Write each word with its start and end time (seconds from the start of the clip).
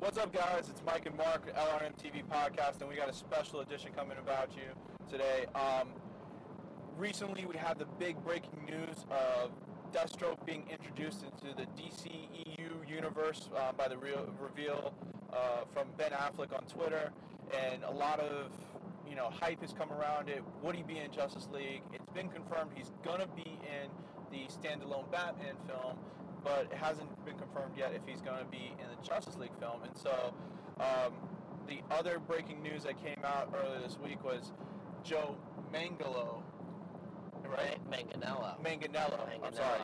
What's 0.00 0.16
up, 0.16 0.32
guys? 0.32 0.70
It's 0.70 0.80
Mike 0.86 1.04
and 1.04 1.14
Mark, 1.14 1.54
LRM 1.54 1.92
TV 2.02 2.24
podcast, 2.24 2.80
and 2.80 2.88
we 2.88 2.96
got 2.96 3.10
a 3.10 3.12
special 3.12 3.60
edition 3.60 3.90
coming 3.94 4.16
about 4.16 4.48
you 4.56 4.62
today. 5.10 5.44
Um, 5.54 5.88
recently, 6.96 7.44
we 7.44 7.58
had 7.58 7.78
the 7.78 7.84
big 7.98 8.16
breaking 8.24 8.64
news 8.66 9.04
of 9.10 9.50
Deathstroke 9.92 10.42
being 10.46 10.64
introduced 10.70 11.22
into 11.22 11.54
the 11.54 11.66
DCEU 11.78 12.88
universe 12.88 13.50
uh, 13.54 13.72
by 13.72 13.88
the 13.88 13.98
real 13.98 14.26
reveal 14.40 14.94
uh, 15.34 15.64
from 15.74 15.88
Ben 15.98 16.12
Affleck 16.12 16.56
on 16.56 16.64
Twitter, 16.64 17.12
and 17.70 17.84
a 17.84 17.92
lot 17.92 18.20
of 18.20 18.52
you 19.06 19.16
know 19.16 19.28
hype 19.28 19.60
has 19.60 19.74
come 19.74 19.92
around 19.92 20.30
it. 20.30 20.42
Would 20.62 20.76
he 20.76 20.82
be 20.82 20.96
in 20.96 21.12
Justice 21.12 21.46
League? 21.52 21.82
It's 21.92 22.08
been 22.14 22.30
confirmed 22.30 22.70
he's 22.74 22.90
gonna 23.04 23.28
be 23.36 23.50
in 23.50 23.90
the 24.30 24.46
standalone 24.48 25.12
Batman 25.12 25.56
film, 25.66 25.98
but 26.44 26.68
it 26.70 26.76
hasn't 26.76 27.08
been 27.24 27.36
confirmed 27.36 27.76
yet 27.76 27.92
if 27.94 28.02
he's 28.06 28.20
gonna 28.20 28.44
be 28.50 28.72
in 28.78 28.86
the 28.88 29.06
Justice 29.06 29.36
League 29.36 29.54
film. 29.60 29.82
And 29.82 29.96
so, 29.96 30.34
um, 30.80 31.12
the 31.66 31.80
other 31.90 32.18
breaking 32.18 32.62
news 32.62 32.82
that 32.84 33.02
came 33.02 33.22
out 33.24 33.54
earlier 33.54 33.80
this 33.80 33.98
week 34.02 34.22
was 34.24 34.52
Joe 35.04 35.36
Mangalo, 35.72 36.42
right? 37.48 37.78
Manganello. 37.90 38.60
Manganello. 38.62 39.20
I'm 39.44 39.54
sorry, 39.54 39.80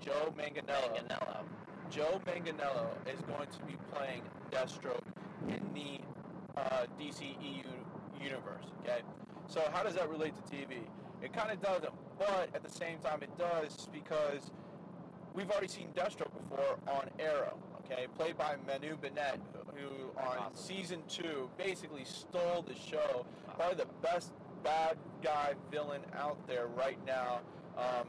Joe 0.00 0.32
Manganello. 0.36 0.94
Manganello. 0.94 1.44
Joe 1.90 2.20
Manganello 2.26 2.88
is 3.12 3.20
going 3.22 3.48
to 3.48 3.64
be 3.66 3.76
playing 3.92 4.22
Deathstroke 4.50 5.02
in 5.48 5.60
the 5.74 6.00
uh, 6.60 6.86
DCEU 7.00 7.64
universe. 8.22 8.66
Okay, 8.82 9.00
so 9.48 9.62
how 9.72 9.82
does 9.82 9.94
that 9.94 10.08
relate 10.08 10.34
to 10.36 10.42
TV? 10.54 10.82
It 11.22 11.32
kind 11.32 11.50
of 11.50 11.60
doesn't, 11.60 11.92
but 12.18 12.48
at 12.54 12.62
the 12.62 12.70
same 12.70 12.98
time, 12.98 13.22
it 13.22 13.36
does 13.36 13.88
because 13.92 14.50
we've 15.34 15.50
already 15.50 15.68
seen 15.68 15.88
Deathstroke 15.96 16.30
before 16.48 16.78
on 16.88 17.08
Arrow. 17.18 17.58
Okay, 17.84 18.06
played 18.16 18.38
by 18.38 18.54
Manu 18.66 18.96
Bennett, 18.96 19.40
who 19.74 20.16
on 20.20 20.54
season 20.54 21.02
two 21.08 21.50
basically 21.58 22.04
stole 22.04 22.62
the 22.66 22.74
show. 22.74 23.26
Probably 23.56 23.76
the 23.76 23.88
best 24.02 24.32
bad 24.62 24.96
guy 25.22 25.54
villain 25.70 26.02
out 26.16 26.36
there 26.46 26.66
right 26.68 26.98
now. 27.06 27.40
Um, 27.76 28.06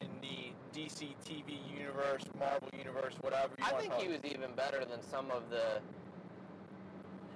in 0.00 0.08
the 0.20 0.52
DC 0.78 1.14
TV 1.24 1.58
universe, 1.78 2.22
Marvel 2.38 2.68
universe, 2.76 3.14
whatever 3.20 3.52
you 3.58 3.64
I 3.64 3.72
want 3.72 3.82
think 3.82 3.94
to 3.94 4.00
he 4.00 4.06
call 4.06 4.14
it. 4.14 4.22
was 4.22 4.32
even 4.32 4.54
better 4.54 4.84
than 4.84 5.02
some 5.02 5.30
of 5.30 5.50
the. 5.50 5.80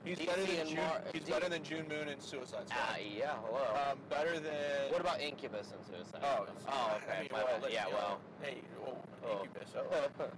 He's 0.04 0.18
DC 0.18 0.26
better 0.26 0.44
than 0.46 0.66
June. 0.68 0.76
Mar- 0.76 1.02
he's 1.12 1.22
D- 1.22 1.32
better 1.32 1.48
than 1.48 1.62
June 1.62 1.86
Moon 1.88 2.08
and 2.08 2.22
Suicide 2.22 2.64
Ah, 2.70 2.94
Squad. 2.94 3.00
yeah. 3.16 3.34
Hello. 3.44 3.90
um, 3.92 3.98
better 4.08 4.38
than 4.40 4.90
what 4.90 5.00
about 5.00 5.20
Incubus 5.20 5.72
and 5.72 5.84
Suicide? 5.86 6.20
Oh, 6.24 6.46
Squad? 6.60 6.74
oh, 6.74 6.96
okay. 7.02 7.16
I 7.18 7.20
mean, 7.22 7.28
my 7.32 7.44
well, 7.44 7.70
yeah, 7.70 7.84
know, 7.84 7.90
well. 7.92 8.20
hey, 8.42 8.58
well, 8.80 8.96
Oh. 9.26 9.42
Incubus. 9.42 9.68
So, 9.72 9.80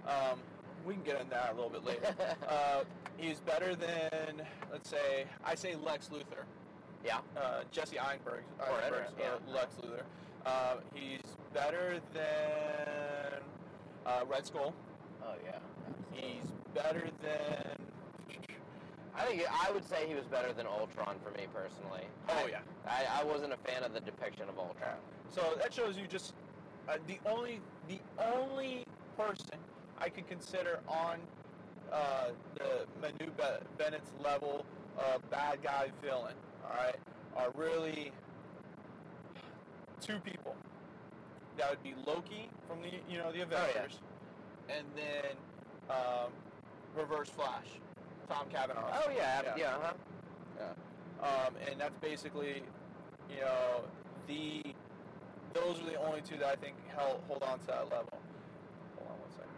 um, 0.09 0.39
we 0.85 0.95
can 0.95 1.03
get 1.03 1.17
into 1.19 1.29
that 1.29 1.51
a 1.53 1.55
little 1.55 1.69
bit 1.69 1.85
later. 1.85 2.13
uh, 2.49 2.83
he's 3.17 3.39
better 3.39 3.75
than, 3.75 4.41
let's 4.71 4.89
say, 4.89 5.25
I 5.45 5.55
say 5.55 5.75
Lex 5.75 6.09
Luthor. 6.09 6.43
Yeah. 7.05 7.19
Uh, 7.37 7.61
Jesse 7.71 7.97
Eisenberg. 7.99 8.43
Or 8.59 8.65
Eisenberg's, 8.79 9.11
Edward, 9.17 9.41
yeah. 9.47 9.51
uh, 9.51 9.55
Lex 9.55 9.75
Luthor. 9.75 10.03
Uh, 10.45 10.75
he's 10.93 11.21
better 11.53 11.99
than 12.13 13.41
uh, 14.05 14.21
Red 14.27 14.45
Skull. 14.45 14.73
Oh, 15.23 15.33
yeah. 15.45 15.59
He's 16.11 16.51
better 16.73 17.09
than. 17.21 17.77
I 19.17 19.25
think 19.25 19.43
I 19.51 19.71
would 19.71 19.87
say 19.87 20.05
he 20.07 20.15
was 20.15 20.25
better 20.25 20.53
than 20.53 20.65
Ultron 20.67 21.15
for 21.23 21.31
me 21.37 21.45
personally. 21.53 22.05
Oh, 22.29 22.45
I- 22.45 22.49
yeah. 22.49 22.59
I, 22.87 23.21
I 23.21 23.23
wasn't 23.23 23.53
a 23.53 23.57
fan 23.57 23.83
of 23.83 23.93
the 23.93 23.99
depiction 23.99 24.43
of 24.49 24.57
Ultron. 24.57 24.95
So 25.29 25.53
that 25.61 25.73
shows 25.73 25.97
you 25.97 26.07
just 26.07 26.33
uh, 26.89 26.97
the 27.07 27.19
only 27.29 27.59
the 27.87 27.99
only 28.19 28.85
person 29.17 29.57
I 29.99 30.09
could 30.09 30.27
consider 30.27 30.79
on 30.87 31.19
uh, 31.91 32.29
the 32.55 32.85
Manu 33.01 33.31
Be- 33.37 33.65
Bennett's 33.77 34.11
level 34.23 34.65
of 34.97 35.29
bad 35.29 35.61
guy 35.61 35.89
villain. 36.03 36.33
All 36.65 36.75
right, 36.77 36.95
are 37.35 37.51
really 37.55 38.11
two 40.01 40.19
people. 40.19 40.55
That 41.57 41.69
would 41.69 41.83
be 41.83 41.93
Loki 42.07 42.49
from 42.67 42.81
the 42.81 42.89
you 43.09 43.17
know 43.19 43.31
the 43.31 43.39
yeah. 43.39 43.43
Avengers, 43.43 43.99
and 44.69 44.85
then 44.95 45.35
um, 45.89 46.31
Reverse 46.95 47.29
Flash, 47.29 47.67
Tom 48.31 48.47
Cavanaugh. 48.49 48.91
Oh 48.93 49.11
yeah, 49.15 49.41
yeah, 49.57 49.73
huh? 49.81 49.93
Yeah. 50.57 51.27
Um, 51.27 51.53
and 51.69 51.79
that's 51.79 51.97
basically, 52.01 52.63
you 53.29 53.41
know, 53.41 53.81
the 54.27 54.73
those 55.53 55.81
are 55.81 55.85
the 55.85 55.95
only 55.95 56.21
two 56.21 56.37
that 56.37 56.47
I 56.47 56.55
think 56.55 56.75
held, 56.95 57.19
hold 57.27 57.43
on 57.43 57.59
to 57.59 57.67
that 57.67 57.83
level. 57.91 58.19
Hold 58.97 59.09
on 59.09 59.19
one 59.19 59.31
second. 59.31 59.51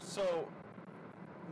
So, 0.00 0.48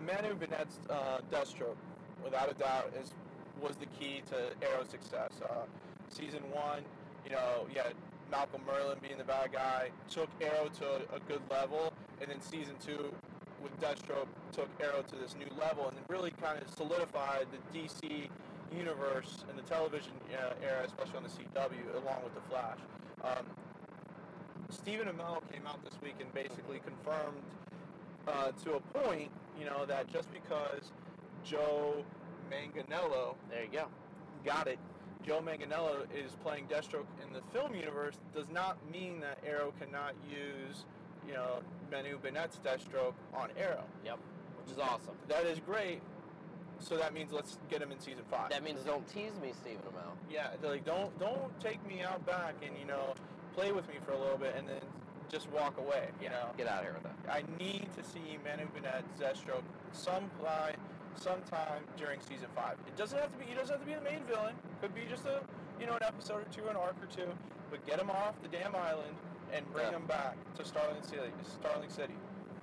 Manu 0.04 0.34
Bennett's 0.34 0.80
uh, 0.90 1.18
Deathstroke, 1.30 1.76
without 2.24 2.50
a 2.50 2.54
doubt, 2.54 2.92
is 3.00 3.12
was 3.60 3.76
the 3.76 3.86
key 3.86 4.22
to 4.30 4.66
Arrow's 4.66 4.88
success. 4.88 5.30
Uh, 5.42 5.64
season 6.08 6.40
one, 6.52 6.82
you 7.24 7.30
know, 7.30 7.66
you 7.72 7.80
had 7.80 7.94
Malcolm 8.30 8.62
Merlyn 8.68 9.00
being 9.00 9.18
the 9.18 9.24
bad 9.24 9.52
guy, 9.52 9.90
took 10.10 10.28
Arrow 10.40 10.68
to 10.78 10.84
a, 10.84 11.16
a 11.16 11.20
good 11.28 11.40
level, 11.50 11.92
and 12.20 12.30
then 12.30 12.40
season 12.40 12.74
two 12.84 13.12
with 13.62 13.78
Deathstroke 13.80 14.28
took 14.52 14.68
Arrow 14.80 15.02
to 15.02 15.16
this 15.16 15.34
new 15.36 15.50
level, 15.58 15.88
and 15.88 15.96
it 15.96 16.04
really 16.08 16.32
kind 16.42 16.60
of 16.60 16.68
solidified 16.68 17.46
the 17.52 17.78
DC 17.78 18.28
universe 18.74 19.44
and 19.48 19.58
the 19.58 19.62
television 19.62 20.12
uh, 20.32 20.52
era, 20.62 20.84
especially 20.84 21.16
on 21.16 21.22
the 21.22 21.28
CW, 21.28 22.02
along 22.02 22.22
with 22.24 22.34
the 22.34 22.40
Flash. 22.50 22.78
Um, 23.24 23.46
Stephen 24.70 25.08
Amell 25.08 25.40
came 25.50 25.66
out 25.66 25.82
this 25.84 25.94
week 26.02 26.16
and 26.20 26.32
basically 26.34 26.80
confirmed 26.80 27.42
uh, 28.26 28.52
to 28.64 28.74
a 28.74 28.80
point, 28.98 29.30
you 29.58 29.64
know, 29.64 29.86
that 29.86 30.06
just 30.12 30.28
because 30.32 30.92
Joe 31.44 32.04
Manganello 32.50 33.34
There 33.50 33.62
you 33.62 33.70
go. 33.72 33.86
got 34.44 34.68
it, 34.68 34.78
Joe 35.26 35.40
Manganello 35.40 36.04
is 36.14 36.32
playing 36.42 36.66
Deathstroke 36.66 37.06
in 37.26 37.32
the 37.32 37.40
film 37.52 37.74
universe 37.74 38.16
does 38.34 38.48
not 38.50 38.76
mean 38.90 39.20
that 39.20 39.38
Arrow 39.46 39.72
cannot 39.80 40.14
use, 40.30 40.84
you 41.28 41.34
know, 41.34 41.60
Manu 41.92 42.18
Bennett's 42.18 42.58
Deathstroke 42.64 43.14
on 43.34 43.50
Arrow. 43.58 43.84
Yep. 44.04 44.18
Which 44.62 44.72
is 44.72 44.78
awesome. 44.78 45.14
That 45.28 45.46
is 45.46 45.60
great. 45.60 46.00
So 46.80 46.96
that 46.96 47.12
means 47.12 47.32
let's 47.32 47.58
get 47.70 47.82
him 47.82 47.92
in 47.92 47.98
season 47.98 48.24
five. 48.30 48.50
That 48.50 48.62
means 48.62 48.82
don't 48.84 49.06
tease 49.08 49.38
me, 49.42 49.52
Stephen 49.60 49.82
Amell. 49.82 50.14
Yeah, 50.30 50.50
they're 50.62 50.70
like 50.70 50.84
don't 50.84 51.16
don't 51.18 51.58
take 51.60 51.84
me 51.86 52.02
out 52.02 52.24
back 52.24 52.54
and 52.64 52.76
you 52.78 52.86
know 52.86 53.14
play 53.54 53.72
with 53.72 53.86
me 53.88 53.94
for 54.06 54.12
a 54.12 54.18
little 54.18 54.38
bit 54.38 54.54
and 54.56 54.68
then 54.68 54.80
just 55.28 55.50
walk 55.50 55.76
away. 55.78 56.08
You 56.22 56.28
know, 56.30 56.50
Get 56.56 56.68
out 56.68 56.78
of 56.78 56.84
here 56.84 56.94
with 56.94 57.02
that. 57.02 57.16
I 57.30 57.42
need 57.58 57.88
to 57.96 58.04
see 58.04 58.38
Manu 58.44 58.68
Bennett's 58.68 59.10
Deathstroke 59.20 59.64
some 59.92 60.30
play, 60.40 60.74
sometime 61.16 61.82
during 61.96 62.20
season 62.20 62.48
five. 62.54 62.76
It 62.86 62.96
doesn't 62.96 63.18
have 63.18 63.32
to 63.32 63.38
be. 63.38 63.44
He 63.46 63.54
doesn't 63.54 63.74
have 63.74 63.80
to 63.80 63.86
be 63.86 63.94
the 63.94 64.00
main 64.00 64.22
villain. 64.28 64.54
Could 64.80 64.94
be 64.94 65.02
just 65.10 65.26
a 65.26 65.40
you 65.80 65.86
know 65.86 65.94
an 65.94 66.02
episode 66.02 66.46
or 66.46 66.46
two, 66.52 66.68
an 66.68 66.76
arc 66.76 66.96
or 67.02 67.06
two. 67.14 67.28
But 67.70 67.84
get 67.86 68.00
him 68.00 68.10
off 68.10 68.34
the 68.42 68.48
damn 68.48 68.74
island 68.76 69.14
and 69.52 69.70
bring 69.72 69.86
Yeah. 69.86 69.96
him 69.96 70.06
back 70.06 70.36
to 70.56 70.64
Starling 70.64 71.02
City. 71.02 71.32
Starling 71.60 71.90
City. 71.90 72.14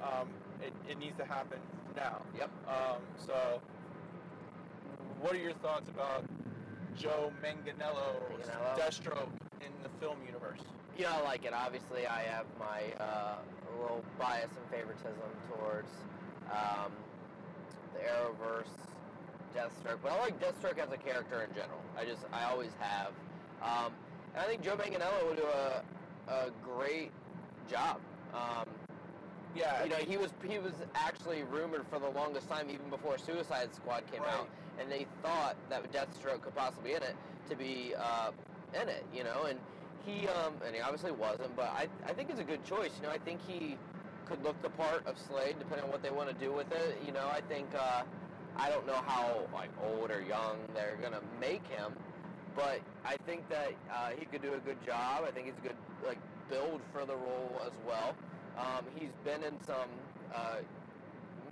Um, 0.01 0.29
it, 0.61 0.73
it 0.89 0.97
needs 0.99 1.17
to 1.17 1.25
happen 1.25 1.59
now. 1.95 2.21
Yep. 2.37 2.49
Um, 2.67 3.01
so, 3.17 3.61
what 5.21 5.33
are 5.33 5.37
your 5.39 5.53
thoughts 5.53 5.89
about 5.89 6.23
Joe 6.95 7.31
Manganello's 7.43 8.47
Manganiello? 8.47 8.77
Deathstroke 8.77 9.29
in 9.61 9.71
the 9.83 9.89
film 9.99 10.17
universe? 10.25 10.59
You 10.97 11.05
know, 11.05 11.11
I 11.11 11.21
like 11.21 11.45
it. 11.45 11.53
Obviously, 11.53 12.07
I 12.07 12.21
have 12.23 12.45
my 12.59 12.81
uh, 13.03 13.35
little 13.81 14.03
bias 14.19 14.49
and 14.55 14.69
favoritism 14.71 15.29
towards 15.49 15.89
um, 16.51 16.91
the 17.93 17.99
Arrowverse, 18.01 18.71
Deathstroke, 19.55 19.99
but 20.03 20.11
I 20.13 20.19
like 20.19 20.39
Deathstroke 20.39 20.77
as 20.79 20.91
a 20.91 20.97
character 20.97 21.41
in 21.47 21.53
general. 21.55 21.81
I 21.97 22.05
just, 22.05 22.21
I 22.31 22.43
always 22.45 22.71
have. 22.79 23.11
Um, 23.61 23.91
and 24.35 24.43
I 24.43 24.47
think 24.47 24.61
Joe 24.61 24.75
Manganiello 24.75 25.27
would 25.27 25.37
do 25.37 25.43
a, 25.43 25.81
a 26.27 26.49
great 26.63 27.11
job. 27.69 27.97
Um, 28.33 28.65
Yeah, 29.55 29.83
you 29.83 29.89
know, 29.89 29.95
he 29.97 30.17
was 30.17 30.31
he 30.43 30.59
was 30.59 30.73
actually 30.95 31.43
rumored 31.43 31.85
for 31.89 31.97
the 31.99 32.09
longest 32.09 32.49
time, 32.49 32.67
even 32.69 32.89
before 32.89 33.17
Suicide 33.17 33.73
Squad 33.73 34.03
came 34.11 34.21
Right. 34.21 34.33
out, 34.33 34.49
and 34.79 34.91
they 34.91 35.05
thought 35.23 35.55
that 35.69 35.81
Deathstroke 35.93 36.41
could 36.41 36.55
possibly 36.55 36.91
in 36.91 37.03
it 37.03 37.15
to 37.49 37.55
be 37.55 37.93
uh, 37.97 38.31
in 38.81 38.89
it. 38.89 39.05
You 39.15 39.23
know, 39.23 39.45
and 39.47 39.57
he 40.05 40.27
um, 40.27 40.53
and 40.65 40.75
he 40.75 40.81
obviously 40.81 41.11
wasn't, 41.11 41.55
but 41.55 41.71
I 41.71 41.87
I 42.05 42.11
think 42.13 42.29
it's 42.29 42.41
a 42.41 42.43
good 42.43 42.65
choice. 42.65 42.91
You 42.99 43.07
know, 43.07 43.13
I 43.13 43.17
think 43.17 43.39
he 43.47 43.77
could 44.25 44.43
look 44.43 44.61
the 44.61 44.69
part 44.71 45.07
of 45.07 45.17
Slade, 45.17 45.55
depending 45.57 45.85
on 45.85 45.91
what 45.91 46.03
they 46.03 46.11
want 46.11 46.27
to 46.27 46.35
do 46.35 46.51
with 46.51 46.69
it. 46.73 46.97
You 47.05 47.13
know, 47.13 47.27
I 47.31 47.39
think 47.39 47.73
uh, 47.75 48.03
I 48.57 48.69
don't 48.69 48.85
know 48.85 48.99
how 49.05 49.47
like 49.53 49.69
old 49.87 50.11
or 50.11 50.19
young 50.21 50.57
they're 50.73 50.97
gonna 51.01 51.21
make 51.39 51.65
him, 51.67 51.93
but 52.55 52.79
I 53.05 53.17
think 53.25 53.47
that 53.49 53.73
uh, 53.93 54.09
he 54.17 54.25
could 54.25 54.41
do 54.41 54.53
a 54.53 54.59
good 54.59 54.83
job. 54.85 55.25
I 55.27 55.31
think 55.31 55.47
he's 55.47 55.57
a 55.57 55.67
good 55.67 55.77
like 56.05 56.17
build 56.49 56.81
for 56.93 57.05
the 57.05 57.15
role 57.15 57.61
as 57.65 57.73
well. 57.87 58.15
Um, 58.57 58.85
he's 58.95 59.11
been 59.23 59.43
in 59.43 59.59
some 59.65 59.89
uh, 60.33 60.57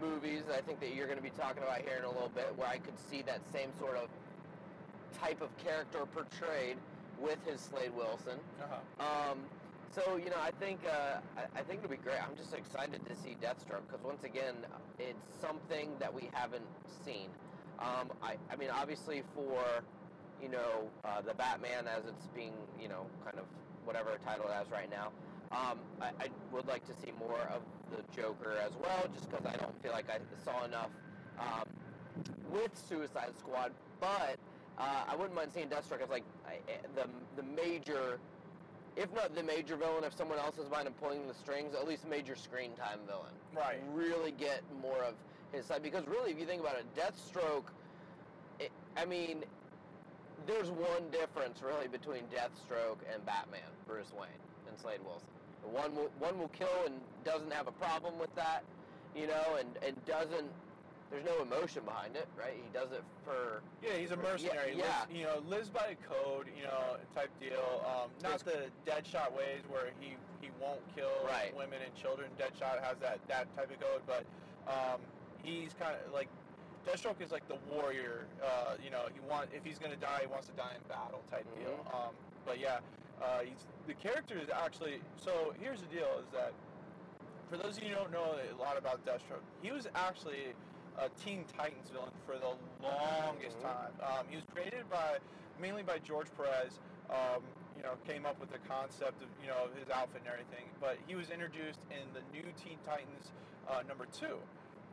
movies. 0.02 0.44
I 0.56 0.62
think 0.62 0.80
that 0.80 0.96
you're 0.96 1.08
going 1.08 1.18
to 1.18 1.24
be 1.24 1.32
talking 1.38 1.64
about 1.64 1.82
here 1.82 1.98
in 2.00 2.06
a 2.06 2.12
little 2.12 2.32
bit, 2.34 2.54
where 2.56 2.68
I 2.68 2.78
could 2.78 2.98
see 3.10 3.22
that 3.24 3.42
same 3.52 3.70
sort 3.80 3.98
of 3.98 4.08
type 5.20 5.42
of 5.42 5.56
character 5.58 6.06
portrayed 6.14 6.78
with 7.20 7.38
his 7.46 7.60
Slade 7.62 7.92
Wilson. 7.96 8.40
Uh-huh. 8.62 9.32
Um, 9.32 9.40
So 9.94 10.18
you 10.18 10.30
know, 10.32 10.42
I 10.42 10.50
think 10.60 10.80
uh, 10.90 11.20
I, 11.56 11.62
think 11.62 11.80
it'll 11.84 11.92
be 11.92 11.98
great. 11.98 12.18
I'm 12.18 12.36
just 12.36 12.54
excited 12.54 13.06
to 13.06 13.16
see 13.16 13.38
Deathstroke 13.42 13.86
because 13.88 14.04
once 14.04 14.24
again, 14.24 14.56
it's 14.98 15.30
something 15.40 15.92
that 16.00 16.12
we 16.12 16.30
haven't 16.34 16.66
seen. 17.06 17.30
Um, 17.78 18.10
I, 18.24 18.38
I 18.52 18.56
mean, 18.56 18.70
obviously 18.74 19.22
for 19.36 19.84
you 20.44 20.50
know 20.50 20.90
uh, 21.06 21.22
the 21.22 21.34
Batman 21.34 21.88
as 21.88 22.04
it's 22.06 22.28
being 22.36 22.54
you 22.82 22.90
know 22.90 23.06
kind 23.24 23.40
of 23.40 23.46
whatever 23.86 24.18
title 24.26 24.46
it 24.48 24.54
has 24.54 24.70
right 24.70 24.90
now. 24.92 25.12
Um, 25.52 25.78
I, 26.02 26.08
I 26.20 26.28
would 26.52 26.68
like 26.68 26.86
to 26.88 26.94
see 26.94 27.14
more 27.20 27.40
of 27.54 27.62
the 27.92 28.04
Joker 28.16 28.56
as 28.66 28.72
well, 28.82 29.06
just 29.14 29.30
because 29.30 29.46
I 29.46 29.56
don't 29.56 29.82
feel 29.84 29.92
like 29.92 30.10
I 30.10 30.18
saw 30.44 30.66
enough 30.66 30.90
um, 31.40 31.66
with 32.52 32.72
Suicide 32.90 33.34
Squad. 33.38 33.72
But 34.02 34.38
uh, 34.78 35.04
I 35.08 35.16
wouldn't 35.16 35.36
mind 35.36 35.52
seeing 35.54 35.68
Deathstroke 35.68 36.02
as 36.04 36.10
like 36.10 36.24
I, 36.48 36.56
the 36.96 37.08
the 37.38 37.44
major, 37.56 38.20
if 38.98 39.14
not 39.14 39.36
the 39.36 39.44
major 39.44 39.76
villain, 39.76 40.04
if 40.04 40.16
someone 40.16 40.40
else 40.40 40.58
is 40.58 40.68
behind 40.68 40.88
him 40.88 40.94
pulling 41.00 41.28
the 41.28 41.34
strings, 41.34 41.76
at 41.76 41.88
least 41.88 42.08
major 42.08 42.36
screen 42.36 42.72
time 42.76 43.00
villain. 43.08 43.34
Right. 43.56 43.80
Really 43.94 44.32
get 44.32 44.62
more 44.82 45.04
of 45.04 45.14
his 45.54 45.66
side 45.66 45.84
because 45.84 46.06
really, 46.08 46.32
if 46.32 46.40
you 46.40 46.46
think 46.46 46.62
about 46.62 46.78
it, 46.78 46.86
Deathstroke. 46.98 47.66
It, 48.60 48.72
I 48.96 49.06
mean, 49.06 49.44
there's 50.48 50.70
one 50.70 51.10
difference 51.12 51.62
really 51.62 51.88
between 51.88 52.24
Deathstroke 52.34 53.00
and 53.14 53.26
Batman, 53.26 53.62
Bruce 53.88 54.12
Wayne, 54.14 54.30
and 54.68 54.78
Slade 54.80 55.00
Wilson. 55.06 55.28
One 55.72 55.96
will, 55.96 56.12
one 56.20 56.38
will 56.40 56.50
kill 56.50 56.84
and 56.86 56.96
doesn't 57.24 57.52
have 57.54 57.68
a 57.68 57.72
problem 57.72 58.20
with 58.20 58.34
that, 58.36 58.64
you 59.16 59.28
know, 59.28 59.56
and, 59.60 59.70
and 59.86 59.96
doesn't. 60.06 60.52
There's 61.12 61.26
no 61.26 61.44
emotion 61.44 61.84
behind 61.86 62.16
it, 62.16 62.28
right? 62.38 62.56
He 62.56 62.66
does 62.74 62.92
it 62.92 63.04
for. 63.24 63.62
Yeah, 63.86 63.98
he's 64.00 64.10
a 64.12 64.18
mercenary. 64.18 64.74
Yeah, 64.76 64.84
Lives, 65.06 65.14
you 65.14 65.24
know, 65.24 65.44
lives 65.48 65.70
by 65.70 65.94
a 65.94 65.98
code, 66.10 66.48
you 66.58 66.64
know, 66.64 66.98
type 67.16 67.30
deal. 67.40 67.86
Um, 67.86 68.10
not 68.24 68.40
the 68.40 68.66
Deadshot 68.86 69.32
ways 69.32 69.62
where 69.70 69.92
he, 70.00 70.16
he 70.42 70.50
won't 70.60 70.82
kill 70.96 71.12
Right. 71.24 71.56
women 71.56 71.80
and 71.86 71.94
children. 71.96 72.30
Deadshot 72.40 72.84
has 72.84 72.98
that, 73.00 73.20
that 73.28 73.46
type 73.56 73.70
of 73.70 73.80
code, 73.80 74.02
but 74.08 74.26
um, 74.68 75.00
he's 75.44 75.70
kind 75.80 75.96
of 76.06 76.12
like 76.12 76.30
Deathstroke 76.86 77.22
is 77.22 77.32
like 77.32 77.48
the 77.48 77.58
warrior. 77.72 78.26
Uh, 78.44 78.76
you 78.84 78.90
know, 78.90 79.04
he 79.14 79.20
want 79.30 79.50
if 79.54 79.64
he's 79.64 79.80
gonna 79.80 79.96
die, 79.96 80.20
he 80.22 80.28
wants 80.28 80.48
to 80.48 80.54
die 80.54 80.74
in 80.76 80.82
battle 80.90 81.22
type 81.32 81.46
deal. 81.58 81.78
Mhm. 81.88 81.96
Um, 81.96 82.16
but 82.46 82.60
yeah, 82.60 82.80
uh, 83.22 83.40
he's 83.40 83.66
the 83.88 83.94
character 83.94 84.38
is 84.38 84.50
actually. 84.50 85.02
So 85.16 85.54
here's 85.60 85.80
the 85.82 85.88
deal: 85.88 86.20
is 86.20 86.30
that 86.34 86.52
for 87.50 87.58
those 87.58 87.78
of 87.78 87.84
you 87.84 87.90
who 87.90 87.96
don't 87.96 88.12
know 88.12 88.36
a 88.36 88.56
lot 88.62 88.78
about 88.78 89.06
Deathstroke, 89.06 89.44
he 89.62 89.72
was 89.72 89.88
actually 89.96 90.54
a 90.98 91.10
Teen 91.24 91.46
Titans 91.58 91.90
villain 91.90 92.12
for 92.26 92.38
the 92.38 92.56
longest 92.86 93.58
Mhm. 93.60 93.62
time. 93.64 93.94
Um, 94.02 94.28
he 94.28 94.36
was 94.36 94.46
created 94.54 94.90
by 94.90 95.20
mainly 95.60 95.84
by 95.84 96.00
George 96.00 96.28
Perez. 96.36 96.80
Um, 97.10 97.44
you 97.78 97.82
know, 97.82 97.96
came 98.08 98.26
up 98.26 98.40
with 98.40 98.52
the 98.52 98.60
concept 98.60 99.22
of 99.22 99.30
you 99.42 99.48
know 99.48 99.68
his 99.80 99.90
outfit 99.90 100.22
and 100.22 100.28
everything. 100.28 100.70
But 100.80 100.98
he 101.08 101.16
was 101.16 101.30
introduced 101.32 101.80
in 101.90 102.12
the 102.14 102.22
new 102.32 102.52
Teen 102.64 102.78
Titans 102.86 103.32
uh, 103.68 103.82
number 103.88 104.06
two, 104.08 104.40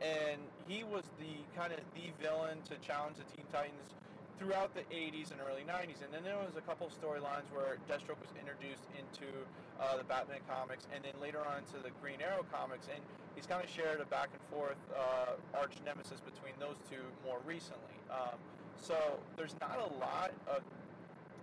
and 0.00 0.41
he 0.67 0.82
was 0.85 1.05
the 1.20 1.44
kind 1.56 1.73
of 1.73 1.81
the 1.94 2.08
villain 2.20 2.58
to 2.69 2.75
challenge 2.81 3.17
the 3.20 3.29
Teen 3.37 3.44
Titans 3.52 3.93
throughout 4.41 4.73
the 4.73 4.81
80s 4.88 5.31
and 5.31 5.41
early 5.44 5.69
90s. 5.69 6.00
And 6.00 6.08
then 6.08 6.25
there 6.25 6.41
was 6.41 6.56
a 6.56 6.64
couple 6.64 6.88
storylines 6.88 7.44
where 7.52 7.76
Deathstroke 7.85 8.17
was 8.25 8.32
introduced 8.41 8.88
into 8.97 9.29
uh, 9.76 10.00
the 10.00 10.05
Batman 10.08 10.41
comics 10.49 10.88
and 10.97 11.05
then 11.05 11.12
later 11.20 11.44
on 11.44 11.61
into 11.61 11.76
the 11.85 11.93
Green 12.00 12.25
Arrow 12.25 12.49
comics. 12.49 12.88
And 12.88 13.05
he's 13.37 13.44
kind 13.44 13.61
of 13.61 13.69
shared 13.69 14.00
a 14.00 14.08
back 14.08 14.32
and 14.32 14.41
forth 14.49 14.81
uh, 14.97 15.37
arch 15.52 15.76
nemesis 15.85 16.25
between 16.25 16.56
those 16.56 16.81
two 16.88 17.05
more 17.20 17.37
recently. 17.44 18.00
Um, 18.08 18.41
so 18.81 18.96
there's 19.37 19.55
not 19.61 19.76
a 19.76 19.93
lot 20.00 20.32
of 20.49 20.64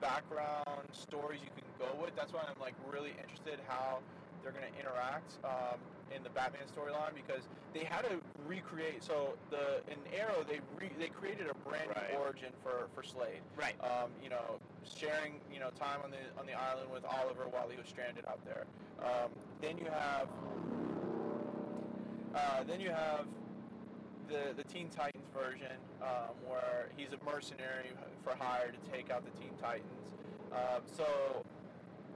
background 0.02 0.90
stories 0.90 1.46
you 1.46 1.54
can 1.54 1.70
go 1.78 1.94
with. 2.02 2.18
That's 2.18 2.34
why 2.34 2.42
I'm 2.50 2.58
like 2.58 2.74
really 2.90 3.14
interested 3.22 3.62
how 3.70 4.02
they're 4.42 4.52
going 4.52 4.66
to 4.66 4.76
interact 4.82 5.38
um, 5.46 5.78
in 6.16 6.24
the 6.24 6.30
Batman 6.30 6.64
storyline 6.74 7.14
because 7.16 7.44
they 7.74 7.84
had 7.84 8.02
to 8.06 8.20
recreate. 8.48 9.04
So 9.04 9.36
the 9.50 9.82
in 9.92 9.98
Arrow 10.18 10.44
they 10.48 10.60
re, 10.80 10.90
they 11.00 11.08
created 11.10 11.48
a 11.50 11.56
brand 11.68 11.90
Right. 11.90 12.12
new 12.14 12.20
origin 12.20 12.50
for 12.64 12.88
for 12.96 13.04
Slade. 13.04 13.42
Right. 13.56 13.76
Um, 13.82 14.10
you 14.24 14.30
know, 14.30 14.60
sharing 14.86 15.40
you 15.54 15.60
know 15.60 15.70
time 15.80 16.00
on 16.04 16.12
the 16.12 16.24
on 16.40 16.46
the 16.46 16.54
island 16.54 16.90
with 16.92 17.04
Oliver 17.06 17.48
while 17.50 17.68
he 17.70 17.78
was 17.78 17.88
stranded 17.88 18.26
out 18.28 18.40
there. 18.46 18.66
Um, 19.04 19.30
then 19.62 19.78
you 19.78 19.86
have 19.86 20.28
uh, 22.36 22.64
then 22.68 22.80
you 22.80 22.90
have 22.90 23.26
the 24.30 24.54
the 24.56 24.64
Teen 24.64 24.90
Titans 24.90 25.28
version 25.34 25.78
um, 26.02 26.36
where 26.48 26.90
he's 26.96 27.10
a 27.14 27.24
mercenary 27.26 27.92
for 28.24 28.34
hire 28.38 28.72
to 28.72 28.92
take 28.92 29.10
out 29.12 29.24
the 29.24 29.40
Teen 29.40 29.52
Titans. 29.62 30.12
Um, 30.52 30.82
so 30.96 31.06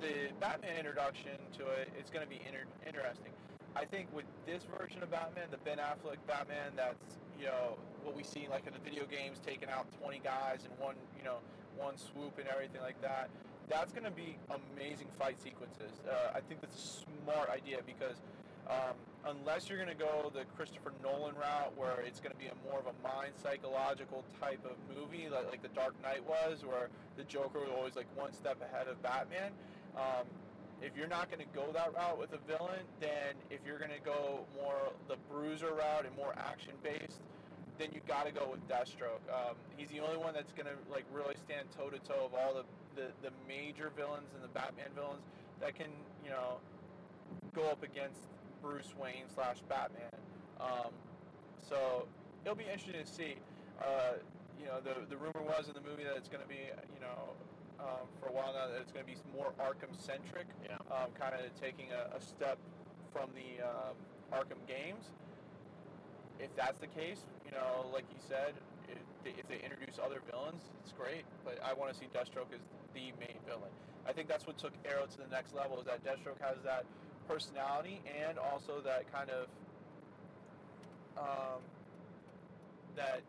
the 0.01 0.31
Batman 0.39 0.77
introduction 0.77 1.31
to 1.57 1.67
it 1.67 1.89
is 2.01 2.09
going 2.09 2.23
to 2.25 2.29
be 2.29 2.41
inter- 2.47 2.65
interesting. 2.87 3.31
I 3.75 3.85
think 3.85 4.07
with 4.13 4.25
this 4.45 4.63
version 4.77 5.01
of 5.01 5.11
Batman, 5.11 5.47
the 5.49 5.57
Ben 5.57 5.77
Affleck 5.77 6.17
Batman, 6.27 6.73
that's 6.75 7.19
you 7.39 7.45
know 7.45 7.77
what 8.03 8.15
we 8.15 8.23
see 8.23 8.47
like 8.49 8.67
in 8.67 8.73
the 8.73 8.79
video 8.79 9.05
games, 9.05 9.39
taking 9.45 9.69
out 9.69 9.87
20 10.01 10.19
guys 10.23 10.65
in 10.65 10.71
one 10.83 10.95
you 11.17 11.23
know 11.23 11.37
one 11.77 11.97
swoop 11.97 12.37
and 12.37 12.47
everything 12.47 12.81
like 12.81 13.01
that. 13.01 13.29
That's 13.69 13.93
going 13.93 14.03
to 14.03 14.11
be 14.11 14.35
amazing 14.49 15.07
fight 15.17 15.41
sequences. 15.41 16.01
Uh, 16.03 16.35
I 16.35 16.41
think 16.41 16.59
that's 16.59 16.75
a 16.75 17.23
smart 17.23 17.49
idea 17.49 17.79
because 17.85 18.17
um, 18.69 18.95
unless 19.25 19.69
you're 19.69 19.77
going 19.77 19.89
to 19.89 19.95
go 19.95 20.31
the 20.33 20.43
Christopher 20.55 20.93
Nolan 21.03 21.35
route, 21.35 21.73
where 21.75 22.01
it's 22.05 22.19
going 22.19 22.31
to 22.31 22.37
be 22.37 22.47
a 22.47 22.69
more 22.69 22.79
of 22.79 22.85
a 22.87 22.95
mind 23.03 23.33
psychological 23.41 24.23
type 24.39 24.63
of 24.65 24.75
movie, 24.95 25.27
like, 25.29 25.47
like 25.49 25.61
The 25.61 25.69
Dark 25.69 25.95
Knight 26.03 26.23
was, 26.27 26.63
where 26.65 26.89
the 27.17 27.23
Joker 27.23 27.59
was 27.59 27.69
always 27.75 27.95
like 27.95 28.07
one 28.15 28.33
step 28.33 28.57
ahead 28.61 28.87
of 28.87 29.01
Batman. 29.01 29.51
Um, 29.95 30.27
if 30.81 30.97
you're 30.97 31.07
not 31.07 31.29
going 31.29 31.41
to 31.41 31.51
go 31.53 31.71
that 31.73 31.93
route 31.93 32.17
with 32.17 32.33
a 32.33 32.41
villain, 32.49 32.81
then 32.99 33.37
if 33.49 33.59
you're 33.65 33.77
going 33.77 33.93
to 33.93 34.03
go 34.03 34.45
more 34.55 34.91
the 35.07 35.15
bruiser 35.29 35.73
route 35.73 36.05
and 36.05 36.15
more 36.15 36.33
action 36.37 36.73
based, 36.83 37.21
then 37.77 37.89
you 37.93 38.01
got 38.07 38.25
to 38.25 38.31
go 38.31 38.49
with 38.49 38.61
Deathstroke. 38.67 39.21
Um, 39.29 39.55
he's 39.77 39.89
the 39.89 39.99
only 39.99 40.17
one 40.17 40.33
that's 40.33 40.53
going 40.53 40.65
to 40.65 40.77
like 40.91 41.05
really 41.13 41.35
stand 41.45 41.67
toe 41.77 41.89
to 41.89 41.99
toe 41.99 42.25
of 42.25 42.33
all 42.33 42.53
the, 42.53 42.65
the 42.95 43.07
the 43.21 43.31
major 43.47 43.91
villains 43.95 44.29
and 44.33 44.43
the 44.43 44.53
Batman 44.53 44.89
villains 44.95 45.23
that 45.61 45.75
can 45.75 45.89
you 46.23 46.29
know 46.29 46.57
go 47.53 47.69
up 47.69 47.83
against 47.83 48.19
Bruce 48.61 48.93
Wayne 48.99 49.29
slash 49.33 49.61
Batman. 49.69 50.13
Um, 50.59 50.93
so 51.57 52.05
it'll 52.43 52.57
be 52.57 52.65
interesting 52.65 53.01
to 53.01 53.05
see. 53.05 53.35
Uh, 53.81 54.17
you 54.59 54.65
know, 54.67 54.77
the 54.83 54.93
the 55.09 55.17
rumor 55.17 55.41
was 55.41 55.67
in 55.67 55.73
the 55.73 55.81
movie 55.81 56.03
that 56.03 56.17
it's 56.17 56.29
going 56.29 56.43
to 56.43 56.49
be 56.49 56.69
you 56.93 57.01
know. 57.01 57.33
Um, 57.81 58.05
for 58.21 58.29
a 58.29 58.31
while 58.31 58.53
now, 58.53 58.69
that 58.69 58.77
it's 58.79 58.91
going 58.93 59.05
to 59.05 59.09
be 59.11 59.17
more 59.33 59.53
Arkham 59.57 59.89
centric, 59.97 60.45
Yeah. 60.63 60.77
um, 60.93 61.09
kind 61.17 61.33
of 61.33 61.41
taking 61.59 61.89
a, 61.89 62.15
a 62.15 62.21
step 62.21 62.59
from 63.11 63.29
the 63.33 63.57
um, 63.65 63.97
Arkham 64.31 64.61
games. 64.69 65.09
If 66.39 66.53
that's 66.55 66.77
the 66.79 66.87
case, 66.87 67.25
you 67.45 67.51
know, 67.51 67.89
like 67.91 68.05
you 68.13 68.21
said, 68.21 68.53
if 68.87 68.97
they, 69.23 69.33
if 69.33 69.47
they 69.49 69.65
introduce 69.65 69.97
other 69.97 70.21
villains, 70.29 70.61
it's 70.83 70.93
great. 70.93 71.25
But 71.43 71.57
I 71.65 71.73
want 71.73 71.91
to 71.93 71.97
see 71.97 72.05
Deathstroke 72.13 72.53
as 72.53 72.61
the 72.93 73.09
main 73.17 73.41
villain. 73.49 73.73
I 74.05 74.13
think 74.13 74.27
that's 74.27 74.45
what 74.45 74.57
took 74.57 74.73
Arrow 74.85 75.05
to 75.05 75.17
the 75.17 75.29
next 75.33 75.53
level. 75.55 75.79
Is 75.79 75.85
that 75.85 76.03
Deathstroke 76.05 76.41
has 76.41 76.57
that 76.63 76.85
personality 77.27 78.01
and 78.05 78.37
also 78.37 78.81
that 78.85 79.11
kind 79.11 79.29
of 79.29 79.47
um, 81.17 81.61
that 82.95 83.21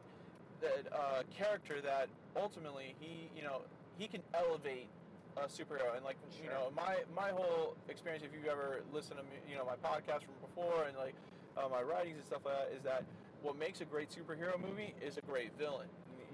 that 0.60 0.92
uh, 0.92 1.22
character 1.36 1.80
that 1.82 2.08
ultimately 2.36 2.94
he 3.00 3.28
you 3.36 3.42
know 3.42 3.60
he 3.98 4.06
can 4.06 4.22
elevate 4.34 4.88
a 5.36 5.48
superhero. 5.48 5.96
And 5.96 6.04
like 6.04 6.16
you 6.42 6.48
know 6.48 6.72
my 6.76 6.98
my 7.14 7.30
whole 7.30 7.76
experience 7.88 8.24
if 8.24 8.30
you've 8.34 8.50
ever 8.50 8.82
listened 8.92 9.18
to 9.18 9.24
me 9.24 9.40
you 9.48 9.56
know 9.56 9.64
my 9.64 9.76
podcast 9.80 10.24
from 10.24 10.36
before 10.40 10.84
and 10.84 10.96
like 10.96 11.14
uh, 11.56 11.68
my 11.68 11.82
writings 11.82 12.16
and 12.16 12.26
stuff 12.26 12.42
like 12.44 12.54
that 12.54 12.76
is 12.76 12.82
that 12.82 13.04
what 13.42 13.58
makes 13.58 13.80
a 13.80 13.84
great 13.84 14.08
superhero 14.08 14.60
movie 14.60 14.94
is 15.04 15.16
a 15.18 15.22
great 15.22 15.50
villain. 15.58 15.88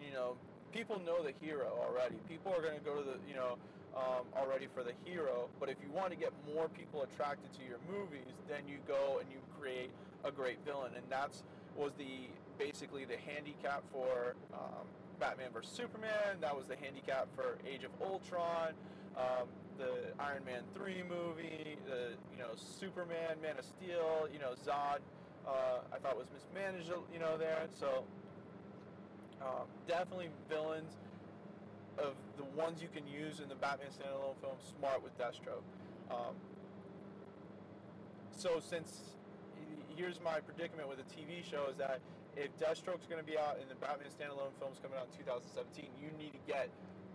You 0.04 0.12
know 0.12 0.36
people 0.72 1.00
know 1.04 1.22
the 1.22 1.32
hero 1.40 1.72
already. 1.80 2.16
People 2.28 2.52
are 2.52 2.62
going 2.62 2.78
to 2.78 2.84
go 2.84 2.96
to 2.96 3.02
the 3.02 3.18
you 3.28 3.34
know 3.34 3.56
um, 3.96 4.26
already 4.36 4.68
for 4.74 4.82
the 4.82 4.92
hero. 5.04 5.48
But 5.58 5.68
if 5.68 5.76
you 5.82 5.90
want 5.90 6.10
to 6.10 6.16
get 6.16 6.32
more 6.54 6.68
people 6.68 7.02
attracted 7.02 7.52
to 7.54 7.62
your 7.64 7.78
movies 7.88 8.34
then 8.48 8.62
you 8.66 8.78
go 8.86 9.18
and 9.20 9.28
you 9.30 9.38
create 9.58 9.90
a 10.24 10.30
great 10.30 10.58
villain. 10.64 10.92
And 10.96 11.04
that's 11.08 11.42
was 11.76 11.92
the 11.98 12.26
basically 12.58 13.04
the 13.04 13.16
handicap 13.16 13.82
for 13.92 14.34
um, 14.52 14.86
Batman 15.18 15.48
vs 15.52 15.70
Superman. 15.70 16.38
That 16.40 16.56
was 16.56 16.66
the 16.66 16.76
handicap 16.76 17.28
for 17.34 17.58
Age 17.66 17.84
of 17.84 17.90
Ultron, 18.00 18.72
um, 19.16 19.48
the 19.78 20.12
Iron 20.18 20.44
Man 20.44 20.62
three 20.74 21.02
movie, 21.02 21.76
the 21.86 22.14
you 22.32 22.38
know 22.38 22.50
Superman, 22.56 23.36
Man 23.42 23.58
of 23.58 23.64
Steel, 23.64 24.28
you 24.32 24.38
know 24.38 24.54
Zod. 24.66 25.00
Uh, 25.46 25.80
I 25.92 25.98
thought 25.98 26.16
was 26.16 26.28
mismanaged, 26.32 26.90
you 27.12 27.18
know 27.18 27.36
there. 27.38 27.66
So 27.78 28.04
um, 29.40 29.66
definitely 29.86 30.28
villains 30.48 30.96
of 31.98 32.14
the 32.36 32.44
ones 32.56 32.80
you 32.82 32.88
can 32.88 33.06
use 33.06 33.40
in 33.40 33.48
the 33.48 33.54
Batman 33.54 33.88
standalone 33.88 34.38
film. 34.40 34.56
Smart 34.78 35.02
with 35.02 35.16
Deathstroke. 35.18 35.66
Um, 36.10 36.34
so 38.36 38.60
since 38.60 39.16
here's 39.96 40.20
my 40.20 40.38
predicament 40.38 40.88
with 40.88 40.98
a 41.00 41.08
TV 41.10 41.42
show 41.42 41.66
is 41.70 41.76
that 41.76 42.00
if 42.38 42.54
Deathstroke's 42.58 43.06
going 43.10 43.20
to 43.20 43.26
be 43.26 43.36
out 43.36 43.58
and 43.60 43.68
the 43.68 43.74
Batman 43.74 44.08
standalone 44.14 44.54
film's 44.62 44.78
coming 44.78 44.96
out 44.96 45.10
in 45.10 45.18
2017, 45.26 45.90
you 45.98 46.10
need 46.16 46.32
to 46.32 46.42
get, 46.46 46.70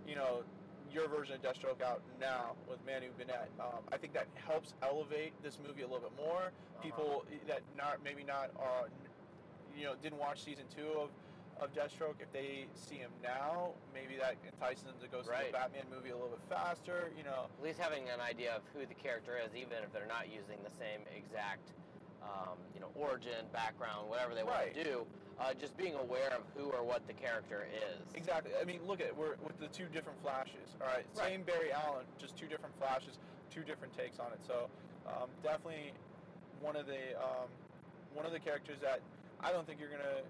you 0.08 0.16
know, 0.16 0.44
your 0.92 1.08
version 1.08 1.34
of 1.36 1.42
Deathstroke 1.42 1.82
out 1.82 2.02
now 2.20 2.54
with 2.70 2.78
Manu 2.86 3.10
Bennett. 3.18 3.50
Um, 3.60 3.82
I 3.92 3.98
think 3.98 4.14
that 4.14 4.28
helps 4.36 4.76
elevate 4.84 5.34
this 5.42 5.58
movie 5.66 5.82
a 5.82 5.88
little 5.88 6.06
bit 6.06 6.14
more. 6.20 6.52
Uh-huh. 6.52 6.84
People 6.84 7.26
that 7.48 7.62
not 7.76 7.98
maybe 8.04 8.24
not 8.24 8.52
uh, 8.60 8.86
you 9.76 9.86
know 9.86 9.96
didn't 10.04 10.20
watch 10.20 10.44
season 10.44 10.66
two 10.70 10.86
of 11.00 11.10
of 11.62 11.70
Deathstroke, 11.74 12.18
if 12.20 12.30
they 12.34 12.66
see 12.74 12.98
him 12.98 13.14
now, 13.22 13.78
maybe 13.94 14.18
that 14.20 14.36
entices 14.46 14.84
them 14.90 14.98
to 15.02 15.08
go 15.08 15.22
see 15.22 15.30
Right. 15.30 15.54
the 15.54 15.58
Batman 15.58 15.86
movie 15.94 16.10
a 16.10 16.18
little 16.18 16.34
bit 16.34 16.42
faster. 16.50 17.14
You 17.18 17.24
know, 17.24 17.46
At 17.58 17.64
least 17.64 17.78
having 17.80 18.10
an 18.10 18.20
idea 18.20 18.58
of 18.58 18.62
who 18.74 18.86
the 18.86 18.98
character 18.98 19.38
is, 19.38 19.54
even 19.54 19.78
if 19.86 19.94
they're 19.94 20.10
not 20.10 20.34
using 20.34 20.58
the 20.66 20.74
same 20.74 21.06
exact, 21.14 21.74
um, 22.24 22.58
you 22.74 22.80
know, 22.80 22.90
origin, 22.96 23.46
background, 23.52 24.10
whatever 24.10 24.34
they 24.36 24.44
want 24.44 24.58
Right. 24.58 24.74
to 24.76 24.84
do. 24.84 25.08
Uh, 25.40 25.54
just 25.54 25.76
being 25.78 25.96
aware 25.96 26.30
of 26.32 26.44
who 26.56 26.70
or 26.72 26.84
what 26.84 27.06
the 27.08 27.14
character 27.14 27.66
is. 27.74 28.06
Exactly. 28.14 28.52
I 28.60 28.64
mean, 28.66 28.80
look 28.86 29.02
at 29.02 29.08
it. 29.08 29.18
We're 29.18 29.36
with 29.42 29.58
the 29.60 29.68
two 29.68 29.88
different 29.88 30.22
flashes. 30.22 30.76
All 30.80 30.88
right, 30.88 31.06
Right. 31.16 31.28
same 31.28 31.44
Barry 31.44 31.72
Allen, 31.74 32.06
just 32.20 32.38
two 32.38 32.48
different 32.48 32.78
flashes, 32.78 33.18
two 33.50 33.64
different 33.64 33.94
takes 33.98 34.20
on 34.20 34.32
it. 34.32 34.40
So 34.46 34.70
um, 35.08 35.30
definitely 35.42 35.92
one 36.62 36.76
of 36.76 36.86
the 36.86 37.18
um, 37.20 37.50
one 38.14 38.26
of 38.26 38.32
the 38.32 38.40
characters 38.40 38.78
that 38.82 39.02
I 39.42 39.52
don't 39.52 39.66
think 39.66 39.80
you're 39.80 39.90
gonna 39.90 40.22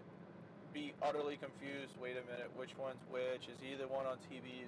be 0.74 0.94
utterly 1.04 1.36
confused. 1.36 1.94
Wait 2.02 2.16
a 2.18 2.24
minute, 2.32 2.50
which 2.56 2.78
one's 2.78 2.98
which? 3.12 3.50
Is 3.50 3.62
either 3.62 3.88
one 3.88 4.06
on 4.08 4.18
TV? 4.32 4.66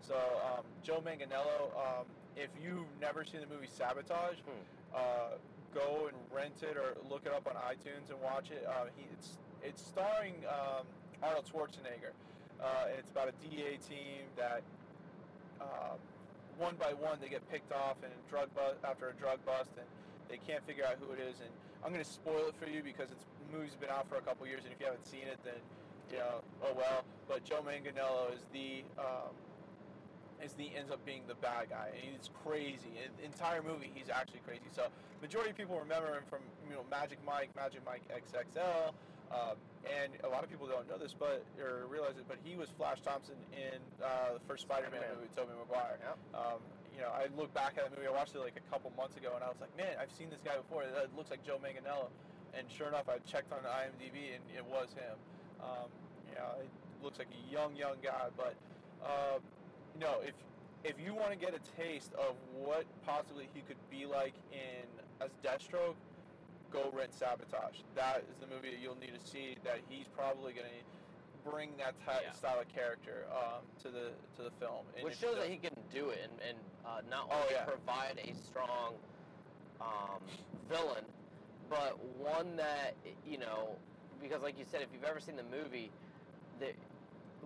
So 0.00 0.14
um, 0.14 0.64
Joe 0.82 1.02
Manganiello. 1.04 1.74
Um, 1.76 2.06
if 2.36 2.48
you've 2.62 2.86
never 3.00 3.24
seen 3.24 3.40
the 3.42 3.46
movie 3.52 3.66
Sabotage, 3.66 4.38
Hmm. 4.46 4.62
uh, 4.94 5.36
go 5.74 6.08
and 6.08 6.16
rent 6.32 6.62
it 6.62 6.76
or 6.76 6.96
look 7.08 7.26
it 7.26 7.32
up 7.32 7.46
on 7.46 7.54
iTunes 7.68 8.10
and 8.10 8.20
watch 8.22 8.50
it. 8.50 8.64
Uh, 8.68 8.86
he, 8.96 9.04
it's 9.12 9.38
it's 9.62 9.82
starring 9.82 10.34
um, 10.48 10.84
Arnold 11.22 11.44
Schwarzenegger. 11.46 12.12
Uh, 12.62 12.90
and 12.90 12.98
it's 12.98 13.10
about 13.10 13.28
a 13.28 13.34
DA 13.42 13.78
team 13.82 14.22
that 14.36 14.62
um, 15.60 15.98
one 16.58 16.76
by 16.78 16.94
one 16.94 17.18
they 17.20 17.28
get 17.28 17.42
picked 17.50 17.72
off 17.72 17.96
in 18.02 18.10
drug 18.30 18.46
bust 18.54 18.78
after 18.84 19.10
a 19.10 19.14
drug 19.14 19.42
bust, 19.44 19.70
and 19.76 19.86
they 20.28 20.38
can't 20.46 20.62
figure 20.66 20.84
out 20.84 20.94
who 21.02 21.10
it 21.12 21.18
is. 21.18 21.42
And 21.42 21.50
I'm 21.82 21.92
going 21.92 22.04
to 22.04 22.10
spoil 22.10 22.46
it 22.46 22.54
for 22.54 22.70
you 22.70 22.82
because 22.82 23.10
it's 23.10 23.26
the 23.26 23.56
movie's 23.56 23.74
been 23.74 23.90
out 23.90 24.06
for 24.08 24.16
a 24.16 24.22
couple 24.22 24.46
years, 24.46 24.62
and 24.62 24.72
if 24.72 24.78
you 24.78 24.86
haven't 24.86 25.06
seen 25.06 25.26
it, 25.26 25.42
then 25.42 25.58
you 26.10 26.18
know, 26.18 26.42
oh 26.62 26.74
well. 26.76 27.02
But 27.26 27.42
Joe 27.42 27.66
Manganiello 27.66 28.30
is 28.30 28.46
the 28.52 28.86
um, 28.94 29.34
is 30.42 30.52
the 30.54 30.70
ends 30.76 30.90
up 30.90 31.04
being 31.06 31.22
the 31.28 31.38
bad 31.38 31.70
guy, 31.70 31.88
and 31.94 32.02
he's 32.02 32.30
crazy. 32.44 32.98
In 32.98 33.10
the 33.16 33.24
entire 33.24 33.62
movie, 33.62 33.90
he's 33.94 34.10
actually 34.10 34.40
crazy. 34.44 34.68
So 34.74 34.88
majority 35.20 35.50
of 35.50 35.56
people 35.56 35.78
remember 35.78 36.12
him 36.12 36.24
from 36.28 36.40
you 36.68 36.74
know 36.74 36.84
Magic 36.90 37.18
Mike, 37.24 37.50
Magic 37.56 37.80
Mike 37.86 38.02
XXL. 38.10 38.92
Um, 39.32 39.56
and 39.88 40.12
a 40.24 40.28
lot 40.28 40.44
of 40.44 40.50
people 40.52 40.68
don't 40.68 40.84
know 40.84 41.00
this, 41.00 41.16
but 41.16 41.40
or 41.56 41.88
realize 41.88 42.20
it, 42.20 42.28
but 42.28 42.36
he 42.44 42.54
was 42.54 42.68
Flash 42.76 43.00
Thompson 43.00 43.40
in 43.56 43.80
uh, 44.04 44.36
the 44.36 44.44
first 44.44 44.68
Spider-Man, 44.68 45.00
Spider-Man. 45.00 45.16
movie 45.16 45.32
Tobey 45.32 45.56
Maguire. 45.56 45.96
Yep. 46.04 46.18
Um, 46.36 46.60
you 46.92 47.00
know, 47.00 47.08
I 47.08 47.32
look 47.32 47.48
back 47.56 47.80
at 47.80 47.88
that 47.88 47.96
movie. 47.96 48.06
I 48.06 48.12
watched 48.12 48.36
it 48.36 48.44
like 48.44 48.60
a 48.60 48.66
couple 48.68 48.92
months 48.92 49.16
ago, 49.16 49.32
and 49.34 49.40
I 49.42 49.48
was 49.48 49.56
like, 49.56 49.72
man, 49.72 49.96
I've 49.96 50.12
seen 50.12 50.28
this 50.28 50.44
guy 50.44 50.60
before. 50.60 50.84
It 50.84 50.92
looks 51.16 51.32
like 51.32 51.40
Joe 51.40 51.56
Manganiello. 51.56 52.12
And 52.52 52.68
sure 52.68 52.92
enough, 52.92 53.08
I 53.08 53.16
checked 53.24 53.48
on 53.56 53.64
IMDb, 53.64 54.36
and 54.36 54.44
it 54.52 54.60
was 54.68 54.92
him. 54.92 55.16
Um, 55.64 55.88
you 56.28 56.36
know, 56.36 56.60
it 56.60 56.68
looks 57.00 57.16
like 57.16 57.32
a 57.32 57.42
young, 57.48 57.72
young 57.74 57.96
guy. 58.04 58.28
But 58.36 58.52
uh, 59.00 59.40
you 59.94 60.00
know, 60.00 60.20
if 60.24 60.34
if 60.84 60.98
you 60.98 61.14
want 61.14 61.30
to 61.30 61.36
get 61.38 61.54
a 61.54 61.60
taste 61.80 62.12
of 62.14 62.34
what 62.58 62.84
possibly 63.06 63.48
he 63.54 63.60
could 63.62 63.76
be 63.90 64.04
like 64.06 64.34
in 64.50 64.86
as 65.20 65.30
Deathstroke, 65.44 65.94
go 66.72 66.90
rent 66.92 67.12
Sabotage. 67.14 67.78
That 67.94 68.24
is 68.30 68.38
the 68.40 68.46
movie 68.48 68.70
that 68.70 68.80
you'll 68.80 68.96
need 68.96 69.14
to 69.14 69.26
see. 69.26 69.56
That 69.64 69.78
he's 69.88 70.06
probably 70.16 70.52
going 70.52 70.66
to 70.66 71.50
bring 71.50 71.76
that 71.78 71.94
type 72.04 72.22
Yeah. 72.24 72.32
style 72.32 72.60
of 72.60 72.68
character 72.68 73.26
um, 73.32 73.62
to 73.82 73.90
the 73.90 74.10
to 74.36 74.42
the 74.42 74.50
film. 74.58 74.86
And 74.96 75.04
Which 75.04 75.18
shows 75.18 75.36
that 75.36 75.48
he 75.48 75.56
can 75.56 75.74
do 75.92 76.10
it 76.10 76.18
and, 76.24 76.32
and 76.42 76.58
uh, 76.84 77.00
not 77.08 77.28
Oh, 77.30 77.40
only 77.42 77.54
yeah. 77.54 77.64
provide 77.64 78.18
a 78.18 78.34
strong 78.34 78.94
um, 79.80 80.20
villain, 80.68 81.04
but 81.68 81.98
one 82.18 82.56
that, 82.56 82.94
you 83.26 83.38
know, 83.38 83.76
because 84.20 84.42
like 84.42 84.58
you 84.58 84.64
said, 84.64 84.82
if 84.82 84.88
you've 84.92 85.04
ever 85.04 85.20
seen 85.20 85.36
the 85.36 85.42
movie, 85.44 85.90
the 86.60 86.72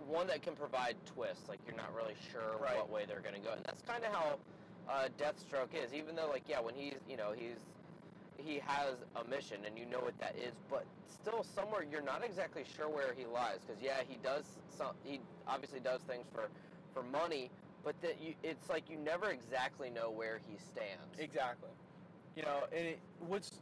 one 0.07 0.27
that 0.27 0.41
can 0.41 0.55
provide 0.55 0.95
twists, 1.05 1.49
like 1.49 1.59
you're 1.67 1.75
not 1.75 1.93
really 1.95 2.15
sure 2.31 2.57
Right. 2.61 2.75
what 2.77 2.89
way 2.89 3.05
they're 3.07 3.21
going 3.21 3.35
to 3.35 3.41
go. 3.41 3.53
And 3.53 3.63
that's 3.65 3.81
kind 3.81 4.03
of 4.03 4.13
how 4.13 4.37
uh, 4.89 5.07
Deathstroke 5.17 5.73
is, 5.73 5.93
even 5.93 6.15
though, 6.15 6.29
like, 6.29 6.43
yeah, 6.47 6.59
when 6.59 6.75
he's, 6.75 6.95
you 7.09 7.17
know, 7.17 7.33
he's 7.35 7.57
he 8.37 8.61
has 8.65 8.95
a 9.15 9.23
mission 9.27 9.57
and 9.65 9.77
you 9.77 9.85
know 9.87 9.99
what 9.99 10.17
that 10.19 10.35
is, 10.37 10.53
but 10.69 10.85
still 11.07 11.43
somewhere 11.43 11.83
you're 11.91 12.03
not 12.03 12.23
exactly 12.23 12.63
sure 12.75 12.87
where 12.87 13.13
he 13.17 13.25
lies 13.25 13.57
because 13.65 13.81
yeah, 13.81 14.01
he 14.07 14.17
does 14.23 14.45
some 14.77 14.91
he 15.03 15.19
obviously 15.47 15.79
does 15.79 16.01
things 16.01 16.27
for 16.33 16.47
for 16.93 17.01
money, 17.03 17.49
but 17.83 17.99
that 18.01 18.21
you 18.21 18.35
it's 18.43 18.69
like 18.69 18.89
you 18.89 18.97
never 18.97 19.31
exactly 19.31 19.89
know 19.89 20.11
where 20.11 20.39
he 20.47 20.55
stands. 20.57 21.17
Exactly. 21.17 21.69
You 22.35 22.43
know, 22.43 22.65
and 22.71 22.85
it, 22.85 22.99
what's 23.27 23.59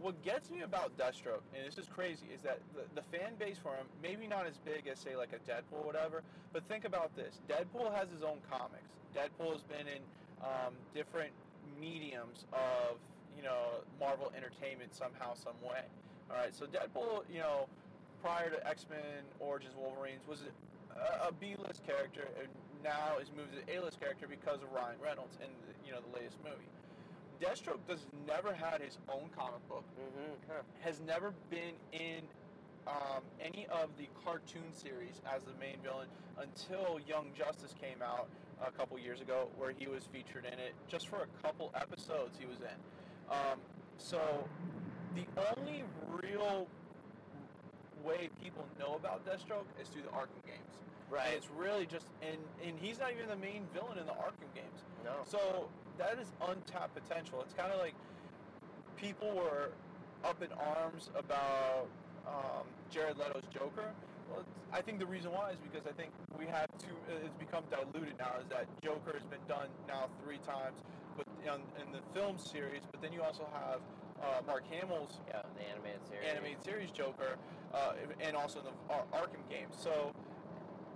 what 0.00 0.22
gets 0.24 0.50
me 0.50 0.62
about 0.62 0.96
Deathstroke, 0.96 1.44
and 1.54 1.66
this 1.66 1.78
is 1.78 1.86
crazy, 1.86 2.26
is 2.34 2.40
that 2.42 2.60
the, 2.74 2.82
the 3.00 3.04
fan 3.16 3.34
base 3.38 3.56
for 3.62 3.74
him 3.74 3.86
maybe 4.02 4.26
not 4.26 4.46
as 4.46 4.56
big 4.64 4.88
as 4.90 4.98
say 4.98 5.16
like 5.16 5.30
a 5.32 5.50
Deadpool 5.50 5.82
or 5.82 5.86
whatever. 5.86 6.22
But 6.52 6.64
think 6.68 6.84
about 6.84 7.14
this: 7.16 7.40
Deadpool 7.48 7.94
has 7.94 8.08
his 8.10 8.22
own 8.22 8.38
comics. 8.50 8.88
Deadpool 9.14 9.52
has 9.52 9.62
been 9.62 9.86
in 9.86 10.02
um, 10.42 10.74
different 10.94 11.32
mediums 11.80 12.46
of 12.52 12.96
you 13.36 13.42
know 13.42 13.84
Marvel 13.98 14.32
Entertainment 14.36 14.94
somehow, 14.94 15.34
some 15.34 15.56
way. 15.62 15.84
All 16.30 16.36
right, 16.36 16.54
so 16.54 16.64
Deadpool, 16.66 17.24
you 17.32 17.40
know, 17.40 17.66
prior 18.22 18.50
to 18.50 18.66
X 18.66 18.86
Men 18.88 19.24
Origins 19.38 19.74
Wolverines, 19.76 20.22
was 20.28 20.42
a, 20.94 21.28
a 21.28 21.32
B-list 21.32 21.84
character, 21.86 22.28
and 22.38 22.48
now 22.82 23.18
is 23.20 23.30
moved 23.36 23.52
to 23.54 23.62
A-list 23.76 24.00
character 24.00 24.26
because 24.28 24.62
of 24.62 24.72
Ryan 24.72 24.96
Reynolds 25.02 25.36
in 25.42 25.50
the, 25.66 25.74
you 25.84 25.92
know 25.92 26.00
the 26.00 26.16
latest 26.16 26.38
movie. 26.44 26.70
Deathstroke 27.40 27.80
does 27.88 28.04
never 28.26 28.52
had 28.52 28.80
his 28.82 28.98
own 29.08 29.28
comic 29.36 29.66
book, 29.68 29.84
Mm-hmm. 29.98 30.60
has 30.80 31.00
never 31.06 31.32
been 31.50 31.74
in 31.92 32.20
um, 32.86 33.22
any 33.40 33.66
of 33.72 33.88
the 33.98 34.08
cartoon 34.24 34.72
series 34.72 35.20
as 35.34 35.42
the 35.42 35.52
main 35.60 35.76
villain 35.82 36.08
until 36.38 36.98
Young 37.06 37.26
Justice 37.36 37.74
came 37.80 38.02
out 38.02 38.28
a 38.66 38.70
couple 38.70 38.98
years 38.98 39.20
ago, 39.20 39.48
where 39.58 39.72
he 39.76 39.86
was 39.86 40.04
featured 40.12 40.44
in 40.44 40.58
it 40.58 40.74
just 40.88 41.08
for 41.08 41.16
a 41.22 41.42
couple 41.46 41.72
episodes 41.74 42.36
he 42.38 42.46
was 42.46 42.58
in. 42.60 42.78
Um, 43.30 43.58
so 43.98 44.20
the 45.14 45.24
only 45.56 45.84
real 46.22 46.66
way 48.04 48.28
people 48.42 48.66
know 48.78 48.94
about 48.96 49.24
Deathstroke 49.26 49.68
is 49.80 49.88
through 49.88 50.02
the 50.02 50.08
Arkham 50.08 50.44
games. 50.46 50.76
And 51.08 51.16
Right. 51.16 51.32
it's 51.34 51.48
really 51.58 51.86
just, 51.86 52.06
and, 52.22 52.38
and 52.64 52.78
he's 52.78 52.98
not 53.00 53.10
even 53.12 53.28
the 53.28 53.36
main 53.36 53.64
villain 53.74 53.98
in 53.98 54.06
the 54.06 54.12
Arkham 54.12 54.48
games. 54.54 54.84
No. 55.04 55.12
So 55.26 55.68
that 56.00 56.18
is 56.18 56.32
untapped 56.48 56.96
potential. 56.96 57.40
It's 57.44 57.52
kind 57.54 57.70
of 57.72 57.78
like 57.78 57.94
people 58.96 59.30
were 59.36 59.70
up 60.24 60.42
in 60.42 60.48
arms 60.52 61.10
about 61.14 61.88
um, 62.26 62.64
Jared 62.90 63.18
Leto's 63.18 63.44
Joker. 63.52 63.92
Well, 64.30 64.40
it's, 64.40 64.50
I 64.72 64.80
think 64.80 64.98
the 64.98 65.06
reason 65.06 65.30
why 65.30 65.50
is 65.52 65.58
because 65.60 65.86
I 65.86 65.92
think 65.92 66.10
we 66.38 66.46
have 66.46 66.66
too. 66.78 66.96
It's 67.24 67.36
become 67.36 67.64
diluted 67.70 68.16
now. 68.18 68.40
Is 68.40 68.48
that 68.48 68.64
Joker 68.82 69.12
has 69.12 69.24
been 69.28 69.44
done 69.46 69.68
now 69.86 70.08
three 70.24 70.38
times, 70.38 70.80
but 71.16 71.26
in, 71.44 71.60
in 71.84 71.92
the 71.92 72.00
film 72.16 72.38
series. 72.38 72.82
But 72.90 73.02
then 73.02 73.12
you 73.12 73.22
also 73.22 73.44
have 73.52 73.80
uh, 74.22 74.40
Mark 74.46 74.64
Hamill's 74.72 75.20
Yeah, 75.28 75.42
the 75.58 75.68
animated 75.68 76.00
series. 76.08 76.24
animated 76.32 76.64
series 76.64 76.90
Joker, 76.90 77.36
uh, 77.74 77.92
and 78.24 78.36
also 78.36 78.60
in 78.60 78.66
the 78.66 78.76
Ar- 78.94 79.08
Arkham 79.12 79.44
games. 79.50 79.76
So 79.76 80.12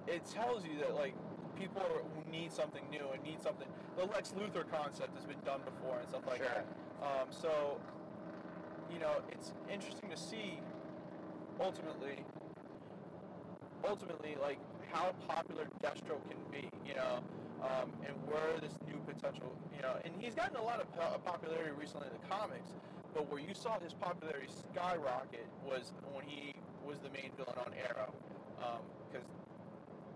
it 0.06 0.24
tells 0.26 0.64
you 0.64 0.78
that 0.80 0.94
like 0.94 1.14
people 1.56 1.82
who 1.82 2.30
need 2.30 2.52
something 2.52 2.82
new 2.90 3.04
and 3.12 3.22
need 3.22 3.42
something. 3.42 3.68
The 3.96 4.04
Lex 4.06 4.32
Luthor 4.32 4.64
concept 4.70 5.14
has 5.16 5.24
been 5.24 5.40
done 5.44 5.60
before 5.64 5.98
and 6.00 6.08
stuff 6.08 6.26
like 6.26 6.38
Sure. 6.42 6.48
that. 6.52 6.66
Um, 7.02 7.28
so 7.30 7.78
you 8.92 8.98
know, 9.00 9.22
it's 9.30 9.52
interesting 9.72 10.10
to 10.10 10.16
see 10.16 10.60
ultimately, 11.60 12.22
ultimately 13.86 14.36
like 14.40 14.58
how 14.92 15.12
popular 15.28 15.66
Destro 15.82 16.18
can 16.28 16.38
be. 16.50 16.68
You 16.86 16.94
know. 16.94 17.18
Um, 17.64 17.88
and 18.04 18.12
where 18.28 18.60
this 18.60 18.76
new 18.84 19.00
potential, 19.08 19.48
you 19.74 19.80
know, 19.80 19.96
and 20.04 20.12
he's 20.20 20.34
gotten 20.34 20.56
a 20.56 20.62
lot 20.62 20.82
of 20.84 20.92
po- 20.92 21.16
popularity 21.24 21.70
recently 21.80 22.08
in 22.08 22.12
the 22.20 22.26
comics, 22.28 22.76
but 23.14 23.24
where 23.32 23.40
you 23.40 23.54
saw 23.54 23.80
his 23.80 23.94
popularity 23.94 24.48
skyrocket 24.52 25.46
was 25.64 25.94
when 26.12 26.28
he 26.28 26.52
was 26.84 26.98
the 27.00 27.08
main 27.08 27.32
villain 27.40 27.56
on 27.56 27.72
Arrow. 27.88 28.12
Because 29.08 29.24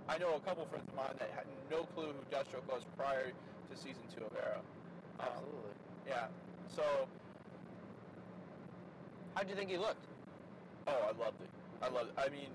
I 0.09 0.17
know 0.19 0.35
a 0.37 0.41
couple 0.41 0.65
friends 0.67 0.89
of 0.89 0.97
mine 0.97 1.13
that 1.19 1.31
had 1.37 1.45
no 1.71 1.85
clue 1.95 2.09
who 2.17 2.23
Deathstroke 2.35 2.65
was 2.67 2.83
prior 2.97 3.29
to 3.29 3.75
season 3.77 4.03
two 4.15 4.25
of 4.25 4.33
Arrow. 4.37 4.65
Um, 5.21 5.29
Absolutely. 5.29 5.77
yeah. 6.09 6.27
So, 6.75 6.83
How 9.35 9.43
do 9.43 9.51
you 9.51 9.57
think 9.57 9.71
he 9.71 9.77
looked? 9.77 10.05
oh, 10.89 10.97
I 11.05 11.13
loved 11.21 11.37
it. 11.45 11.53
I 11.85 11.89
loved 11.93 12.09
it. 12.11 12.17
I 12.17 12.33
mean, 12.33 12.49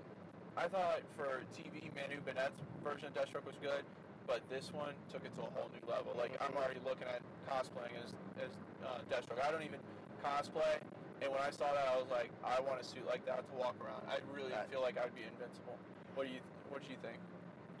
I 0.58 0.66
thought 0.66 1.00
for 1.16 1.46
TV, 1.54 1.86
Manu 1.94 2.18
Bennett's 2.26 2.58
version 2.82 3.06
of 3.06 3.14
Deathstroke 3.14 3.46
was 3.46 3.54
good, 3.62 3.86
but 4.26 4.42
this 4.50 4.72
one 4.74 4.94
took 5.12 5.22
it 5.24 5.30
to 5.38 5.42
a 5.46 5.50
whole 5.54 5.70
new 5.70 5.84
level. 5.86 6.10
Like, 6.18 6.34
I'm 6.42 6.54
already 6.58 6.82
looking 6.82 7.06
at 7.06 7.22
cosplaying 7.46 7.94
as, 8.02 8.10
as 8.42 8.50
uh, 8.82 8.98
Deathstroke. 9.06 9.38
I 9.38 9.54
don't 9.54 9.62
even 9.62 9.78
cosplay, 10.18 10.82
and 11.22 11.30
when 11.30 11.40
I 11.40 11.50
saw 11.54 11.70
that, 11.70 11.86
I 11.86 11.94
was 11.94 12.10
like, 12.10 12.30
I 12.42 12.58
want 12.58 12.82
a 12.82 12.84
suit 12.84 13.06
like 13.06 13.22
that 13.26 13.46
to 13.46 13.54
walk 13.54 13.78
around. 13.78 14.02
I 14.10 14.18
really 14.34 14.50
feel 14.70 14.82
like 14.82 14.98
I'd 14.98 15.14
be 15.14 15.22
invincible. 15.22 15.78
What 16.18 16.26
do 16.26 16.32
you 16.34 16.42
What 16.70 16.82
do 16.82 16.90
you 16.90 16.98
think? 17.02 17.18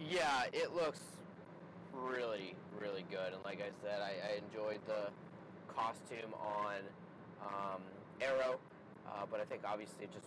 Yeah, 0.00 0.44
it 0.52 0.74
looks 0.74 1.00
really, 1.92 2.54
really 2.80 3.04
good. 3.10 3.32
And 3.32 3.42
like 3.44 3.60
I 3.60 3.70
said, 3.82 4.00
I, 4.00 4.12
I 4.32 4.40
enjoyed 4.46 4.80
the 4.86 5.10
costume 5.72 6.34
on 6.40 6.80
um, 7.42 7.80
Arrow, 8.20 8.58
uh, 9.06 9.24
but 9.30 9.40
I 9.40 9.44
think 9.44 9.62
obviously 9.64 10.06
just 10.12 10.26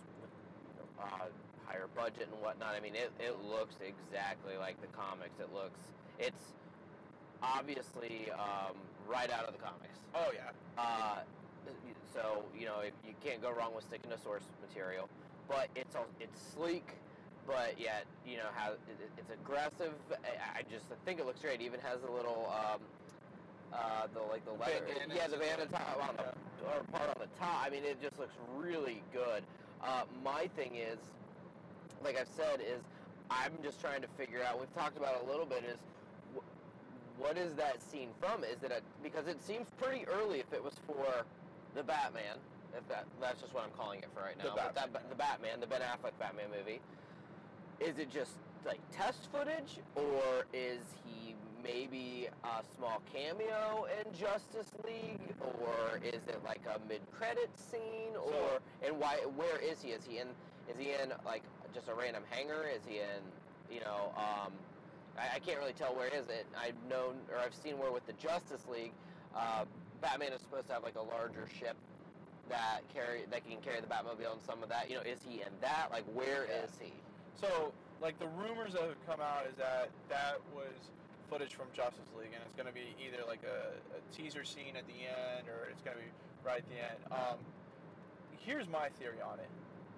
uh, 1.00 1.26
higher 1.66 1.86
budget 1.94 2.28
and 2.32 2.42
whatnot. 2.42 2.74
I 2.74 2.80
mean, 2.80 2.94
it, 2.94 3.12
it 3.20 3.36
looks 3.44 3.76
exactly 3.84 4.56
like 4.56 4.80
the 4.80 4.88
comics. 4.88 5.38
It 5.40 5.52
looks, 5.54 5.80
it's 6.18 6.52
obviously 7.42 8.30
um, 8.32 8.74
right 9.06 9.30
out 9.30 9.44
of 9.44 9.52
the 9.52 9.60
comics. 9.60 9.98
Oh 10.14 10.30
yeah. 10.34 10.50
Uh, 10.76 11.20
so 12.14 12.42
you 12.58 12.66
know, 12.66 12.80
if 12.80 12.94
you 13.06 13.14
can't 13.24 13.42
go 13.42 13.52
wrong 13.52 13.74
with 13.74 13.84
sticking 13.84 14.10
to 14.10 14.18
source 14.18 14.42
material, 14.66 15.08
but 15.48 15.68
it's 15.76 15.94
all 15.94 16.06
it's 16.20 16.40
sleek, 16.54 16.96
but 17.48 17.80
yet 17.80 18.04
you 18.26 18.36
know 18.36 18.52
how 18.54 18.72
it, 18.72 18.80
it's 19.16 19.30
aggressive. 19.32 19.94
I, 20.12 20.62
just 20.70 20.84
think 21.04 21.18
it 21.18 21.26
looks 21.26 21.40
great. 21.40 21.60
It 21.60 21.64
even 21.64 21.80
has 21.80 21.98
a 22.06 22.12
little. 22.12 22.52
Um, 22.52 22.80
uh, 23.72 24.06
the 24.14 24.20
like 24.20 24.44
the 24.46 24.52
leather, 24.52 24.80
Bandanas 24.86 25.16
yeah, 25.16 25.26
the 25.26 25.34
and 25.34 25.42
bandana 25.42 25.66
the- 25.70 25.76
top 25.76 26.08
on 26.08 26.16
the 26.16 26.68
or 26.68 26.82
part 26.92 27.08
on 27.08 27.20
the 27.20 27.28
top. 27.38 27.64
I 27.64 27.70
mean, 27.70 27.84
it 27.84 28.00
just 28.00 28.18
looks 28.18 28.34
really 28.56 29.02
good. 29.12 29.42
Uh, 29.82 30.04
my 30.24 30.48
thing 30.56 30.76
is, 30.76 30.98
like 32.02 32.18
I've 32.18 32.28
said, 32.36 32.60
is 32.60 32.80
I'm 33.30 33.52
just 33.62 33.80
trying 33.80 34.00
to 34.02 34.08
figure 34.16 34.42
out. 34.42 34.58
We've 34.60 34.72
talked 34.74 34.96
about 34.96 35.16
it 35.16 35.22
a 35.26 35.30
little 35.30 35.44
bit. 35.46 35.64
Is 35.64 35.76
what 37.18 37.36
is 37.36 37.54
that 37.54 37.82
scene 37.82 38.08
from? 38.20 38.44
Is 38.44 38.62
it 38.62 38.72
a 38.72 38.80
because 39.02 39.26
it 39.26 39.42
seems 39.42 39.66
pretty 39.80 40.06
early 40.06 40.40
if 40.40 40.52
it 40.52 40.62
was 40.62 40.74
for 40.86 41.24
the 41.74 41.82
Batman. 41.82 42.36
If 42.76 42.86
that 42.88 43.04
that's 43.20 43.40
just 43.40 43.52
what 43.54 43.64
I'm 43.64 43.70
calling 43.76 44.00
it 44.00 44.08
for 44.14 44.22
right 44.22 44.36
The 44.38 44.44
now. 44.48 44.54
but 44.56 44.74
that, 44.74 45.08
the 45.10 45.14
Batman, 45.14 45.60
the 45.60 45.66
Ben 45.66 45.80
Affleck 45.80 46.12
Batman 46.18 46.46
movie. 46.56 46.80
Is 47.80 47.98
it 47.98 48.10
just 48.10 48.32
like 48.66 48.80
test 48.92 49.28
footage, 49.32 49.78
or 49.94 50.44
is 50.52 50.80
he 51.04 51.34
maybe 51.62 52.28
a 52.44 52.62
small 52.76 53.00
cameo 53.12 53.86
in 54.00 54.12
Justice 54.12 54.70
League, 54.84 55.20
or 55.40 56.00
is 56.02 56.26
it 56.28 56.40
like 56.44 56.60
a 56.66 56.78
mid-credit 56.88 57.50
scene, 57.56 58.14
or 58.16 58.30
So- 58.32 58.60
and 58.82 58.98
why? 58.98 59.16
Where 59.36 59.58
is 59.58 59.80
he? 59.82 59.90
Is 59.92 60.04
he 60.04 60.18
in? 60.18 60.28
Is 60.68 60.76
he 60.78 60.90
in 60.92 61.12
like 61.24 61.42
just 61.72 61.88
a 61.88 61.94
random 61.94 62.24
hangar? 62.30 62.64
Is 62.68 62.82
he 62.86 62.98
in? 62.98 63.22
You 63.70 63.80
know, 63.80 64.12
um, 64.16 64.52
I, 65.16 65.36
I 65.36 65.38
can't 65.38 65.58
really 65.58 65.72
tell 65.74 65.94
where 65.94 66.08
is 66.08 66.26
it. 66.28 66.46
I've 66.58 66.74
known 66.90 67.16
or 67.30 67.38
I've 67.38 67.54
seen 67.54 67.78
where 67.78 67.92
with 67.92 68.06
the 68.06 68.14
Justice 68.14 68.66
League, 68.70 68.92
uh, 69.36 69.64
Batman 70.00 70.32
is 70.32 70.40
supposed 70.40 70.66
to 70.68 70.72
have 70.74 70.82
like 70.82 70.96
a 70.96 71.02
larger 71.02 71.46
ship 71.60 71.76
that 72.48 72.80
carry 72.92 73.22
that 73.30 73.46
can 73.48 73.58
carry 73.60 73.80
the 73.80 73.86
Batmobile 73.86 74.32
and 74.32 74.42
some 74.42 74.62
of 74.62 74.68
that. 74.70 74.88
You 74.90 74.96
know, 74.96 75.02
is 75.02 75.20
he 75.26 75.42
in 75.42 75.52
that? 75.60 75.88
Like, 75.92 76.04
where 76.14 76.44
is 76.44 76.70
Yeah. 76.80 76.86
he? 76.86 76.92
So, 77.40 77.72
like 78.00 78.18
the 78.18 78.28
rumors 78.28 78.72
that 78.74 78.82
have 78.82 79.06
come 79.06 79.20
out 79.20 79.46
is 79.50 79.56
that 79.56 79.90
that 80.08 80.38
was 80.54 80.74
footage 81.30 81.54
from 81.54 81.66
Justice 81.72 82.08
League, 82.18 82.32
and 82.34 82.42
it's 82.42 82.54
going 82.54 82.66
to 82.66 82.74
be 82.74 82.96
either 82.98 83.22
like 83.26 83.42
a, 83.44 83.78
a 83.94 84.00
teaser 84.14 84.44
scene 84.44 84.74
at 84.76 84.86
the 84.86 85.06
end, 85.06 85.46
or 85.48 85.68
it's 85.70 85.82
going 85.82 85.96
to 85.96 86.02
be 86.02 86.10
right 86.44 86.58
at 86.58 86.68
the 86.68 86.78
end. 86.80 87.00
Um, 87.12 87.38
here's 88.38 88.68
my 88.68 88.88
theory 88.98 89.20
on 89.22 89.38
it. 89.38 89.50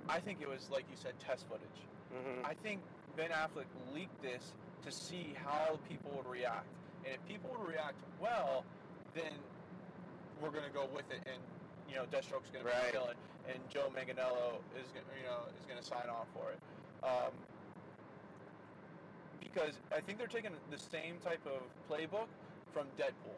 I 0.08 0.18
think 0.18 0.40
it 0.40 0.48
was 0.48 0.68
like 0.70 0.84
you 0.90 0.96
said, 0.96 1.14
test 1.20 1.46
footage. 1.48 1.80
Mm-hmm. 2.12 2.44
I 2.44 2.54
think 2.54 2.80
Ben 3.16 3.30
Affleck 3.30 3.70
leaked 3.94 4.20
this 4.22 4.52
to 4.84 4.90
see 4.90 5.34
how 5.44 5.78
people 5.88 6.10
would 6.16 6.26
react, 6.26 6.68
and 7.04 7.14
if 7.14 7.20
people 7.28 7.50
would 7.56 7.68
react 7.68 8.00
well, 8.20 8.64
then 9.14 9.32
we're 10.40 10.50
going 10.50 10.66
to 10.66 10.74
go 10.74 10.88
with 10.92 11.08
it, 11.10 11.20
and 11.26 11.40
you 11.88 11.96
know, 11.96 12.04
Deathstroke's 12.10 12.50
going 12.50 12.64
to 12.64 12.70
be 12.70 12.92
villain, 12.92 13.16
and 13.48 13.58
Joe 13.68 13.92
Manganiello 13.94 14.62
is 14.78 14.88
gonna, 14.94 15.10
you 15.18 15.26
know 15.26 15.46
is 15.58 15.66
going 15.66 15.78
to 15.78 15.86
sign 15.86 16.08
on 16.08 16.26
for 16.34 16.50
it. 16.50 16.58
Um, 17.02 17.32
because 19.40 19.74
I 19.94 20.00
think 20.00 20.18
they're 20.18 20.26
taking 20.28 20.52
the 20.70 20.78
same 20.78 21.16
type 21.24 21.40
of 21.46 21.62
playbook 21.90 22.28
from 22.72 22.86
Deadpool. 22.98 23.34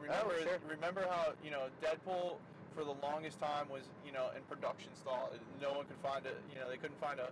Remember, 0.00 0.34
Oh, 0.38 0.42
sure. 0.42 0.58
remember 0.68 1.04
how 1.08 1.32
you 1.44 1.50
know 1.50 1.64
Deadpool 1.82 2.36
for 2.74 2.84
the 2.84 2.94
longest 3.02 3.38
time 3.40 3.68
was 3.68 3.82
you 4.06 4.12
know 4.12 4.30
in 4.34 4.42
production 4.48 4.88
stall. 4.94 5.30
No 5.60 5.72
one 5.72 5.84
could 5.86 5.98
find 6.02 6.24
a 6.24 6.30
you 6.52 6.58
know 6.58 6.70
they 6.70 6.76
couldn't 6.78 7.00
find 7.00 7.20
a 7.20 7.26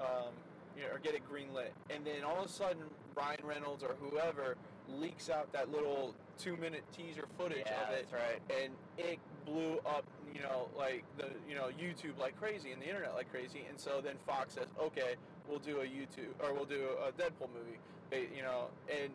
um, 0.00 0.30
you 0.76 0.82
know, 0.82 0.94
or 0.94 0.98
get 0.98 1.14
it 1.14 1.22
greenlit, 1.30 1.70
and 1.90 2.04
then 2.06 2.22
all 2.24 2.40
of 2.40 2.46
a 2.46 2.48
sudden 2.48 2.82
Ryan 3.16 3.40
Reynolds 3.44 3.82
or 3.82 3.96
whoever 4.00 4.56
leaks 4.88 5.28
out 5.30 5.52
that 5.52 5.70
little 5.72 6.14
two 6.38 6.56
minute 6.56 6.84
teaser 6.96 7.24
footage 7.38 7.64
yeah, 7.66 7.88
of 7.88 7.94
it, 7.94 8.06
that's 8.10 8.22
right. 8.22 8.62
and 8.62 8.72
it 8.98 9.18
blew 9.44 9.78
up, 9.86 10.04
you 10.34 10.40
know, 10.40 10.68
like 10.76 11.04
the 11.18 11.28
you 11.48 11.54
know 11.54 11.68
YouTube 11.80 12.18
like 12.18 12.38
crazy 12.38 12.72
and 12.72 12.80
the 12.80 12.86
internet 12.86 13.14
like 13.14 13.30
crazy, 13.30 13.64
and 13.68 13.78
so 13.78 14.00
then 14.02 14.14
Fox 14.26 14.54
says, 14.54 14.68
okay, 14.80 15.14
we'll 15.48 15.58
do 15.58 15.80
a 15.80 15.84
YouTube 15.84 16.32
or 16.40 16.54
we'll 16.54 16.64
do 16.64 16.88
a 17.06 17.12
Deadpool 17.12 17.48
movie, 17.52 18.28
you 18.34 18.42
know, 18.42 18.66
and 18.90 19.10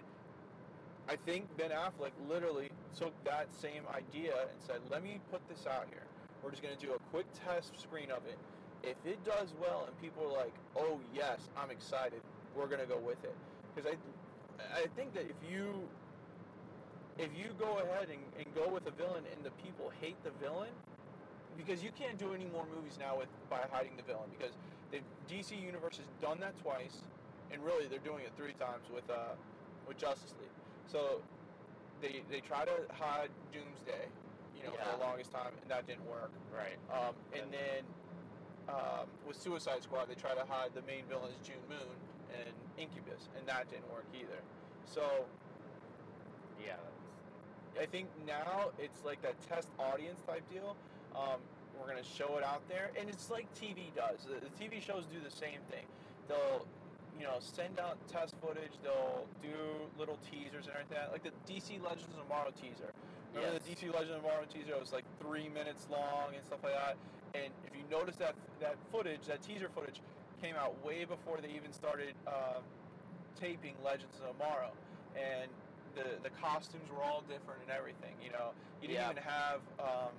I 1.09 1.15
think 1.15 1.45
Ben 1.57 1.71
Affleck 1.71 2.11
literally 2.29 2.69
took 2.97 3.13
that 3.23 3.47
same 3.53 3.83
idea 3.93 4.33
and 4.33 4.59
said, 4.65 4.81
let 4.91 5.03
me 5.03 5.19
put 5.31 5.47
this 5.47 5.65
out 5.65 5.85
here. 5.89 6.03
We're 6.43 6.51
just 6.51 6.61
gonna 6.61 6.75
do 6.75 6.93
a 6.93 6.99
quick 7.11 7.25
test 7.45 7.79
screen 7.79 8.11
of 8.11 8.25
it. 8.27 8.37
If 8.83 8.97
it 9.05 9.23
does 9.25 9.53
well 9.59 9.85
and 9.87 10.01
people 10.01 10.23
are 10.27 10.37
like, 10.37 10.53
oh 10.75 10.99
yes, 11.15 11.39
I'm 11.57 11.71
excited, 11.71 12.21
we're 12.55 12.67
gonna 12.67 12.85
go 12.85 12.97
with 12.99 13.23
it, 13.23 13.35
because 13.73 13.91
I 13.91 13.95
I 14.81 14.85
think 14.95 15.13
that 15.13 15.23
if 15.23 15.51
you 15.51 15.87
if 17.17 17.29
you 17.35 17.49
go 17.57 17.79
ahead 17.79 18.09
and, 18.09 18.21
and 18.37 18.53
go 18.53 18.69
with 18.69 18.85
a 18.87 18.91
villain 18.91 19.23
and 19.33 19.43
the 19.43 19.51
people 19.63 19.91
hate 20.01 20.17
the 20.23 20.31
villain, 20.39 20.69
because 21.57 21.83
you 21.83 21.89
can't 21.97 22.17
do 22.17 22.33
any 22.33 22.45
more 22.53 22.65
movies 22.73 22.97
now 22.99 23.17
with 23.17 23.27
by 23.49 23.65
hiding 23.71 23.97
the 23.97 24.03
villain 24.03 24.29
because 24.37 24.53
the 24.91 24.99
DC 25.27 25.59
universe 25.59 25.97
has 25.97 26.07
done 26.21 26.39
that 26.39 26.57
twice, 26.61 27.01
and 27.51 27.63
really 27.63 27.87
they're 27.87 28.05
doing 28.05 28.23
it 28.23 28.31
three 28.37 28.53
times 28.53 28.85
with 28.93 29.09
uh, 29.09 29.35
with 29.87 29.97
Justice 29.97 30.33
League. 30.39 30.53
So 30.87 31.21
they 32.01 32.21
they 32.29 32.39
try 32.39 32.63
to 32.65 32.77
hide 32.93 33.29
Doomsday, 33.51 34.07
you 34.55 34.63
know, 34.63 34.71
for 34.71 34.97
the 34.97 35.03
longest 35.03 35.31
time, 35.31 35.51
and 35.61 35.69
that 35.69 35.87
didn't 35.87 36.07
work. 36.07 36.31
Right. 36.55 36.77
Um, 36.93 37.15
and 37.33 37.51
then 37.51 37.83
um, 38.69 39.07
with 39.27 39.35
Suicide 39.35 39.83
Squad, 39.83 40.07
they 40.07 40.15
try 40.15 40.33
to 40.35 40.45
hide 40.47 40.71
the 40.73 40.83
main 40.83 41.03
villain 41.09 41.31
is 41.31 41.45
June 41.45 41.61
Moon 41.69 41.95
and 42.31 42.53
Incubus, 42.77 43.29
and 43.37 43.47
that 43.47 43.69
didn't 43.69 43.89
work 43.91 44.05
either. 44.13 44.39
So 44.85 45.25
Yeah. 46.63 46.75
I 47.79 47.85
think 47.85 48.07
now 48.25 48.71
it's 48.79 49.05
like 49.05 49.21
that 49.21 49.35
test 49.47 49.69
audience 49.77 50.21
type 50.25 50.41
deal. 50.51 50.75
Um, 51.15 51.39
we're 51.79 51.87
gonna 51.87 52.03
show 52.03 52.37
it 52.37 52.43
out 52.43 52.67
there, 52.67 52.91
and 52.99 53.09
it's 53.09 53.29
like 53.29 53.47
TV 53.53 53.93
does. 53.95 54.25
The, 54.25 54.41
the 54.41 54.51
TV 54.57 54.81
shows 54.81 55.05
do 55.13 55.19
the 55.23 55.31
same 55.33 55.61
thing. 55.69 55.85
They'll, 56.27 56.65
you 57.17 57.23
know, 57.25 57.37
send 57.39 57.79
out 57.79 57.97
test 58.11 58.35
footage. 58.41 58.73
They'll 58.83 59.25
do 59.41 59.55
little 59.97 60.17
teasers 60.29 60.65
and 60.67 60.73
everything. 60.75 60.97
Like 61.11 61.23
the 61.23 61.33
DC 61.47 61.81
Legends 61.81 62.13
of 62.17 62.21
Tomorrow 62.23 62.51
teaser. 62.59 62.91
Remember 63.33 63.59
the 63.59 63.65
DC 63.69 63.93
Legends 63.93 64.17
of 64.17 64.21
Tomorrow 64.21 64.45
teaser? 64.51 64.73
It 64.73 64.79
was 64.81 64.91
like 64.91 65.05
three 65.21 65.49
minutes 65.49 65.87
long 65.91 66.33
and 66.35 66.43
stuff 66.45 66.59
like 66.63 66.73
that. 66.73 66.97
And 67.35 67.53
if 67.65 67.73
you 67.77 67.83
notice 67.89 68.15
that 68.17 68.35
that 68.59 68.75
footage, 68.91 69.21
that 69.27 69.41
teaser 69.41 69.69
footage, 69.73 70.01
came 70.41 70.55
out 70.55 70.73
way 70.85 71.05
before 71.05 71.37
they 71.41 71.49
even 71.49 71.71
started 71.73 72.13
um, 72.27 72.61
taping 73.39 73.73
Legends 73.83 74.17
of 74.21 74.33
Tomorrow, 74.37 74.71
and 75.15 75.49
the 75.95 76.17
the 76.21 76.29
costumes 76.41 76.89
were 76.89 77.03
all 77.03 77.21
different 77.29 77.61
and 77.65 77.71
everything. 77.71 78.13
You 78.23 78.31
know, 78.31 78.51
you 78.81 78.87
didn't 78.89 79.01
Yeah. 79.01 79.11
even 79.11 79.23
have 79.23 79.61
um, 79.79 80.13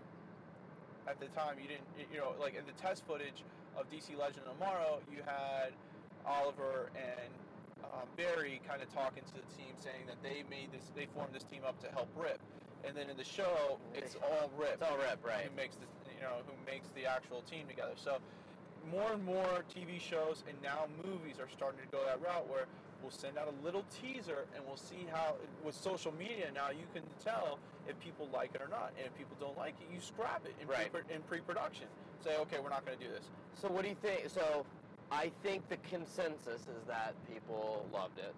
at 1.09 1.19
the 1.21 1.27
time. 1.33 1.57
You 1.61 1.69
didn't, 1.69 1.89
you 2.13 2.19
know, 2.19 2.35
like 2.39 2.55
in 2.55 2.65
the 2.67 2.77
test 2.77 3.05
footage 3.07 3.45
of 3.77 3.89
DC 3.91 4.17
Legend 4.19 4.45
of 4.47 4.59
Tomorrow, 4.59 5.01
you 5.11 5.25
had 5.25 5.73
Oliver 6.27 6.91
and 6.95 7.31
um, 7.85 8.07
Barry 8.17 8.61
kind 8.69 8.83
of 8.83 8.93
talking 8.93 9.23
to 9.25 9.35
the 9.35 9.47
team, 9.57 9.73
saying 9.81 10.05
that 10.07 10.21
they 10.23 10.45
made 10.51 10.73
this, 10.73 10.93
they 10.95 11.07
formed 11.15 11.33
this 11.33 11.45
team 11.45 11.63
up 11.67 11.81
to 11.81 11.89
help 11.91 12.09
Rip, 12.17 12.41
and 12.85 12.97
then 12.97 13.09
in 13.09 13.17
the 13.17 13.25
show, 13.25 13.79
it's 13.95 14.17
all 14.23 14.51
Rip 14.57 14.81
It's 14.81 14.83
all 14.83 14.99
Rip, 14.99 15.25
right? 15.25 15.49
who 15.49 15.57
makes 15.57 15.77
the 15.77 15.89
you 16.15 16.23
know 16.23 16.43
who 16.47 16.55
makes 16.67 16.89
the 16.95 17.07
actual 17.07 17.43
team 17.43 17.67
together. 17.69 17.95
So 17.97 18.19
more 18.91 19.13
and 19.13 19.25
more 19.25 19.65
TV 19.75 20.01
shows 20.01 20.45
and 20.49 20.57
now 20.63 20.87
movies 21.05 21.37
are 21.39 21.49
starting 21.51 21.81
to 21.81 21.89
go 21.91 22.05
that 22.07 22.21
route 22.23 22.49
where 22.49 22.67
we'll 23.03 23.11
send 23.11 23.37
out 23.39 23.49
a 23.49 23.65
little 23.65 23.85
teaser 23.91 24.47
and 24.55 24.65
we'll 24.67 24.77
see 24.77 25.07
how 25.13 25.35
with 25.65 25.75
social 25.75 26.13
media 26.19 26.51
now 26.55 26.71
you 26.71 26.87
can 26.95 27.03
tell 27.23 27.59
if 27.89 27.99
people 28.01 28.29
like 28.33 28.55
it 28.55 28.61
or 28.61 28.69
not 28.69 28.93
and 28.97 29.07
if 29.07 29.17
people 29.17 29.37
don't 29.41 29.57
like 29.57 29.75
it 29.81 29.93
you 29.93 30.01
scrap 30.01 30.45
it 30.47 30.55
in, 30.61 30.69
Right. 30.69 30.93
pre- 30.93 31.03
in 31.15 31.23
pre-production 31.23 31.87
say 32.23 32.37
okay 32.39 32.59
we're 32.63 32.71
not 32.71 32.85
going 32.87 32.99
to 32.99 33.05
do 33.05 33.11
this 33.11 33.25
So 33.61 33.69
what 33.69 33.83
do 33.83 33.89
you 33.89 33.97
think? 34.01 34.29
So 34.29 34.65
I 35.11 35.33
think 35.43 35.69
the 35.69 35.79
consensus 35.89 36.63
is 36.69 36.85
that 36.87 37.15
people 37.33 37.87
loved 37.93 38.19
it, 38.19 38.35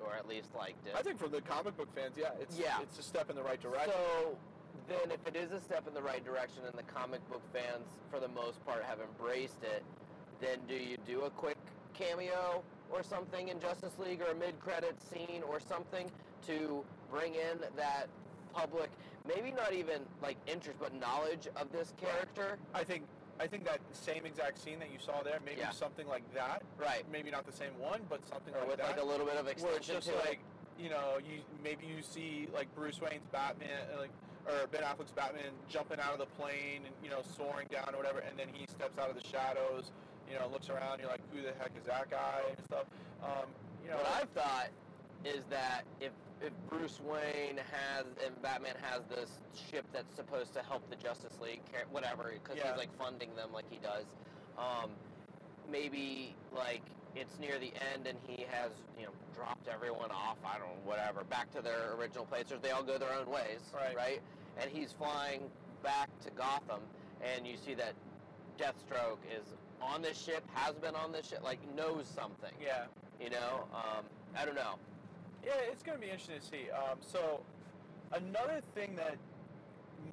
or 0.00 0.14
at 0.14 0.28
least 0.28 0.54
liked 0.54 0.86
it. 0.86 0.94
I 0.96 1.02
think 1.02 1.18
for 1.18 1.28
the 1.28 1.40
comic 1.42 1.76
book 1.76 1.88
fans 1.94 2.14
yeah 2.16 2.30
it's 2.40 2.56
Yeah. 2.58 2.80
it's 2.80 2.98
a 2.98 3.02
step 3.02 3.28
in 3.30 3.36
the 3.36 3.42
right 3.42 3.60
direction 3.60 3.92
So 3.92 4.38
then, 4.88 5.10
if 5.10 5.26
it 5.26 5.36
is 5.36 5.50
a 5.52 5.60
step 5.60 5.86
in 5.88 5.92
the 5.92 6.00
right 6.00 6.24
direction 6.24 6.62
and 6.64 6.72
the 6.78 6.84
comic 6.84 7.20
book 7.28 7.42
fans, 7.52 7.84
for 8.10 8.20
the 8.20 8.28
most 8.28 8.64
part, 8.64 8.82
have 8.84 9.00
embraced 9.00 9.62
it, 9.62 9.82
then 10.40 10.58
do 10.68 10.74
you 10.74 10.96
do 11.06 11.22
a 11.22 11.30
quick 11.30 11.58
cameo 11.92 12.62
or 12.90 13.02
something 13.02 13.48
in 13.48 13.60
Justice 13.60 13.98
League 13.98 14.22
or 14.22 14.30
a 14.30 14.34
mid-credit 14.34 14.96
scene 15.02 15.42
or 15.46 15.60
something 15.60 16.10
to 16.46 16.82
bring 17.10 17.34
in 17.34 17.58
that 17.76 18.06
public, 18.52 18.90
maybe 19.26 19.50
not 19.52 19.72
even 19.72 20.02
like 20.22 20.36
interest, 20.46 20.78
but 20.80 20.94
knowledge 20.94 21.48
of 21.56 21.70
this 21.72 21.92
character? 22.00 22.58
I 22.74 22.84
think 22.84 23.04
I 23.40 23.46
think 23.46 23.64
that 23.66 23.78
same 23.92 24.26
exact 24.26 24.58
scene 24.58 24.78
that 24.80 24.90
you 24.92 24.98
saw 24.98 25.22
there 25.22 25.38
maybe 25.44 25.60
Yeah. 25.60 25.70
something 25.70 26.08
like 26.08 26.24
that 26.34 26.62
Right. 26.76 27.04
maybe 27.12 27.30
not 27.30 27.46
the 27.46 27.52
same 27.52 27.70
one 27.78 28.00
but 28.08 28.26
something 28.26 28.52
Or 28.54 28.60
like 28.60 28.68
with 28.68 28.76
that 28.78 28.96
like 28.96 29.00
a 29.00 29.04
little 29.04 29.26
bit 29.26 29.36
of 29.36 29.46
extension 29.46 29.68
where 29.68 29.76
it's 29.78 29.86
just 29.86 30.08
to 30.08 30.16
like 30.16 30.40
it. 30.40 30.82
you 30.82 30.90
know, 30.90 31.18
you 31.18 31.40
maybe 31.62 31.86
you 31.86 32.02
see 32.02 32.48
like 32.52 32.72
Bruce 32.74 33.00
Wayne's 33.00 33.26
Batman, 33.32 33.68
uh, 33.94 34.00
like 34.00 34.10
or 34.46 34.66
Ben 34.68 34.82
Affleck's 34.82 35.12
Batman 35.12 35.52
jumping 35.68 36.00
out 36.00 36.12
of 36.14 36.18
the 36.18 36.26
plane 36.40 36.82
and 36.86 36.94
you 37.02 37.10
know 37.10 37.20
soaring 37.36 37.68
down 37.70 37.94
or 37.94 37.98
whatever, 37.98 38.20
and 38.20 38.36
then 38.38 38.48
he 38.52 38.66
steps 38.66 38.98
out 38.98 39.08
of 39.10 39.14
the 39.20 39.26
shadows. 39.28 39.92
You 40.30 40.38
know, 40.38 40.46
looks 40.48 40.68
around. 40.68 40.98
You're 41.00 41.08
like, 41.08 41.22
who 41.32 41.40
the 41.40 41.52
heck 41.58 41.72
is 41.78 41.84
that 41.86 42.10
guy 42.10 42.40
and 42.50 42.58
stuff. 42.66 42.84
Um, 43.22 43.46
you 43.82 43.88
know, 43.90 43.96
what 43.96 44.06
I've 44.20 44.28
thought 44.30 44.68
is 45.24 45.42
that 45.48 45.84
if 46.00 46.12
if 46.40 46.52
Bruce 46.70 47.00
Wayne 47.00 47.58
has 47.72 48.06
and 48.24 48.40
Batman 48.42 48.74
has 48.82 49.02
this 49.06 49.30
ship 49.70 49.84
that's 49.92 50.14
supposed 50.16 50.54
to 50.54 50.62
help 50.62 50.88
the 50.90 50.96
Justice 50.96 51.38
League, 51.42 51.60
whatever, 51.90 52.32
because 52.32 52.56
Yeah. 52.56 52.68
he's 52.70 52.78
like 52.78 52.92
funding 52.96 53.34
them 53.34 53.52
like 53.52 53.64
he 53.70 53.78
does, 53.78 54.04
um, 54.56 54.90
maybe 55.70 56.34
like 56.54 56.82
it's 57.16 57.38
near 57.38 57.58
the 57.58 57.72
end 57.92 58.06
and 58.06 58.18
he 58.26 58.44
has 58.50 58.70
you 58.98 59.06
know 59.06 59.12
dropped 59.34 59.68
everyone 59.68 60.10
off. 60.10 60.36
I 60.44 60.58
don't 60.58 60.68
know, 60.68 60.82
whatever, 60.90 61.24
back 61.24 61.50
to 61.52 61.60
their 61.62 61.94
original 61.94 62.26
place, 62.26 62.50
or 62.52 62.58
they 62.58 62.70
all 62.70 62.82
go 62.82 62.98
their 62.98 63.12
own 63.12 63.30
ways, 63.30 63.60
Right. 63.74 64.20
And 64.60 64.70
he's 64.70 64.92
flying 64.92 65.50
back 65.82 66.08
to 66.24 66.30
Gotham, 66.30 66.80
and 67.22 67.46
you 67.46 67.56
see 67.56 67.74
that 67.74 67.94
Deathstroke 68.58 69.18
is 69.30 69.44
on 69.80 70.02
this 70.02 70.18
ship, 70.20 70.42
has 70.54 70.74
been 70.76 70.96
on 70.96 71.12
this 71.12 71.28
ship, 71.28 71.42
like 71.44 71.58
knows 71.74 72.06
something. 72.06 72.52
yeah. 72.60 72.86
You 73.20 73.30
know, 73.30 73.66
um, 73.72 74.04
I 74.36 74.44
don't 74.44 74.54
know. 74.56 74.74
Yeah, 75.44 75.52
it's 75.70 75.82
going 75.82 75.96
to 75.98 76.02
be 76.04 76.10
interesting 76.10 76.40
to 76.40 76.44
see. 76.46 76.70
Um, 76.70 76.98
so, 77.00 77.40
another 78.12 78.60
thing 78.74 78.96
that 78.96 79.16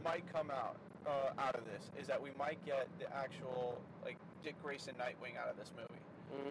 might 0.03 0.23
come 0.31 0.51
out 0.51 0.77
uh, 1.05 1.33
out 1.41 1.55
of 1.55 1.63
this 1.65 1.89
is 1.99 2.07
that 2.07 2.21
we 2.21 2.29
might 2.38 2.63
get 2.65 2.88
the 2.99 3.05
actual 3.15 3.79
like 4.03 4.17
Dick 4.43 4.55
Grayson 4.63 4.93
Nightwing 4.95 5.38
out 5.39 5.49
of 5.49 5.57
this 5.57 5.71
movie. 5.75 6.01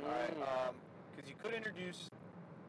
All 0.04 0.10
right, 0.10 0.30
Mm. 0.38 0.74
because 1.14 1.28
you 1.28 1.37
could 1.42 1.52
introduce 1.54 2.08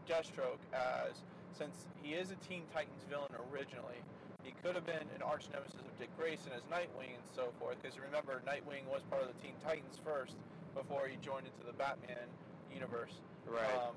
Deathstroke 0.09 0.61
as 0.73 1.21
since 1.57 1.87
he 2.01 2.13
is 2.13 2.31
a 2.31 2.35
Teen 2.47 2.63
Titans 2.73 3.03
villain 3.09 3.31
originally. 3.53 3.97
He 4.43 4.51
could 4.61 4.75
have 4.75 4.85
been 4.85 5.07
an 5.15 5.21
arch 5.23 5.45
nemesis 5.53 5.79
of 5.81 5.97
Dick 5.97 6.09
Grayson 6.17 6.51
as 6.55 6.61
Nightwing 6.69 7.15
and 7.17 7.25
so 7.35 7.49
forth. 7.59 7.81
Because 7.81 7.97
remember, 7.97 8.41
Nightwing 8.45 8.85
was 8.91 9.01
part 9.09 9.23
of 9.23 9.29
the 9.29 9.39
Teen 9.41 9.55
Titans 9.63 9.97
first 10.03 10.35
before 10.75 11.07
he 11.07 11.17
joined 11.17 11.47
into 11.47 11.65
the 11.65 11.73
Batman 11.73 12.27
universe. 12.73 13.21
Right. 13.47 13.63
Um, 13.73 13.95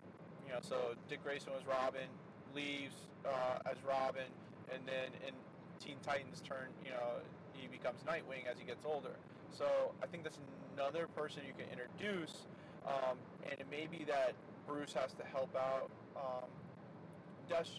you 0.48 0.54
know, 0.54 0.60
so 0.62 0.96
Dick 1.10 1.22
Grayson 1.22 1.52
was 1.52 1.62
Robin, 1.68 2.08
leaves 2.54 2.94
uh, 3.26 3.60
as 3.70 3.76
Robin, 3.86 4.32
and 4.72 4.80
then 4.86 5.12
in 5.26 5.34
Teen 5.78 5.96
Titans 6.02 6.40
turn, 6.40 6.72
you 6.84 6.90
know, 6.90 7.20
he 7.52 7.68
becomes 7.68 8.00
Nightwing 8.08 8.48
as 8.50 8.58
he 8.58 8.64
gets 8.64 8.84
older. 8.86 9.12
So 9.52 9.66
I 10.02 10.06
think 10.06 10.24
that's 10.24 10.38
another 10.74 11.06
person 11.14 11.42
you 11.46 11.52
can 11.52 11.68
introduce, 11.68 12.48
um, 12.86 13.20
and 13.44 13.60
it 13.60 13.66
may 13.70 13.86
be 13.86 14.04
that 14.08 14.32
Bruce 14.66 14.94
has 14.94 15.12
to 15.20 15.24
help 15.24 15.54
out 15.54 15.90
um, 16.16 16.48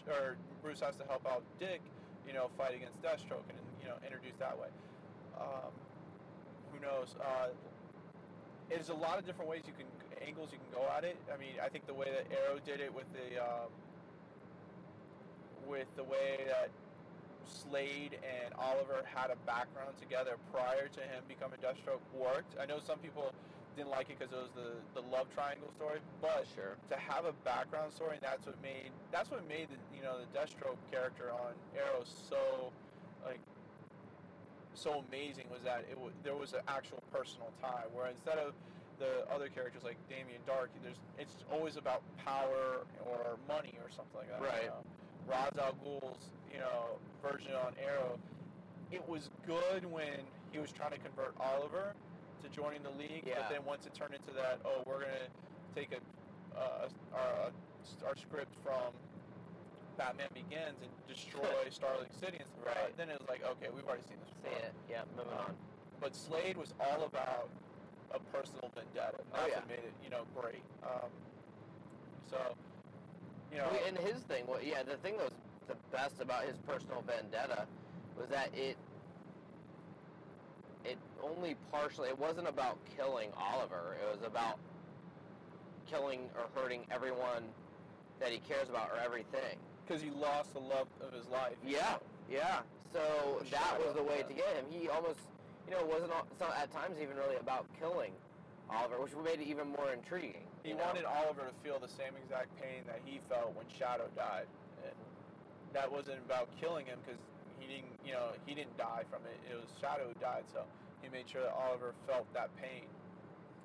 or 0.06 0.36
Bruce 0.62 0.80
has 0.80 0.96
to 0.96 1.04
help 1.06 1.26
out 1.26 1.42
Dick, 1.58 1.80
you 2.26 2.34
know, 2.34 2.50
fight 2.58 2.74
against 2.74 3.00
Deathstroke 3.02 3.46
and 3.48 3.58
you 3.80 3.88
know 3.88 3.94
introduce 4.04 4.34
that 4.38 4.58
way. 4.58 4.68
Um, 5.38 5.70
who 6.72 6.80
knows? 6.80 7.14
Uh, 7.20 7.48
there's 8.68 8.88
a 8.88 8.94
lot 8.94 9.18
of 9.18 9.26
different 9.26 9.50
ways 9.50 9.62
you 9.66 9.72
can 9.72 9.86
angles 10.26 10.50
you 10.52 10.58
can 10.58 10.82
go 10.82 10.86
at 10.96 11.04
it. 11.04 11.16
I 11.32 11.38
mean, 11.38 11.56
I 11.62 11.68
think 11.68 11.86
the 11.86 11.94
way 11.94 12.08
that 12.10 12.26
Arrow 12.32 12.58
did 12.64 12.80
it 12.80 12.94
with 12.94 13.06
the 13.12 13.40
um, 13.42 13.70
with 15.66 15.88
the 15.96 16.04
way 16.04 16.44
that 16.46 16.70
Slade 17.46 18.18
and 18.22 18.54
Oliver 18.54 19.02
had 19.04 19.30
a 19.30 19.36
background 19.46 19.94
together 20.00 20.36
prior 20.52 20.88
to 20.88 21.00
him 21.00 21.22
becoming 21.28 21.58
Deathstroke 21.58 22.02
worked. 22.14 22.54
I 22.60 22.66
know 22.66 22.78
some 22.78 22.98
people 22.98 23.32
didn't 23.76 23.90
like 23.90 24.10
it 24.10 24.18
because 24.18 24.32
it 24.32 24.38
was 24.38 24.54
the, 24.54 25.00
the 25.00 25.06
love 25.08 25.26
triangle 25.34 25.70
story, 25.76 26.00
but 26.20 26.46
sure. 26.54 26.76
to 26.90 26.96
have 26.98 27.24
a 27.24 27.32
background 27.44 27.92
story, 27.92 28.18
and 28.18 28.22
that's 28.22 28.46
what 28.46 28.60
made 28.62 28.90
that's 29.10 29.30
what 29.30 29.46
made 29.48 29.68
the 29.70 29.78
you 29.94 30.02
know 30.02 30.18
the 30.18 30.28
Deathstroke 30.36 30.78
character 30.90 31.30
on 31.30 31.54
Arrow 31.76 32.02
so 32.04 32.72
like 33.24 33.40
so 34.74 35.04
amazing 35.08 35.44
was 35.50 35.60
that 35.64 35.84
it 35.90 35.94
w- 35.94 36.12
there 36.22 36.36
was 36.36 36.52
an 36.52 36.60
actual 36.68 37.02
personal 37.12 37.50
tie. 37.60 37.84
Where 37.92 38.08
instead 38.08 38.38
of 38.38 38.54
the 39.00 39.24
other 39.34 39.48
characters 39.48 39.82
like 39.82 39.96
Damien 40.08 40.44
Darhk, 40.46 40.68
there's 40.84 41.00
it's 41.18 41.42
always 41.50 41.76
about 41.76 42.02
power 42.24 42.84
or 43.08 43.40
money 43.48 43.74
or 43.82 43.88
something 43.90 44.20
like 44.20 44.28
that. 44.30 44.40
Right. 44.40 44.68
You 44.68 44.76
know? 44.76 44.84
Ra's 45.26 45.56
al 45.58 45.74
Ghul's 45.82 46.30
you 46.52 46.60
know 46.60 47.00
version 47.24 47.52
on 47.56 47.72
Arrow, 47.82 48.20
it 48.92 49.02
was 49.08 49.30
good 49.46 49.84
when 49.90 50.20
he 50.52 50.58
was 50.60 50.70
trying 50.70 50.92
to 50.92 50.98
convert 50.98 51.34
Oliver 51.40 51.94
to 52.42 52.48
joining 52.48 52.82
the 52.82 52.90
league, 52.90 53.24
Yeah. 53.26 53.40
but 53.40 53.48
then 53.50 53.64
once 53.66 53.86
it 53.86 53.94
turned 53.94 54.14
into 54.14 54.32
that, 54.36 54.60
oh, 54.64 54.82
we're 54.86 55.00
gonna 55.00 55.32
take 55.74 55.90
a 55.92 56.00
uh, 56.56 56.88
our, 57.14 57.52
our 58.06 58.16
script 58.16 58.52
from 58.62 58.92
Batman 59.96 60.28
Begins 60.34 60.76
and 60.82 60.90
destroy 61.08 61.46
Starling 61.70 62.08
City 62.20 62.38
and 62.38 62.46
stuff. 62.46 62.76
Right. 62.76 62.96
Then 62.96 63.08
it 63.08 63.18
was 63.20 63.28
like, 63.28 63.44
okay, 63.44 63.68
we've 63.74 63.84
already 63.84 64.02
seen 64.08 64.18
this 64.20 64.30
See 64.42 64.56
it. 64.56 64.72
Yeah, 64.90 65.02
moving 65.16 65.32
on. 65.38 65.54
But 66.00 66.16
Slade 66.16 66.56
was 66.56 66.72
all 66.80 67.04
about 67.04 67.50
a 68.14 68.18
personal 68.36 68.70
vendetta. 68.74 69.18
Oh, 69.34 69.46
yeah. 69.46 69.56
what 69.56 69.68
made 69.68 69.78
it, 69.78 69.92
you 70.04 70.10
know, 70.10 70.22
great. 70.34 70.62
Um, 70.82 71.08
so, 72.30 72.38
you 73.52 73.58
know, 73.58 73.68
Well, 73.70 73.80
and 73.86 73.96
his 73.98 74.22
thing, 74.22 74.44
well, 74.46 74.62
yeah, 74.62 74.82
the 74.82 74.96
thing 74.98 75.16
that 75.18 75.24
was 75.24 75.34
the 75.68 75.76
best 75.92 76.20
about 76.20 76.44
his 76.44 76.56
personal 76.66 77.02
vendetta 77.06 77.66
was 78.18 78.28
that 78.28 78.50
it 78.54 78.76
it 80.84 80.96
only 81.22 81.54
partially 81.70 82.08
it 82.08 82.18
wasn't 82.18 82.48
about 82.48 82.78
killing 82.96 83.30
Oliver. 83.36 83.96
It 84.02 84.16
was 84.18 84.26
about 84.26 84.58
killing 85.88 86.20
or 86.36 86.48
hurting 86.60 86.86
everyone 86.90 87.42
that 88.18 88.30
he 88.32 88.38
cares 88.38 88.68
about 88.68 88.90
or 88.90 88.98
everything. 89.04 89.58
because 89.86 90.02
he 90.02 90.10
lost 90.10 90.52
the 90.54 90.60
love 90.60 90.86
of 91.00 91.12
his 91.12 91.26
life. 91.28 91.56
Yeah, 91.66 91.96
yeah. 92.30 92.60
So 92.92 93.42
that 93.50 93.78
was 93.84 93.94
the 93.96 94.02
way 94.02 94.22
to 94.26 94.32
get 94.32 94.48
him. 94.56 94.64
He 94.70 94.88
almost, 94.88 95.18
you 95.70 95.76
know, 95.78 95.86
wasn't 95.86 96.10
al- 96.10 96.26
so 96.36 96.50
at 96.50 96.72
times 96.74 96.98
even 97.00 97.14
really 97.16 97.36
about 97.36 97.64
killing 97.78 98.10
Oliver, 98.68 98.98
which 98.98 99.14
made 99.22 99.38
it 99.38 99.46
even 99.46 99.70
more 99.70 99.94
intriguing. 99.94 100.42
He 100.64 100.74
know? 100.74 100.82
wanted 100.82 101.04
Oliver 101.06 101.46
to 101.46 101.54
feel 101.62 101.78
the 101.78 101.88
same 101.88 102.18
exact 102.18 102.50
pain 102.58 102.82
that 102.90 102.98
he 103.06 103.20
felt 103.30 103.54
when 103.54 103.66
Shadow 103.70 104.10
died. 104.16 104.50
And 104.82 104.94
that 105.72 105.86
wasn't 105.86 106.18
about 106.26 106.50
killing 106.60 106.86
him 106.86 106.98
because 107.06 107.22
he 107.62 107.70
didn't, 107.70 107.94
you 108.04 108.12
know, 108.12 108.34
he 108.44 108.54
didn't 108.54 108.76
die 108.76 109.06
from 109.08 109.22
it. 109.30 109.38
It 109.46 109.54
was 109.54 109.70
Shadow 109.80 110.10
who 110.10 110.18
died, 110.18 110.42
so 110.52 110.66
he 111.02 111.08
made 111.08 111.30
sure 111.30 111.42
that 111.42 111.54
Oliver 111.54 111.94
felt 112.06 112.26
that 112.34 112.50
pain. 112.58 112.90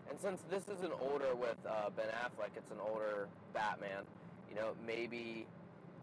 And 0.10 0.20
since 0.22 0.46
this 0.50 0.70
is 0.70 0.86
an 0.86 0.94
older 1.02 1.34
with 1.34 1.58
uh, 1.66 1.90
Ben 1.98 2.14
Affleck, 2.22 2.54
it's 2.56 2.70
an 2.70 2.78
older 2.78 3.28
Batman. 3.54 4.06
You 4.50 4.56
know, 4.56 4.78
maybe 4.86 5.48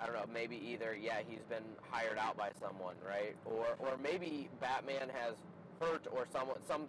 I 0.01 0.07
don't 0.07 0.17
know. 0.17 0.27
Maybe 0.35 0.59
either 0.67 0.99
yeah, 0.99 1.23
he's 1.27 1.47
been 1.49 1.63
hired 1.91 2.19
out 2.19 2.37
by 2.37 2.51
someone, 2.59 2.97
right? 3.07 3.37
Or 3.45 3.79
or 3.79 3.97
maybe 4.03 4.49
Batman 4.61 5.09
has 5.15 5.37
hurt 5.83 6.07
or 6.15 6.27
someone 6.33 6.57
some 6.67 6.87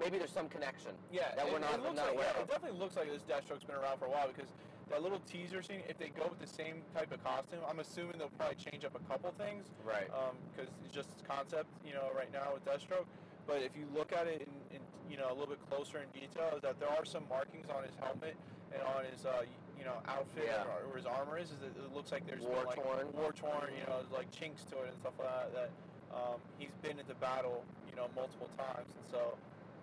maybe 0.00 0.18
there's 0.18 0.32
some 0.34 0.48
connection. 0.48 0.90
Yeah, 1.12 1.34
That 1.36 1.46
it, 1.46 1.52
we're 1.52 1.58
not- 1.62 1.74
it 1.78 1.82
looks 1.82 1.96
not 1.96 2.06
like, 2.06 2.14
aware 2.14 2.32
yeah, 2.34 2.42
of. 2.42 2.48
it 2.48 2.50
definitely 2.50 2.78
looks 2.78 2.96
like 2.96 3.06
this 3.10 3.22
Deathstroke's 3.22 3.64
been 3.64 3.76
around 3.78 3.98
for 3.98 4.06
a 4.06 4.10
while 4.10 4.26
because 4.26 4.50
that 4.90 5.02
little 5.02 5.20
teaser 5.20 5.62
scene, 5.62 5.80
if 5.88 5.96
they 5.96 6.08
go 6.10 6.26
with 6.28 6.40
the 6.40 6.46
same 6.46 6.82
type 6.94 7.12
of 7.12 7.22
costume, 7.24 7.60
I'm 7.68 7.78
assuming 7.78 8.18
they'll 8.18 8.34
probably 8.36 8.56
change 8.58 8.84
up 8.84 8.94
a 8.98 9.04
couple 9.08 9.30
things. 9.38 9.70
Right. 9.86 10.10
because 10.52 10.68
it's 10.84 10.92
just 10.94 11.08
concept, 11.26 11.70
you 11.86 11.94
know, 11.94 12.10
right 12.16 12.30
now 12.32 12.52
with 12.52 12.64
Deathstroke. 12.66 13.06
But 13.46 13.62
if 13.62 13.72
you 13.76 13.86
look 13.94 14.12
at 14.12 14.26
it 14.26 14.46
in, 14.46 14.76
in 14.76 14.82
you 15.10 15.16
know 15.18 15.26
a 15.30 15.34
little 15.34 15.50
bit 15.50 15.58
closer 15.68 15.98
in 15.98 16.06
detail, 16.14 16.54
is 16.54 16.62
that 16.62 16.78
there 16.78 16.88
are 16.90 17.04
some 17.04 17.24
markings 17.28 17.66
on 17.70 17.82
his 17.82 17.90
helmet 17.98 18.36
and 18.72 18.80
on 18.82 19.02
his 19.10 19.26
uh, 19.26 19.42
you 19.78 19.84
know 19.84 19.98
outfit 20.06 20.46
Yeah. 20.46 20.62
or, 20.62 20.92
or 20.92 20.96
his 20.96 21.06
armor 21.06 21.38
is. 21.38 21.50
Is 21.50 21.58
that 21.58 21.74
it 21.74 21.90
looks 21.94 22.12
like 22.12 22.22
there's 22.26 22.40
War 22.42 22.62
been 22.62 22.66
like 22.66 22.76
torn. 22.78 23.06
war 23.18 23.32
torn, 23.34 23.70
you 23.74 23.82
know, 23.90 23.98
like 24.14 24.30
chinks 24.30 24.62
to 24.70 24.78
it 24.86 24.94
and 24.94 24.98
stuff 25.02 25.14
like 25.18 25.26
that. 25.26 25.50
That 25.54 25.70
um, 26.14 26.40
he's 26.58 26.74
been 26.82 26.98
into 26.98 27.14
battle, 27.14 27.64
you 27.88 27.96
know, 27.96 28.08
multiple 28.14 28.48
times, 28.56 28.88
and 28.88 29.06
so 29.10 29.36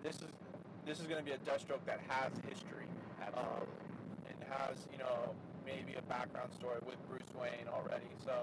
this 0.04 0.16
is 0.18 0.32
this 0.86 1.00
is 1.00 1.08
going 1.08 1.24
to 1.24 1.26
be 1.26 1.32
a 1.32 1.38
Deathstroke 1.40 1.86
that 1.86 2.00
has 2.08 2.32
history 2.48 2.86
um, 3.36 3.68
and 4.28 4.38
has 4.50 4.88
you 4.92 4.98
know 4.98 5.34
maybe 5.66 5.98
a 5.98 6.02
background 6.04 6.52
story 6.54 6.80
with 6.86 6.98
Bruce 7.08 7.30
Wayne 7.40 7.68
already. 7.68 8.10
So 8.24 8.34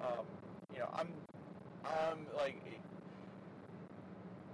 um, 0.00 0.24
you 0.72 0.80
know 0.80 0.88
I'm 0.92 1.08
I'm 1.84 2.26
like 2.36 2.62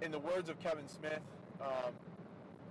in 0.00 0.12
the 0.12 0.18
words 0.18 0.48
of 0.48 0.58
Kevin 0.60 0.88
Smith, 0.88 1.20
um, 1.60 1.92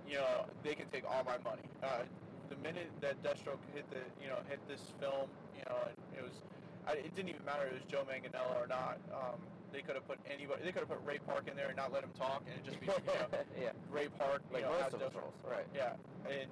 you 0.08 0.14
know 0.14 0.46
they 0.62 0.74
can 0.74 0.88
take 0.88 1.04
all 1.08 1.24
my 1.24 1.38
money. 1.44 1.68
Uh, 1.82 2.02
the 2.48 2.56
minute 2.56 2.90
that 3.00 3.22
Deathstroke 3.22 3.60
hit 3.74 3.88
the 3.90 4.00
you 4.22 4.28
know 4.28 4.38
hit 4.48 4.60
this 4.68 4.92
film, 5.00 5.28
you 5.56 5.64
know 5.68 5.76
it 6.16 6.22
was 6.22 6.40
I, 6.86 6.92
it 6.92 7.14
didn't 7.14 7.28
even 7.30 7.44
matter 7.44 7.66
if 7.66 7.72
it 7.72 7.82
was 7.84 7.90
Joe 7.90 8.04
Manganiello 8.08 8.64
or 8.64 8.66
not. 8.66 8.98
Um, 9.12 9.38
they 9.72 9.80
could 9.82 9.94
have 9.94 10.06
put 10.08 10.18
anybody. 10.32 10.62
They 10.64 10.72
could 10.72 10.80
have 10.80 10.88
put 10.88 11.04
Ray 11.04 11.18
Park 11.18 11.48
in 11.48 11.56
there 11.56 11.68
and 11.68 11.76
not 11.76 11.92
let 11.92 12.02
him 12.04 12.10
talk, 12.18 12.42
and 12.46 12.54
it 12.56 12.64
just 12.64 12.80
be 12.80 12.86
you 12.86 12.92
know, 13.06 13.28
yeah. 13.60 13.70
Ray 13.90 14.08
Park, 14.18 14.42
you 14.50 14.54
Like 14.56 14.64
know, 14.64 14.72
most 14.80 14.94
of 14.94 15.00
his 15.00 15.10
Deathstroke. 15.10 15.22
roles, 15.22 15.34
right. 15.48 15.66
Yeah, 15.74 15.92
and 16.28 16.48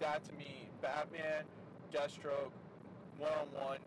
that 0.00 0.24
to 0.24 0.32
me, 0.34 0.68
Batman, 0.80 1.44
Deathstroke, 1.92 2.52
one 3.18 3.32
on 3.32 3.46
one, 3.52 3.78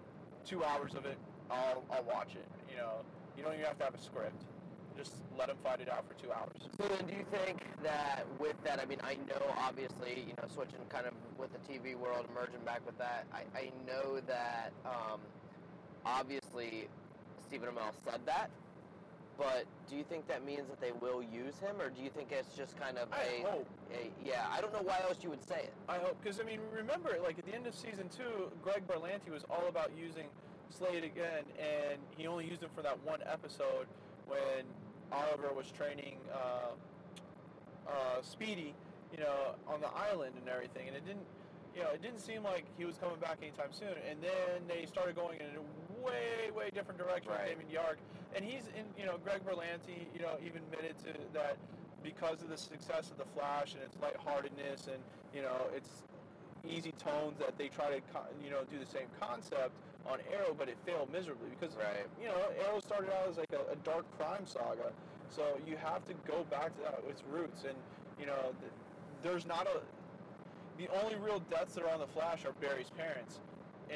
two 0.46 0.64
hours 0.64 0.94
of 0.96 1.06
it, 1.06 1.18
I'll 1.50 1.84
I'll 1.92 2.04
watch 2.04 2.36
it. 2.36 2.46
You 2.70 2.78
know, 2.78 3.02
you 3.38 3.44
don't 3.44 3.54
even 3.54 3.66
have 3.66 3.78
to 3.80 3.86
have 3.86 3.96
a 3.96 4.02
script. 4.02 4.44
just 4.98 5.14
let 5.38 5.48
them 5.48 5.58
fight 5.64 5.82
it 5.82 5.90
out 5.92 6.06
for 6.08 6.14
two 6.22 6.32
hours. 6.32 6.56
So 6.80 6.88
then, 6.88 7.06
do 7.08 7.14
you 7.14 7.26
think 7.32 7.64
that 7.84 8.26
with 8.40 8.56
that, 8.64 8.80
I 8.80 8.86
mean, 8.86 9.00
I 9.04 9.16
know 9.28 9.44
obviously, 9.58 10.24
you 10.28 10.34
know, 10.38 10.48
switching 10.54 10.80
kind 10.90 11.06
of 11.06 11.14
with 11.38 11.52
the 11.52 11.60
TV 11.68 11.96
world, 11.96 12.28
merging 12.34 12.64
back 12.66 12.86
with 12.86 12.98
that, 12.98 13.26
I, 13.34 13.44
I 13.58 13.72
know 13.86 14.22
that 14.28 14.72
um, 14.86 15.20
obviously 16.06 16.88
Stephen 17.48 17.70
Amell 17.70 17.92
said 18.10 18.22
that, 18.26 18.50
but 19.38 19.66
do 19.90 19.96
you 19.96 20.04
think 20.04 20.28
that 20.28 20.46
means 20.46 20.68
that 20.70 20.80
they 20.80 20.92
will 21.02 21.22
use 21.22 21.60
him, 21.60 21.76
or 21.80 21.90
do 21.90 22.02
you 22.02 22.10
think 22.10 22.32
it's 22.32 22.56
just 22.56 22.80
kind 22.80 22.98
of 22.98 23.10
I 23.12 23.42
a, 23.42 23.46
hope. 23.46 23.68
a 23.94 24.12
yeah? 24.26 24.46
I 24.52 24.62
don't 24.62 24.74
know 24.74 24.82
why 24.84 25.00
else 25.08 25.18
you 25.22 25.30
would 25.30 25.44
say 25.44 25.64
it. 25.64 25.74
I 25.90 25.98
hope, 25.98 26.18
because 26.22 26.40
I 26.40 26.44
mean, 26.44 26.60
remember, 26.74 27.18
like 27.24 27.38
at 27.38 27.46
the 27.46 27.54
end 27.54 27.68
of 27.68 27.76
season 27.76 28.10
two, 28.10 28.52
Greg 28.64 28.88
Berlanti 28.88 29.30
was 29.32 29.44
all 29.50 29.68
about 29.68 29.92
using 29.98 30.26
Slade 30.70 31.04
again, 31.04 31.44
and 31.60 32.00
he 32.18 32.28
only 32.28 32.46
used 32.48 32.64
him 32.64 32.70
for 32.76 32.82
that 32.82 32.98
one 33.04 33.20
episode 33.26 33.88
when 34.28 34.66
Oliver 35.12 35.54
was 35.54 35.72
training 35.72 36.18
uh, 36.34 36.74
uh, 37.88 38.22
Speedy, 38.22 38.74
you 39.12 39.20
know, 39.20 39.56
on 39.68 39.82
the 39.82 39.90
island 39.90 40.34
and 40.40 40.50
everything, 40.50 40.88
and 40.88 40.96
it 40.98 41.06
didn't, 41.06 41.26
you 41.76 41.84
know, 41.84 41.90
it 41.90 42.02
didn't 42.02 42.20
seem 42.20 42.44
like 42.44 42.66
he 42.78 42.86
was 42.86 42.98
coming 42.98 43.20
back 43.20 43.38
anytime 43.42 43.72
soon. 43.72 43.96
And 44.10 44.22
then 44.22 44.64
they 44.68 44.86
started 44.86 45.16
going 45.16 45.40
in 45.40 45.46
a 45.46 45.62
way, 46.06 46.52
way 46.56 46.70
different 46.74 47.00
direction 47.00 47.32
Right. 47.32 47.58
Damien 47.58 47.68
Darhk, 47.74 47.98
and 48.36 48.46
he's 48.46 48.68
in, 48.78 48.86
you 48.98 49.06
know, 49.06 49.18
Greg 49.24 49.42
Berlanti, 49.46 50.06
you 50.14 50.22
know, 50.22 50.38
even 50.46 50.62
admitted 50.72 50.98
to 51.00 51.12
that 51.34 51.58
because 52.04 52.42
of 52.44 52.50
the 52.50 52.58
success 52.58 53.10
of 53.10 53.18
the 53.18 53.26
Flash 53.36 53.74
and 53.74 53.82
its 53.82 53.98
lightheartedness 54.00 54.88
and 54.88 55.02
you 55.34 55.42
know 55.42 55.68
its 55.76 56.04
easy 56.68 56.94
tones 57.04 57.38
that 57.40 57.58
they 57.58 57.68
try 57.68 57.90
to 57.90 58.00
you 58.44 58.52
know 58.52 58.62
do 58.72 58.78
the 58.78 58.86
same 58.86 59.08
concept 59.20 59.72
on 60.06 60.20
Arrow, 60.32 60.54
but 60.56 60.70
it 60.70 60.78
failed 60.86 61.12
miserably 61.12 61.50
because 61.50 61.76
Right. 61.76 62.06
you 62.22 62.28
know 62.28 62.38
Arrow 62.68 62.80
started 62.80 63.10
out 63.12 63.28
as 63.28 63.38
like 63.38 63.52
a, 63.54 63.72
a 63.74 63.76
dark 63.78 64.06
crime 64.20 64.46
saga, 64.46 64.94
so 65.30 65.58
you 65.66 65.78
have 65.78 66.06
to 66.06 66.14
go 66.28 66.44
back 66.52 66.76
to 66.78 66.82
that, 66.84 67.02
its 67.10 67.24
roots, 67.32 67.64
and 67.64 67.76
you 68.20 68.28
know 68.28 68.54
th- 68.62 68.72
there's 69.24 69.48
not 69.48 69.66
a 69.68 69.82
the 70.78 70.88
only 71.02 71.16
real 71.16 71.40
deaths 71.50 71.74
that 71.74 71.84
are 71.86 71.90
on 71.90 72.00
the 72.00 72.08
Flash 72.08 72.46
are 72.46 72.52
Barry's 72.62 72.92
parents. 72.92 73.40
Uh, 73.90 73.94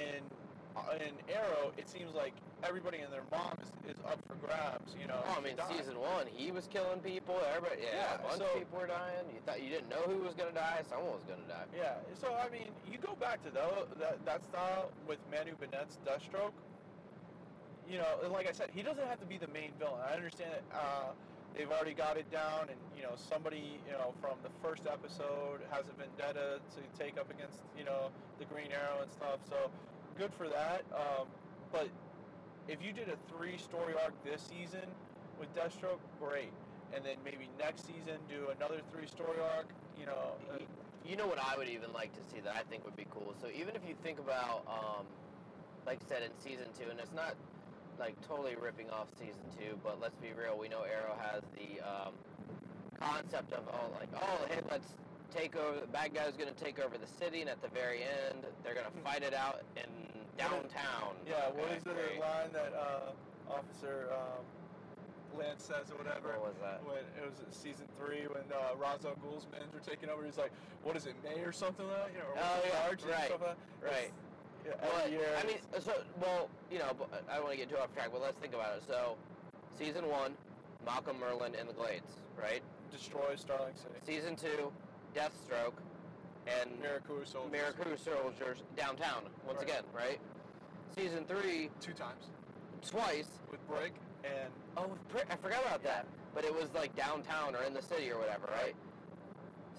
in 0.99 1.13
Arrow, 1.33 1.71
it 1.77 1.89
seems 1.89 2.13
like 2.15 2.33
everybody 2.63 2.99
and 2.99 3.11
their 3.11 3.23
mom 3.31 3.55
is, 3.61 3.95
is 3.95 3.99
up 4.05 4.19
for 4.27 4.35
grabs. 4.35 4.95
You 4.99 5.07
know. 5.07 5.19
Oh, 5.27 5.37
I 5.37 5.41
mean, 5.41 5.55
season 5.75 5.99
one, 5.99 6.25
he 6.31 6.51
was 6.51 6.67
killing 6.67 6.99
people. 6.99 7.39
Everybody, 7.55 7.81
yeah, 7.83 7.95
Yeah, 7.95 8.15
a 8.15 8.17
bunch 8.19 8.37
so- 8.39 8.45
of 8.45 8.57
people 8.59 8.79
were 8.79 8.87
dying. 8.87 9.25
You 9.33 9.39
thought 9.45 9.61
you 9.61 9.69
didn't 9.69 9.89
know 9.89 10.03
who 10.07 10.23
was 10.23 10.33
gonna 10.35 10.51
die. 10.51 10.81
Someone 10.89 11.13
was 11.13 11.23
gonna 11.27 11.47
die. 11.47 11.65
Yeah. 11.75 11.95
So 12.19 12.33
I 12.35 12.49
mean, 12.49 12.69
you 12.91 12.97
go 12.97 13.15
back 13.19 13.43
to 13.45 13.51
that 13.51 14.25
that 14.25 14.45
style 14.45 14.91
with 15.07 15.19
Manu 15.31 15.55
Bennett's 15.55 15.97
Deathstroke. 16.05 16.53
You 17.89 17.97
know, 17.97 18.21
and 18.23 18.31
like 18.31 18.47
I 18.47 18.51
said, 18.51 18.69
he 18.71 18.83
doesn't 18.83 19.07
have 19.07 19.19
to 19.19 19.25
be 19.25 19.37
the 19.37 19.47
main 19.49 19.71
villain. 19.79 19.97
I 20.05 20.13
understand 20.13 20.51
that 20.53 20.77
uh, 20.77 21.09
they've 21.57 21.71
already 21.71 21.95
got 21.97 22.17
it 22.17 22.29
down, 22.29 22.69
and 22.69 22.77
you 22.95 23.01
know, 23.01 23.17
somebody 23.17 23.81
you 23.89 23.93
know 23.97 24.13
from 24.21 24.37
the 24.45 24.53
first 24.61 24.83
episode 24.85 25.65
has 25.71 25.85
a 25.89 25.95
vendetta 25.97 26.61
to 26.77 26.79
take 27.01 27.17
up 27.17 27.31
against 27.31 27.57
you 27.77 27.83
know 27.83 28.13
the 28.37 28.45
Green 28.45 28.69
Arrow 28.71 29.01
and 29.01 29.09
stuff. 29.11 29.39
So 29.49 29.71
good 30.19 30.33
for 30.33 30.49
that. 30.49 30.83
Um, 30.93 31.27
but 31.71 31.87
if 32.67 32.83
you 32.83 32.91
did 32.91 33.07
a 33.07 33.15
three-story 33.31 33.93
arc 34.03 34.13
this 34.25 34.41
season 34.41 34.85
with 35.39 35.47
Deathstroke, 35.55 36.03
great. 36.19 36.51
And 36.93 37.05
then 37.05 37.15
maybe 37.23 37.47
next 37.57 37.87
season 37.87 38.19
do 38.27 38.51
another 38.55 38.81
three-story 38.91 39.39
arc. 39.55 39.69
You 39.97 40.05
know, 40.05 40.35
uh, 40.51 40.57
You 41.07 41.15
know 41.15 41.27
what 41.27 41.39
I 41.39 41.57
would 41.57 41.69
even 41.69 41.93
like 41.93 42.13
to 42.13 42.23
see 42.29 42.41
that 42.41 42.53
I 42.55 42.63
think 42.69 42.83
would 42.83 42.97
be 42.97 43.07
cool. 43.09 43.33
So 43.41 43.47
even 43.47 43.75
if 43.75 43.81
you 43.87 43.95
think 44.03 44.19
about, 44.19 44.67
um, 44.67 45.05
like 45.87 45.99
I 46.05 46.09
said 46.09 46.23
in 46.23 46.31
season 46.37 46.67
two, 46.77 46.91
and 46.91 46.99
it's 46.99 47.13
not 47.15 47.35
like 47.97 48.15
totally 48.27 48.55
ripping 48.59 48.89
off 48.91 49.07
season 49.17 49.41
two, 49.57 49.79
but 49.83 49.99
let's 50.01 50.17
be 50.17 50.29
real. 50.35 50.57
We 50.59 50.67
know 50.67 50.83
Arrow 50.83 51.15
has 51.19 51.41
the 51.55 51.79
um, 51.81 52.13
concept 52.99 53.53
of 53.53 53.63
oh, 53.71 53.89
like 53.99 54.09
oh, 54.15 54.45
hey, 54.49 54.59
let's 54.69 54.93
take 55.33 55.55
over. 55.55 55.79
The 55.79 55.87
bad 55.87 56.13
guy's 56.13 56.35
going 56.35 56.53
to 56.53 56.63
take 56.63 56.79
over 56.79 56.97
the 56.97 57.07
city, 57.07 57.41
and 57.41 57.49
at 57.49 57.61
the 57.61 57.69
very 57.69 58.03
end, 58.03 58.45
they're 58.63 58.75
going 58.75 58.85
to 58.85 58.97
fight 59.03 59.23
it 59.23 59.33
out 59.33 59.61
in 59.75 59.89
downtown. 60.39 61.13
Yeah, 61.27 61.51
what 61.51 61.65
Okay, 61.67 61.75
is 61.77 61.83
the 61.83 61.93
great. 61.93 62.19
line 62.19 62.49
that 62.53 62.71
uh, 62.73 63.11
Officer 63.51 64.07
um, 64.13 64.43
Lance 65.37 65.63
says 65.63 65.91
or 65.91 65.97
whatever? 65.99 66.29
What 66.39 66.55
was 66.55 66.59
that? 66.63 66.79
When 66.87 66.97
it 67.03 67.23
was 67.27 67.37
season 67.55 67.85
three 67.99 68.25
when 68.31 68.43
uh, 68.51 68.75
Ra's 68.79 69.05
al 69.05 69.15
Ghul's 69.19 69.45
men 69.51 69.61
were 69.73 69.79
taking 69.83 70.09
over, 70.09 70.23
he's 70.23 70.37
like, 70.37 70.51
"What 70.83 70.95
is 70.95 71.05
it, 71.05 71.15
May 71.23 71.41
or 71.43 71.51
something 71.51 71.85
like 71.87 72.09
that?" 72.09 72.11
You 72.13 72.19
know, 72.23 72.31
or 72.33 72.39
Oh, 72.39 72.59
yeah, 72.65 72.85
right, 72.87 73.29
like 73.31 73.39
that. 73.39 73.57
right. 73.83 74.11
Yeah, 74.65 74.73
every 74.99 75.11
year. 75.11 75.29
I 75.39 75.45
mean, 75.47 75.57
so 75.79 75.93
well, 76.19 76.49
you 76.71 76.79
know, 76.79 76.91
I 77.29 77.35
don't 77.35 77.43
want 77.45 77.53
to 77.53 77.57
get 77.57 77.69
too 77.69 77.77
off 77.77 77.93
track, 77.93 78.09
but 78.11 78.21
let's 78.21 78.37
think 78.39 78.53
about 78.53 78.75
it. 78.77 78.83
So, 78.87 79.15
season 79.77 80.07
one, 80.09 80.33
Malcolm 80.85 81.17
Merlyn 81.21 81.59
in 81.59 81.67
the 81.67 81.73
Glades, 81.73 82.19
right? 82.39 82.61
destroy 82.91 83.35
Starling 83.35 83.75
City. 83.75 83.93
Season 84.03 84.35
two, 84.35 84.71
Deathstroke, 85.15 85.77
and 86.47 86.71
Mirakuru 86.81 87.21
soldiers. 87.25 87.53
Mirakuru 87.53 87.99
soldiers 88.03 88.63
downtown 88.75 89.21
once 89.45 89.59
Right. 89.59 89.69
again, 89.69 89.83
right? 89.93 90.19
Season 90.99 91.23
three, 91.23 91.69
two 91.79 91.93
times 91.93 92.25
twice. 92.85 93.29
with 93.51 93.65
Brick 93.69 93.93
and 94.25 94.51
Oh, 94.75 94.87
with 94.87 95.07
Pri- 95.07 95.23
I 95.31 95.37
forgot 95.37 95.61
about 95.65 95.81
that. 95.83 96.05
But 96.35 96.43
it 96.43 96.53
was 96.53 96.67
like 96.75 96.93
downtown 96.97 97.55
or 97.55 97.63
in 97.63 97.73
the 97.73 97.81
city 97.81 98.11
or 98.11 98.19
whatever, 98.19 98.47
right? 98.51 98.75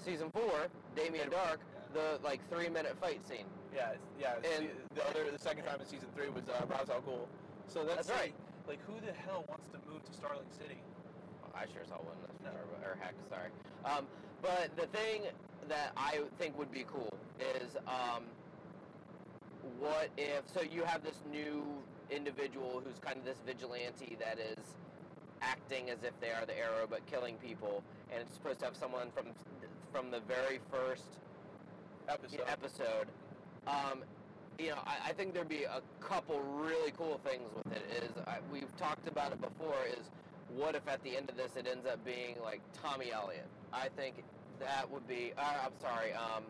Season 0.02 0.30
four, 0.30 0.68
Damien 0.96 1.28
Darhk, 1.28 1.58
the 1.92 2.18
like 2.24 2.40
three 2.48 2.70
minute 2.70 2.96
fight 2.98 3.20
scene. 3.28 3.44
yeah, 3.74 3.92
yeah. 4.18 4.36
And- 4.56 4.70
the, 4.88 4.94
the 5.02 5.08
other, 5.10 5.30
the 5.30 5.38
second 5.38 5.64
time 5.64 5.78
in 5.80 5.86
season 5.86 6.08
three 6.16 6.30
was 6.30 6.44
uh, 6.48 6.64
Ra's 6.70 6.88
al 6.88 7.02
Ghul. 7.02 7.26
So 7.68 7.84
that's, 7.84 8.06
That's 8.06 8.18
right. 8.18 8.32
Like, 8.66 8.78
who 8.86 8.94
the 9.04 9.12
hell 9.12 9.44
wants 9.46 9.68
to 9.72 9.78
move 9.92 10.02
to 10.04 10.12
Starling 10.14 10.48
City? 10.58 10.80
I 11.54 11.66
sure 11.66 11.82
as 11.82 11.88
hell 11.90 12.00
wouldn't. 12.02 12.24
That's 12.42 12.54
No. 12.56 12.60
but- 12.80 12.88
or 12.88 12.96
heck, 12.98 13.12
sorry. 13.28 13.50
Um, 13.84 14.06
but 14.40 14.74
the 14.76 14.86
thing 14.96 15.22
that 15.68 15.92
I 15.98 16.20
think 16.38 16.56
would 16.58 16.72
be 16.72 16.84
cool 16.90 17.12
is 17.38 17.76
um, 17.86 18.24
what 19.78 20.08
if 20.16 20.42
so 20.52 20.62
you 20.62 20.82
have 20.84 21.02
this 21.02 21.22
new 21.30 21.64
individual 22.10 22.82
who's 22.84 22.98
kind 22.98 23.16
of 23.16 23.24
this 23.24 23.38
vigilante 23.46 24.16
that 24.20 24.38
is 24.38 24.76
acting 25.42 25.90
as 25.90 25.98
if 26.02 26.18
they 26.20 26.30
are 26.30 26.44
the 26.46 26.58
arrow 26.58 26.86
but 26.88 27.04
killing 27.06 27.36
people, 27.36 27.82
and 28.12 28.20
it's 28.20 28.34
supposed 28.34 28.58
to 28.60 28.64
have 28.66 28.76
someone 28.76 29.08
from 29.14 29.26
from 29.92 30.10
the 30.10 30.20
very 30.20 30.60
first 30.70 31.18
Episode. 32.08 32.40
episode. 32.48 33.06
Um, 33.66 34.02
you 34.58 34.70
know, 34.70 34.78
I, 34.84 35.10
I 35.10 35.12
think 35.12 35.32
there'd 35.32 35.48
be 35.48 35.64
a 35.64 35.80
couple 36.00 36.40
really 36.40 36.92
cool 36.96 37.20
things 37.24 37.48
with 37.54 37.72
it. 37.72 37.82
Is 38.02 38.10
I, 38.26 38.38
we've 38.52 38.74
talked 38.76 39.06
about 39.06 39.32
it 39.32 39.40
before. 39.40 39.76
Is 39.88 40.10
what 40.56 40.74
if 40.74 40.86
at 40.88 41.02
the 41.04 41.16
end 41.16 41.30
of 41.30 41.36
this 41.36 41.56
it 41.56 41.66
ends 41.70 41.86
up 41.86 42.04
being 42.04 42.34
like 42.42 42.60
Tommy 42.82 43.12
Elliott? 43.12 43.46
I 43.72 43.88
think 43.96 44.24
that 44.58 44.90
would 44.90 45.06
be. 45.06 45.32
Uh, 45.38 45.66
I'm 45.66 45.72
sorry, 45.80 46.12
um, 46.12 46.42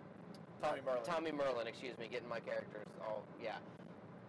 Tommy 0.62 0.80
Merlyn. 0.80 1.04
Tommy 1.04 1.30
Merlyn. 1.30 1.66
Excuse 1.66 1.96
me, 1.98 2.08
getting 2.10 2.28
my 2.28 2.40
characters 2.40 2.86
all 3.06 3.22
yeah. 3.42 3.56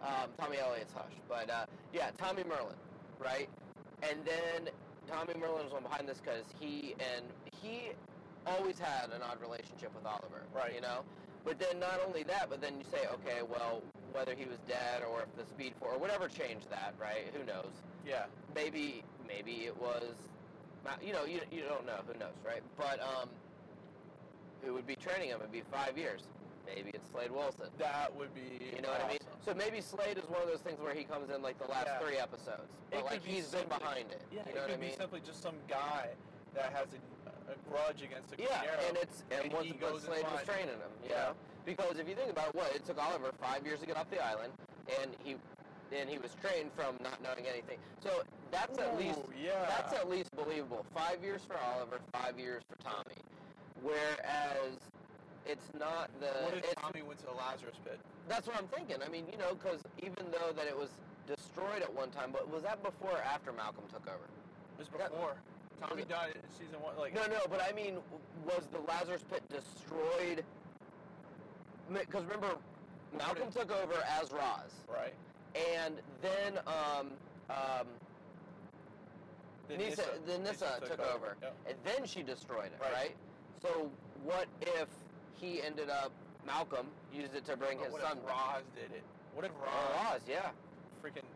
Um, 0.02 0.30
Tommy 0.38 0.58
Elliott's 0.58 0.92
Hush, 0.92 1.12
but 1.28 1.48
uh, 1.48 1.66
yeah, 1.92 2.10
Tommy 2.18 2.42
Merlyn, 2.42 2.74
right? 3.20 3.48
And 4.02 4.18
then 4.24 4.72
Tommy 5.08 5.34
Merlyn 5.34 5.64
was 5.64 5.72
one 5.72 5.82
behind 5.84 6.08
this 6.08 6.18
because 6.18 6.44
he 6.58 6.94
and 6.98 7.24
he 7.62 7.92
always 8.46 8.78
had 8.78 9.10
an 9.14 9.22
odd 9.22 9.40
relationship 9.40 9.94
with 9.94 10.04
Oliver, 10.04 10.42
Right. 10.54 10.74
You 10.74 10.80
know, 10.80 11.02
but 11.44 11.58
then 11.58 11.78
not 11.78 12.00
only 12.06 12.22
that, 12.24 12.50
but 12.50 12.60
then 12.60 12.74
you 12.78 12.84
say, 12.90 13.06
okay, 13.14 13.42
well, 13.48 13.82
whether 14.12 14.34
he 14.34 14.44
was 14.44 14.58
dead 14.68 15.02
or 15.08 15.22
if 15.22 15.36
the 15.36 15.46
Speed 15.54 15.74
Force 15.78 15.94
or 15.94 15.98
whatever 15.98 16.28
changed 16.28 16.68
that, 16.70 16.94
right? 17.00 17.30
Who 17.32 17.44
knows? 17.44 17.70
Yeah. 18.06 18.24
Maybe 18.54 19.04
maybe 19.26 19.66
it 19.66 19.80
was, 19.80 20.14
you 21.04 21.12
know, 21.12 21.24
you 21.24 21.40
you 21.50 21.62
don't 21.62 21.86
know. 21.86 22.00
Who 22.06 22.18
knows, 22.18 22.34
right? 22.44 22.62
But 22.76 23.00
um, 23.00 23.28
who 24.64 24.74
would 24.74 24.86
be 24.86 24.96
training 24.96 25.28
him? 25.30 25.38
It'd 25.40 25.52
be 25.52 25.62
five 25.72 25.96
years. 25.98 26.22
Maybe 26.66 26.90
it's 26.94 27.10
Slade 27.10 27.30
Wilson. 27.32 27.66
That 27.78 28.14
would 28.16 28.32
be. 28.34 28.70
You 28.76 28.82
know 28.82 28.88
what 28.90 29.04
I 29.04 29.08
mean? 29.08 29.18
So 29.44 29.52
maybe 29.54 29.80
Slade 29.80 30.16
is 30.16 30.24
one 30.30 30.40
of 30.42 30.48
those 30.48 30.60
things 30.62 30.78
where 30.80 30.94
he 30.94 31.02
comes 31.04 31.30
in 31.34 31.42
like 31.42 31.58
the 31.58 31.66
last 31.70 31.86
Yeah. 31.86 31.98
three 31.98 32.16
episodes, 32.18 32.70
It 32.92 33.02
like 33.04 33.18
could 33.18 33.24
be 33.24 33.30
he's 33.42 33.46
been 33.50 33.66
behind 33.68 34.10
it. 34.14 34.22
Yeah, 34.30 34.42
you 34.46 34.54
know 34.54 34.62
it 34.62 34.62
what 34.62 34.62
I 34.62 34.72
could 34.72 34.80
mean? 34.80 34.90
be 34.90 34.96
simply 34.96 35.20
just 35.26 35.42
some 35.42 35.56
guy 35.68 36.08
that 36.54 36.72
has 36.72 36.86
a, 36.94 37.52
a 37.52 37.56
grudge 37.68 38.02
against 38.02 38.30
the 38.30 38.42
Yeah, 38.42 38.62
and 38.86 38.96
it's 38.96 39.24
and, 39.32 39.52
and 39.52 39.64
he 39.66 39.72
goes 39.74 40.02
Slade 40.04 40.24
was 40.30 40.44
training 40.46 40.78
him. 40.78 40.92
You 41.02 41.10
Yeah. 41.10 41.16
know, 41.16 41.32
because 41.66 41.98
if 41.98 42.08
you 42.08 42.14
think 42.14 42.30
about 42.30 42.48
it, 42.50 42.54
what 42.54 42.70
it 42.74 42.86
took 42.86 43.02
Oliver 43.02 43.32
five 43.42 43.66
years 43.66 43.80
to 43.80 43.86
get 43.86 43.96
off 43.96 44.08
the 44.10 44.22
island, 44.22 44.52
and 45.02 45.10
he 45.24 45.34
and 45.90 46.08
he 46.08 46.16
was 46.18 46.30
trained 46.40 46.70
from 46.72 46.94
not 47.02 47.20
knowing 47.22 47.44
anything. 47.50 47.76
So 48.00 48.22
that's 48.52 48.78
at 48.78 48.96
least 48.96 49.18
Ooh, 49.18 49.32
yeah. 49.36 49.66
that's 49.68 49.92
at 49.92 50.08
least 50.08 50.30
believable. 50.36 50.86
Five 50.94 51.22
years 51.24 51.42
for 51.44 51.58
Oliver, 51.58 51.98
five 52.14 52.38
years 52.38 52.62
for 52.70 52.76
Tommy. 52.82 53.18
Whereas 53.82 54.78
it's 55.46 55.66
not 55.78 56.10
the 56.20 56.26
What 56.44 56.54
if 56.54 56.74
Tommy 56.76 57.02
went 57.02 57.18
to 57.20 57.26
the 57.26 57.32
Lazarus 57.32 57.76
pit? 57.84 57.98
That's 58.28 58.46
what 58.46 58.56
I'm 58.56 58.68
thinking. 58.68 58.96
I 59.04 59.08
mean, 59.08 59.24
you 59.30 59.38
know, 59.38 59.54
because 59.54 59.82
even 59.98 60.24
though 60.30 60.52
that 60.54 60.66
it 60.66 60.76
was 60.76 60.90
destroyed 61.26 61.82
at 61.82 61.92
one 61.92 62.10
time, 62.10 62.30
but 62.32 62.48
was 62.50 62.62
that 62.62 62.82
before 62.82 63.12
or 63.12 63.22
after 63.22 63.52
Malcolm 63.52 63.84
took 63.92 64.06
over? 64.06 64.24
It 64.24 64.78
was 64.78 64.88
That- 64.98 65.10
before. 65.10 65.34
Tommy 65.80 66.02
it- 66.02 66.08
died 66.08 66.34
in 66.36 66.42
season 66.58 66.80
one. 66.80 66.96
Like 66.96 67.12
No, 67.14 67.26
no, 67.26 67.40
but 67.50 67.60
I 67.60 67.72
mean, 67.72 67.98
was 68.46 68.66
the 68.70 68.78
Lazarus 68.80 69.24
Pit 69.28 69.42
destroyed? 69.48 70.44
Because 71.92 72.22
remember, 72.24 72.56
Malcolm 73.18 73.50
took 73.50 73.70
over 73.72 73.94
as 74.20 74.30
Ra's, 74.30 74.72
right. 74.88 75.12
and 75.56 75.96
then 76.22 76.58
um, 76.68 77.10
um, 77.50 77.86
The 79.68 79.76
Nissa, 79.76 80.02
Nyssa- 80.02 80.18
the 80.26 80.38
Nyssa 80.38 80.50
Nissa 80.52 80.76
took 80.80 80.88
took, 80.90 81.00
over, 81.00 81.14
over, 81.26 81.36
yep. 81.42 81.56
and 81.66 81.76
then 81.84 82.06
she 82.06 82.22
destroyed 82.22 82.66
it, 82.66 82.78
Right. 82.80 82.92
right. 82.92 83.16
So 83.62 83.90
what 84.24 84.46
if 84.60 84.88
he 85.40 85.62
ended 85.62 85.88
up 85.90 86.10
Malcolm 86.46 86.86
used 87.14 87.34
it 87.34 87.44
to 87.46 87.56
bring 87.56 87.78
But 87.78 87.84
his 87.86 87.92
what 87.94 88.02
son 88.02 88.18
if 88.18 88.26
back? 88.26 88.36
Ra's 88.58 88.64
did 88.74 88.90
it? 88.96 89.02
What 89.34 89.44
if 89.44 89.52
Or 89.52 89.64
Ra's 89.64 90.18
Ra's, 90.18 90.22
yeah. 90.28 90.50
freaking 91.02 91.26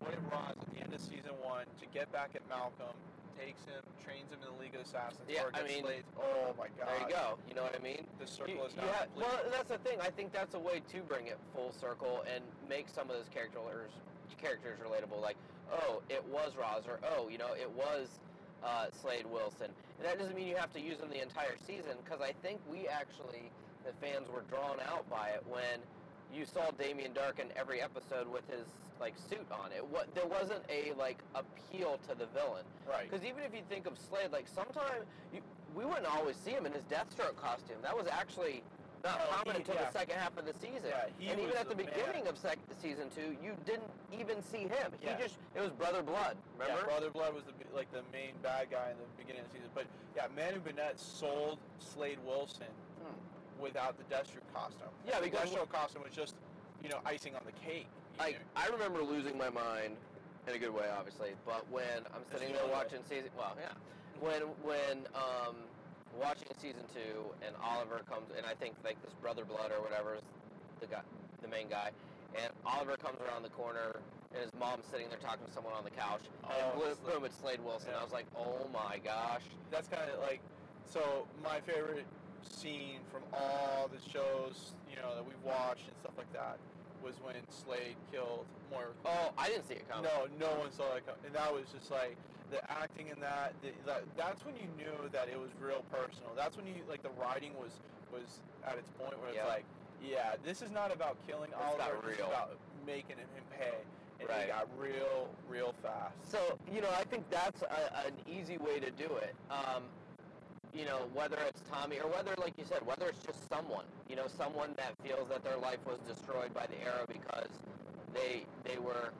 what 0.00 0.12
if 0.12 0.20
Ra's 0.30 0.56
at 0.60 0.74
the 0.74 0.80
end 0.84 0.92
of 0.92 1.00
season 1.00 1.32
one 1.42 1.64
to 1.80 1.86
get 1.94 2.12
back 2.12 2.30
at 2.34 2.42
Malcolm 2.48 2.92
takes 3.40 3.64
him, 3.64 3.82
trains 4.04 4.30
him 4.30 4.38
in 4.46 4.54
the 4.54 4.60
League 4.62 4.74
of 4.76 4.82
Assassins, 4.86 5.24
Yeah, 5.26 5.42
or 5.42 5.50
I 5.54 5.66
mean, 5.66 5.82
Slade? 5.82 6.04
Oh 6.20 6.54
my 6.56 6.68
god! 6.78 6.86
There 6.86 7.08
you 7.08 7.14
go. 7.14 7.34
You 7.48 7.54
know 7.56 7.64
what 7.64 7.74
I 7.74 7.82
mean? 7.82 8.06
The 8.20 8.26
circle 8.28 8.54
You- 8.54 8.62
is 8.64 8.76
now 8.76 8.84
complete. 9.10 9.26
well, 9.26 9.40
that's 9.50 9.68
the 9.70 9.78
thing. 9.78 9.98
I 10.00 10.10
think 10.10 10.30
that's 10.32 10.54
a 10.54 10.58
way 10.58 10.82
to 10.92 10.98
bring 11.02 11.26
it 11.26 11.38
full 11.52 11.72
circle 11.72 12.22
and 12.32 12.44
make 12.68 12.86
some 12.88 13.10
of 13.10 13.16
those 13.16 13.26
characters 13.34 13.90
characters 14.38 14.78
relatable. 14.78 15.20
Like, 15.20 15.36
oh, 15.72 16.00
it 16.10 16.22
was 16.30 16.52
Ra's, 16.54 16.86
or 16.86 17.00
oh, 17.16 17.28
you 17.28 17.38
know, 17.38 17.54
it 17.58 17.70
was 17.72 18.20
uh, 18.62 18.86
Slade 18.92 19.26
Wilson. 19.26 19.70
And 19.98 20.06
that 20.08 20.18
doesn't 20.18 20.34
mean 20.34 20.48
you 20.48 20.56
have 20.56 20.72
to 20.72 20.80
use 20.80 20.98
them 20.98 21.10
the 21.10 21.22
entire 21.22 21.56
season, 21.66 21.92
because 22.04 22.20
I 22.20 22.32
think 22.42 22.60
we 22.70 22.88
actually, 22.88 23.50
the 23.86 23.92
fans, 24.00 24.28
were 24.28 24.42
drawn 24.50 24.78
out 24.88 25.08
by 25.08 25.28
it 25.28 25.44
when 25.48 25.80
you 26.34 26.44
saw 26.44 26.70
Damien 26.78 27.12
Darhk 27.12 27.38
in 27.38 27.46
every 27.56 27.80
episode 27.80 28.26
with 28.30 28.42
his 28.50 28.66
like 29.00 29.14
suit 29.30 29.46
on. 29.50 29.70
It 29.72 29.84
what 29.86 30.12
there 30.14 30.26
wasn't 30.26 30.62
a 30.68 30.92
like 30.98 31.18
appeal 31.34 31.98
to 32.08 32.14
the 32.16 32.26
villain. 32.26 32.64
right. 32.88 33.10
Because 33.10 33.24
even 33.24 33.42
if 33.42 33.52
you 33.54 33.60
think 33.68 33.86
of 33.86 33.98
Slade, 33.98 34.32
like 34.32 34.46
sometimes 34.48 35.06
we 35.74 35.84
wouldn't 35.84 36.06
always 36.06 36.36
see 36.36 36.52
him 36.52 36.66
in 36.66 36.72
his 36.72 36.82
Deathstroke 36.84 37.36
costume. 37.36 37.76
That 37.82 37.96
was 37.96 38.06
actually 38.06 38.62
not 39.04 39.20
common 39.30 39.56
until 39.56 39.74
yeah. 39.74 39.84
the 39.86 39.92
second 39.98 40.16
half 40.16 40.36
of 40.36 40.46
the 40.46 40.54
season. 40.54 40.88
Yeah, 40.88 41.06
he 41.18 41.28
and 41.28 41.40
even 41.40 41.56
at 41.56 41.68
the 41.68 41.74
the 41.74 41.84
man. 41.84 41.92
beginning 41.92 42.26
of 42.26 42.38
sec- 42.38 42.58
season 42.80 43.12
two, 43.14 43.36
you 43.44 43.52
didn't 43.66 43.92
even 44.12 44.42
see 44.42 44.64
him. 44.64 44.90
Yeah. 45.02 45.16
He 45.16 45.22
just 45.22 45.36
it 45.54 45.60
was 45.60 45.70
Brother 45.70 46.02
Blood. 46.02 46.36
Remember? 46.58 46.80
Yeah, 46.80 46.86
Brother 46.86 47.10
Blood 47.10 47.34
was 47.34 47.44
the 47.44 47.52
like 47.76 47.92
the 47.92 48.02
main 48.12 48.32
bad 48.42 48.70
guy 48.70 48.90
in 48.90 48.96
the 48.96 49.04
beginning 49.20 49.42
of 49.42 49.48
the 49.52 49.58
season. 49.60 49.70
But 49.74 49.84
yeah, 50.16 50.26
Manu 50.34 50.60
Bennett 50.60 50.98
sold 50.98 51.58
Slade 51.78 52.18
Wilson 52.26 52.72
Hmm. 53.04 53.62
without 53.62 53.96
the 53.98 54.04
Deathstroke 54.08 54.48
costume. 54.54 54.88
Yeah, 55.06 55.20
the 55.20 55.28
because- 55.28 55.50
Deathstroke 55.50 55.68
costume 55.68 56.02
was 56.02 56.12
just 56.12 56.34
you 56.82 56.88
know 56.88 56.98
icing 57.04 57.36
on 57.36 57.42
the 57.44 57.52
cake. 57.52 57.86
Like 58.18 58.34
know? 58.40 58.40
I 58.56 58.68
remember 58.68 59.02
losing 59.02 59.36
my 59.36 59.50
mind 59.50 59.96
in 60.48 60.54
a 60.54 60.58
good 60.58 60.72
way, 60.74 60.86
obviously. 60.96 61.30
But 61.44 61.68
when 61.70 62.04
I'm 62.14 62.24
sitting 62.32 62.52
there 62.52 62.62
only 62.62 62.72
way. 62.72 62.78
watching 62.80 63.00
season, 63.08 63.30
well, 63.36 63.56
yeah, 63.60 63.72
when 64.20 64.42
when 64.62 65.04
um, 65.14 65.56
watching 66.20 66.48
season 66.60 66.82
two 66.94 67.30
and 67.46 67.54
Oliver 67.62 68.00
comes, 68.08 68.30
and 68.36 68.46
I 68.46 68.54
think 68.54 68.74
like 68.84 69.00
this 69.02 69.14
brother 69.20 69.44
blood 69.44 69.72
or 69.72 69.82
whatever 69.82 70.14
is 70.16 70.22
the 70.80 70.86
guy, 70.86 71.02
the 71.42 71.48
main 71.48 71.68
guy, 71.68 71.90
and 72.34 72.52
Oliver 72.66 72.96
comes 72.96 73.18
around 73.20 73.42
the 73.42 73.54
corner. 73.54 74.00
And 74.34 74.42
his 74.42 74.50
mom's 74.58 74.82
sitting 74.90 75.06
there 75.10 75.22
talking 75.22 75.46
to 75.46 75.52
someone 75.52 75.74
on 75.78 75.84
the 75.84 75.94
couch, 75.94 76.26
Oh, 76.42 76.50
and 76.50 76.74
boom, 76.74 76.90
it's 76.90 76.98
boom, 76.98 77.24
it's 77.24 77.38
Slade 77.38 77.62
Wilson. 77.62 77.90
Yeah. 77.94 78.00
I 78.00 78.02
was 78.02 78.10
like, 78.12 78.26
"Oh 78.34 78.66
my 78.74 78.98
gosh!" 78.98 79.46
that's 79.70 79.86
kind 79.86 80.10
of 80.10 80.18
like 80.26 80.40
so 80.90 81.28
my 81.38 81.60
favorite 81.60 82.04
scene 82.42 82.98
from 83.12 83.22
all 83.32 83.88
the 83.94 84.02
shows 84.10 84.74
you 84.90 84.96
know 84.96 85.14
that 85.14 85.24
we've 85.24 85.38
watched 85.44 85.86
and 85.86 85.96
stuff 86.02 86.18
like 86.18 86.30
that 86.32 86.58
was 86.98 87.14
when 87.22 87.36
Slade 87.48 87.94
killed 88.10 88.44
Moira. 88.72 88.90
Oh, 89.04 89.30
I 89.38 89.48
didn't 89.48 89.68
see 89.68 89.74
it 89.74 89.88
coming. 89.88 90.10
No, 90.10 90.26
no 90.40 90.58
one 90.58 90.72
saw 90.72 90.90
that 90.94 91.06
coming, 91.06 91.22
and 91.26 91.34
that 91.36 91.54
was 91.54 91.70
just 91.70 91.92
like 91.92 92.16
the 92.54 92.62
acting 92.70 93.08
in 93.08 93.18
that, 93.20 93.52
the, 93.62 93.70
that. 93.86 94.04
That's 94.16 94.44
when 94.46 94.54
you 94.54 94.68
knew 94.78 94.94
that 95.10 95.26
it 95.28 95.38
was 95.38 95.50
real 95.60 95.82
personal. 95.90 96.30
That's 96.36 96.56
when 96.56 96.66
you 96.66 96.74
like 96.88 97.02
the 97.02 97.10
writing 97.20 97.50
was 97.58 97.72
was 98.12 98.38
at 98.64 98.78
its 98.78 98.88
point 98.98 99.18
where 99.18 99.28
it's 99.34 99.36
Yeah. 99.42 99.46
like, 99.50 99.64
yeah, 99.98 100.36
this 100.44 100.62
is 100.62 100.70
not 100.70 100.94
about 100.94 101.16
killing 101.26 101.50
It's 101.50 101.58
Oliver. 101.58 102.10
is 102.12 102.18
real. 102.18 102.28
about 102.28 102.54
making 102.86 103.16
him 103.18 103.26
pay, 103.58 103.74
and 104.20 104.28
Right. 104.28 104.46
it 104.46 104.48
got 104.54 104.68
real, 104.78 105.28
real 105.48 105.74
fast. 105.82 106.14
So 106.30 106.38
you 106.72 106.80
know, 106.80 106.90
I 106.94 107.02
think 107.04 107.28
that's 107.30 107.62
a, 107.62 108.06
an 108.06 108.14
easy 108.30 108.58
way 108.58 108.78
to 108.78 108.90
do 108.92 109.10
it. 109.18 109.34
Um, 109.50 109.82
you 110.72 110.84
know, 110.84 111.06
whether 111.14 111.38
it's 111.48 111.62
Tommy 111.70 111.98
or 112.00 112.08
whether, 112.10 112.34
like 112.38 112.54
you 112.58 112.64
said, 112.64 112.84
whether 112.86 113.06
it's 113.06 113.22
just 113.24 113.48
someone, 113.48 113.84
you 114.08 114.16
know, 114.16 114.26
someone 114.26 114.74
that 114.76 114.92
feels 115.06 115.28
that 115.28 115.42
their 115.44 115.56
life 115.56 115.78
was 115.86 115.98
destroyed 116.06 116.52
by 116.52 116.66
the 116.66 116.78
arrow 116.82 117.06
because 117.06 117.50
they 118.14 118.44
they 118.64 118.78
were, 118.78 119.10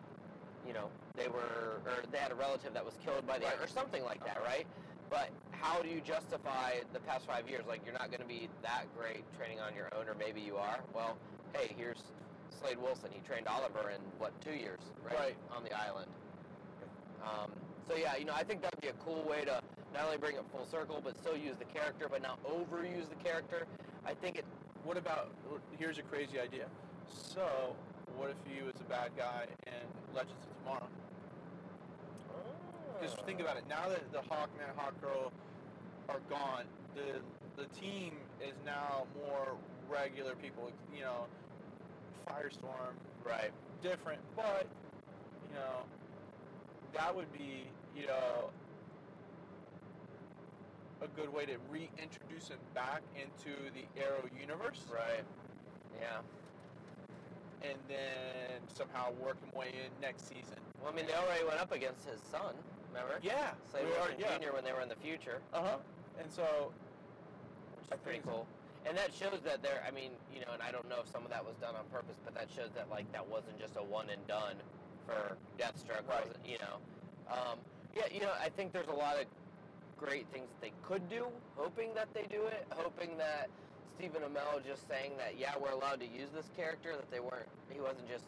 you 0.66 0.72
know, 0.72 0.88
they 1.16 1.28
were 1.28 1.80
or 1.86 2.02
they 2.10 2.18
had 2.18 2.32
a 2.32 2.34
relative 2.34 2.74
that 2.74 2.84
was 2.84 2.94
killed 3.04 3.26
by 3.26 3.38
the 3.38 3.46
Right. 3.46 3.60
or 3.60 3.66
something 3.66 4.02
like 4.04 4.24
that, 4.24 4.42
right? 4.44 4.66
But 5.10 5.28
how 5.52 5.82
do 5.82 5.88
you 5.88 6.00
justify 6.00 6.80
the 6.92 7.00
past 7.00 7.26
five 7.26 7.48
years? 7.48 7.64
Like 7.68 7.82
you're 7.84 7.94
not 7.94 8.08
going 8.10 8.20
to 8.22 8.26
be 8.28 8.48
that 8.62 8.84
great 8.96 9.24
training 9.38 9.60
on 9.60 9.74
your 9.74 9.88
own, 9.94 10.08
or 10.08 10.14
maybe 10.14 10.40
you 10.40 10.56
are. 10.56 10.80
Well, 10.94 11.16
hey, 11.52 11.74
here's 11.76 12.02
Slade 12.60 12.78
Wilson. 12.78 13.10
He 13.12 13.20
trained 13.20 13.46
Oliver 13.46 13.90
in 13.90 14.00
what 14.18 14.32
two 14.40 14.54
years, 14.54 14.80
right? 15.04 15.18
Right. 15.18 15.36
On 15.56 15.62
the 15.62 15.72
island. 15.72 16.10
Um, 17.22 17.50
so 17.88 17.96
yeah, 17.96 18.16
you 18.16 18.24
know, 18.24 18.34
I 18.34 18.42
think 18.44 18.62
that 18.62 18.74
would 18.74 18.82
be 18.82 18.88
a 18.88 19.04
cool 19.04 19.22
way 19.28 19.44
to 19.44 19.60
not 19.92 20.04
only 20.06 20.16
bring 20.18 20.36
it 20.36 20.42
full 20.50 20.66
circle, 20.66 21.00
but 21.04 21.16
still 21.16 21.36
use 21.36 21.56
the 21.58 21.64
character, 21.66 22.08
but 22.10 22.22
not 22.22 22.42
overuse 22.44 23.08
the 23.08 23.16
character. 23.22 23.66
I 24.06 24.14
think 24.14 24.36
it. 24.38 24.44
What 24.84 24.96
about? 24.96 25.30
Here's 25.78 25.98
a 25.98 26.02
crazy 26.02 26.38
idea. 26.38 26.66
So, 27.08 27.74
what 28.16 28.30
if 28.30 28.36
You 28.56 28.66
was 28.66 28.74
a 28.80 28.88
bad 28.88 29.10
guy 29.16 29.46
in 29.66 30.14
Legends 30.14 30.44
of 30.46 30.58
Tomorrow? 30.62 30.88
Oh. 32.30 33.02
Just 33.02 33.20
think 33.26 33.40
about 33.40 33.56
it. 33.56 33.64
Now 33.68 33.88
that 33.88 34.10
the 34.12 34.18
Hawkman, 34.18 34.62
and 34.68 34.78
Hawkgirl 34.78 35.30
are 36.08 36.20
gone, 36.30 36.64
the 36.94 37.20
the 37.60 37.68
team 37.80 38.12
is 38.40 38.54
now 38.64 39.06
more 39.26 39.56
regular 39.88 40.34
people. 40.36 40.70
You 40.94 41.02
know, 41.02 41.26
Firestorm, 42.28 42.94
Right. 43.24 43.52
different, 43.82 44.20
but 44.36 44.66
you 45.50 45.56
know, 45.56 45.82
that 46.94 47.14
would 47.14 47.32
be 47.32 47.64
you 47.96 48.06
know 48.06 48.50
a 51.02 51.08
good 51.08 51.32
way 51.32 51.44
to 51.44 51.56
reintroduce 51.70 52.48
him 52.48 52.58
back 52.74 53.02
into 53.14 53.50
the 53.74 54.02
Arrow 54.02 54.24
universe, 54.40 54.80
Right. 54.90 55.24
Yeah. 56.00 56.20
And 57.68 57.78
then 57.88 58.60
somehow 58.72 59.12
work 59.22 59.36
him 59.40 59.50
way 59.58 59.68
in 59.72 59.90
next 60.00 60.28
season. 60.28 60.58
Well, 60.82 60.92
I 60.92 60.96
mean, 60.96 61.06
they 61.06 61.14
already 61.14 61.44
went 61.44 61.60
up 61.60 61.72
against 61.72 62.04
his 62.08 62.20
son. 62.30 62.54
Remember? 62.92 63.18
Yeah, 63.22 63.50
Slade 63.70 63.84
we 63.86 63.90
Wilson 63.92 64.14
are- 64.14 64.20
yeah. 64.20 64.38
Jr. 64.38 64.52
when 64.54 64.64
they 64.64 64.72
were 64.72 64.80
in 64.82 64.88
the 64.88 64.96
future, 65.02 65.40
Uh 65.52 65.62
huh. 65.62 65.76
And 66.20 66.30
so 66.30 66.70
which 67.80 67.90
is 67.90 68.00
pretty 68.04 68.20
cool. 68.24 68.46
And 68.86 68.96
that 68.98 69.12
shows 69.14 69.40
that 69.44 69.62
there. 69.62 69.82
I 69.86 69.90
mean, 69.90 70.10
you 70.32 70.40
know, 70.40 70.52
and 70.52 70.62
I 70.62 70.70
don't 70.70 70.88
know 70.88 71.00
if 71.00 71.08
some 71.10 71.24
of 71.24 71.30
that 71.30 71.44
was 71.44 71.56
done 71.56 71.74
on 71.74 71.84
purpose, 71.90 72.16
but 72.24 72.34
that 72.34 72.48
shows 72.54 72.68
that 72.76 72.90
like 72.90 73.10
that 73.12 73.26
wasn't 73.26 73.58
just 73.58 73.76
a 73.76 73.82
one 73.82 74.10
and 74.10 74.24
done 74.28 74.56
for 75.06 75.36
Deathstroke. 75.58 76.06
Right. 76.08 76.24
Wasn't 76.26 76.44
you 76.46 76.58
know? 76.58 76.76
Um, 77.32 77.58
yeah, 77.96 78.04
you 78.12 78.20
know, 78.20 78.30
I 78.40 78.48
think 78.50 78.72
there's 78.72 78.88
a 78.88 78.92
lot 78.94 79.16
of 79.18 79.24
great 79.98 80.26
things 80.32 80.46
that 80.50 80.60
they 80.60 80.72
could 80.86 81.08
do. 81.08 81.26
Hoping 81.56 81.94
that 81.94 82.12
they 82.12 82.24
do 82.30 82.44
it. 82.46 82.66
Hoping 82.76 83.16
that 83.16 83.48
Stephen 83.98 84.22
Amell 84.22 84.64
just 84.66 84.88
saying 84.88 85.12
that 85.18 85.38
yeah, 85.38 85.54
we're 85.60 85.70
allowed 85.70 86.00
to 86.00 86.06
use 86.06 86.28
this 86.34 86.50
character. 86.56 86.96
That 86.96 87.10
they 87.10 87.20
weren't. 87.20 87.48
He 87.70 87.80
wasn't 87.80 88.08
just 88.08 88.24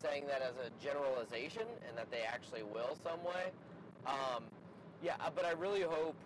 saying 0.00 0.24
that 0.28 0.42
as 0.42 0.54
a 0.60 0.68
generalization, 0.82 1.64
and 1.88 1.96
that 1.96 2.10
they 2.10 2.22
actually 2.22 2.62
will 2.62 2.96
some 3.02 3.22
way. 3.24 3.52
Um, 4.06 4.44
yeah, 5.02 5.14
uh, 5.20 5.30
but 5.34 5.44
I 5.44 5.52
really 5.52 5.82
hope. 5.82 6.16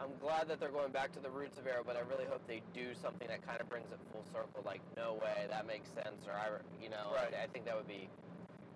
I'm 0.00 0.16
glad 0.18 0.48
that 0.48 0.58
they're 0.58 0.72
going 0.72 0.92
back 0.92 1.12
to 1.12 1.20
the 1.20 1.28
roots 1.28 1.58
of 1.58 1.66
Arrow, 1.66 1.82
but 1.84 1.94
I 1.96 2.00
really 2.08 2.24
hope 2.24 2.40
they 2.48 2.62
do 2.72 2.96
something 3.02 3.28
that 3.28 3.44
kind 3.46 3.60
of 3.60 3.68
brings 3.68 3.84
it 3.92 3.98
full 4.12 4.24
circle. 4.32 4.62
Like, 4.64 4.80
no 4.96 5.20
way, 5.20 5.44
that 5.50 5.66
makes 5.66 5.90
sense, 5.90 6.24
or 6.26 6.32
I, 6.32 6.48
you 6.82 6.88
know, 6.88 7.12
Right. 7.14 7.34
I, 7.38 7.44
I 7.44 7.46
think 7.52 7.66
that 7.66 7.76
would 7.76 7.86
be 7.86 8.08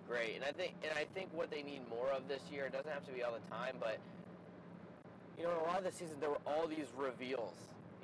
great. 0.07 0.35
And 0.35 0.43
I 0.45 0.51
think, 0.51 0.75
and 0.83 0.91
I 0.95 1.05
think 1.15 1.33
what 1.33 1.49
they 1.49 1.63
need 1.63 1.81
more 1.89 2.11
of 2.11 2.27
this 2.27 2.41
year. 2.51 2.65
It 2.65 2.73
doesn't 2.73 2.91
have 2.91 3.05
to 3.07 3.11
be 3.11 3.23
all 3.23 3.33
the 3.33 3.49
time, 3.49 3.77
but 3.79 3.97
you 5.37 5.43
know, 5.43 5.51
in 5.51 5.57
a 5.57 5.63
lot 5.63 5.79
of 5.79 5.83
the 5.83 5.91
season 5.91 6.15
there 6.19 6.29
were 6.29 6.45
all 6.45 6.67
these 6.67 6.87
reveals. 6.95 7.55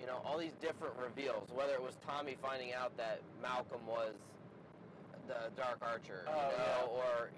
You 0.01 0.07
know, 0.07 0.17
all 0.25 0.37
these 0.39 0.57
different 0.59 0.95
reveals. 0.97 1.49
Whether 1.53 1.73
it 1.73 1.81
was 1.83 1.93
Tommy 2.05 2.35
finding 2.41 2.73
out 2.73 2.97
that 2.97 3.21
Malcolm 3.41 3.85
was 3.87 4.15
the 5.27 5.53
Dark 5.55 5.77
Archer, 5.81 6.25
you 6.25 6.33
Oh, 6.33 6.49
know, 6.57 6.91
or 6.97 7.29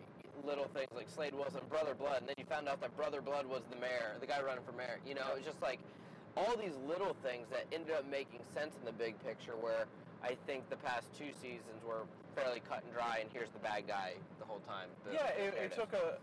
little 0.48 0.66
things 0.74 0.88
like 0.96 1.10
Slade 1.10 1.34
Wilson, 1.36 1.60
Brother 1.70 1.94
Blood, 1.94 2.20
and 2.22 2.28
then 2.30 2.36
you 2.38 2.46
found 2.46 2.68
out 2.70 2.80
that 2.82 2.96
Brother 2.96 3.22
Blood 3.22 3.46
was 3.46 3.62
the 3.70 3.76
mayor, 3.76 4.16
the 4.22 4.26
guy 4.26 4.42
running 4.42 4.64
for 4.64 4.72
mayor. 4.72 5.00
You 5.06 5.14
know, 5.16 5.36
it's 5.36 5.46
just 5.46 5.62
like 5.62 5.80
all 6.38 6.56
these 6.56 6.74
little 6.88 7.16
things 7.22 7.48
that 7.52 7.66
ended 7.74 7.92
up 7.94 8.10
making 8.10 8.40
sense 8.56 8.74
in 8.80 8.86
the 8.86 8.94
big 8.96 9.20
picture. 9.26 9.54
Where 9.60 9.86
I 10.24 10.38
think 10.48 10.68
the 10.70 10.78
past 10.78 11.08
two 11.18 11.36
seasons 11.42 11.84
were 11.86 12.08
fairly 12.36 12.62
cut 12.68 12.82
and 12.88 12.94
dry, 12.94 13.20
and 13.20 13.30
here's 13.34 13.52
the 13.52 13.60
bad 13.60 13.86
guy 13.88 14.14
the 14.40 14.46
whole 14.46 14.62
time. 14.66 14.88
the- 15.06 15.14
yeah, 15.14 15.28
it, 15.36 15.54
it 15.60 15.72
took 15.76 15.92
a 15.94 16.18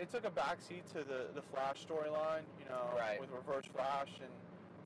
it 0.00 0.10
took 0.10 0.24
a 0.24 0.30
backseat 0.30 0.88
to 0.96 1.04
the 1.04 1.28
the 1.36 1.42
Flash 1.52 1.84
storyline, 1.86 2.48
you 2.58 2.66
know, 2.68 2.88
Right. 2.96 3.20
with 3.20 3.30
Reverse 3.30 3.66
Flash, 3.66 4.08
and 4.24 4.32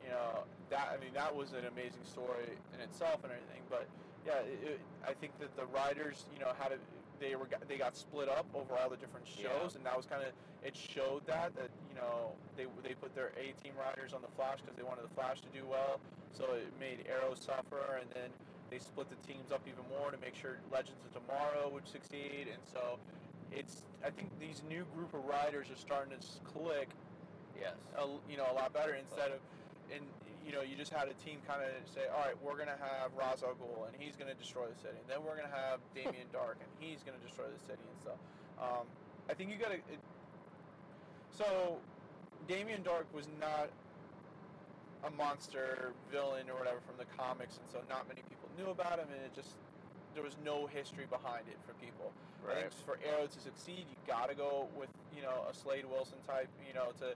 you 0.05 0.11
know 0.11 0.45
that 0.71 0.91
I 0.95 1.03
mean 1.03 1.15
that 1.15 1.35
was 1.35 1.53
an 1.53 1.65
amazing 1.71 2.05
story 2.05 2.57
in 2.75 2.81
itself 2.81 3.23
and 3.25 3.33
everything. 3.33 3.63
But 3.71 3.87
yeah, 4.27 4.41
it, 4.47 4.79
it, 4.79 4.81
I 5.07 5.13
think 5.15 5.33
that 5.41 5.55
the 5.57 5.67
riders, 5.67 6.27
you 6.33 6.41
know, 6.41 6.53
had 6.59 6.73
a 6.73 6.79
they 7.21 7.37
were 7.37 7.47
they 7.69 7.79
got 7.79 7.97
split 7.97 8.29
up 8.29 8.47
over 8.55 8.75
all 8.79 8.91
the 8.91 8.97
different 8.97 9.27
shows, 9.27 9.73
Yeah. 9.73 9.77
and 9.79 9.87
that 9.87 9.97
was 9.97 10.07
kind 10.07 10.23
of 10.23 10.33
it 10.63 10.75
showed 10.77 11.27
that 11.27 11.55
that 11.57 11.71
you 11.91 11.95
know 11.97 12.33
they 12.57 12.67
they 12.83 12.95
put 12.95 13.15
their 13.15 13.31
A 13.39 13.53
team 13.63 13.75
riders 13.79 14.13
on 14.13 14.23
the 14.23 14.31
Flash 14.37 14.59
because 14.63 14.77
they 14.77 14.83
wanted 14.83 15.05
the 15.05 15.15
Flash 15.15 15.41
to 15.43 15.51
do 15.55 15.65
well, 15.67 16.01
so 16.33 16.45
it 16.55 16.67
made 16.81 17.07
Arrow 17.07 17.35
suffer, 17.35 17.99
and 18.01 18.11
then 18.15 18.31
they 18.71 18.79
split 18.79 19.07
the 19.11 19.21
teams 19.27 19.53
up 19.53 19.61
even 19.67 19.85
more 19.91 20.11
to 20.11 20.19
make 20.19 20.35
sure 20.35 20.59
Legends 20.73 20.99
of 21.05 21.13
Tomorrow 21.15 21.71
would 21.71 21.87
succeed, 21.87 22.49
and 22.51 22.63
so 22.65 22.99
it's 23.53 23.83
I 24.05 24.11
think 24.11 24.31
these 24.41 24.63
new 24.69 24.83
group 24.95 25.15
of 25.15 25.23
riders 25.25 25.71
are 25.71 25.79
starting 25.79 26.15
to 26.19 26.23
click 26.43 26.89
Yes. 27.61 27.75
a, 27.99 28.07
you 28.31 28.37
know 28.39 28.47
a 28.51 28.55
lot 28.55 28.73
better 28.73 28.95
instead 28.95 29.31
of 29.31 29.39
and 29.95 30.03
you 30.45 30.53
know 30.53 30.63
you 30.63 30.75
just 30.75 30.93
had 30.93 31.07
a 31.07 31.17
team 31.23 31.39
kind 31.47 31.63
of 31.63 31.71
say 31.87 32.09
all 32.11 32.25
right 32.27 32.37
we're 32.43 32.59
gonna 32.59 32.79
have 32.81 33.15
Ra's 33.15 33.43
al 33.43 33.55
Ghul 33.55 33.87
and 33.87 33.95
he's 33.99 34.17
gonna 34.17 34.35
destroy 34.35 34.67
the 34.67 34.79
city. 34.79 34.99
And 34.99 35.09
then 35.09 35.21
we're 35.23 35.37
gonna 35.37 35.55
have 35.55 35.79
Damien 35.97 36.29
Darhk 36.33 36.59
and 36.59 36.71
he's 36.81 37.03
gonna 37.07 37.23
destroy 37.23 37.47
the 37.47 37.63
city 37.63 37.83
and 37.83 37.99
stuff. 38.01 38.21
Um, 38.59 38.85
I 39.31 39.35
think 39.35 39.51
you 39.51 39.57
gotta 39.57 39.79
so 41.31 41.79
Damien 42.49 42.83
Darhk 42.83 43.07
was 43.15 43.29
not 43.39 43.71
a 45.05 45.11
monster 45.11 45.93
villain 46.11 46.47
or 46.47 46.59
whatever 46.59 46.79
from 46.87 46.95
the 46.99 47.09
comics 47.19 47.59
and 47.59 47.67
so 47.71 47.83
not 47.91 48.07
many 48.07 48.23
people 48.27 48.47
knew 48.59 48.71
about 48.71 48.99
him 48.99 49.11
and 49.11 49.23
it 49.23 49.35
just 49.35 49.59
there 50.15 50.23
was 50.23 50.37
no 50.45 50.67
history 50.67 51.07
behind 51.09 51.49
it 51.49 51.57
for 51.67 51.73
people. 51.81 52.13
I 52.45 52.67
think 52.67 52.75
for 52.85 52.99
Arrow 53.07 53.27
to 53.27 53.41
succeed, 53.41 53.87
you 53.87 53.97
got 54.07 54.29
to 54.29 54.35
go 54.35 54.69
with 54.77 54.91
you 55.15 55.23
know 55.23 55.47
a 55.49 55.55
Slade 55.55 55.85
Wilson 55.87 56.19
type, 56.27 56.49
you 56.67 56.75
know, 56.75 56.91
to 56.99 57.15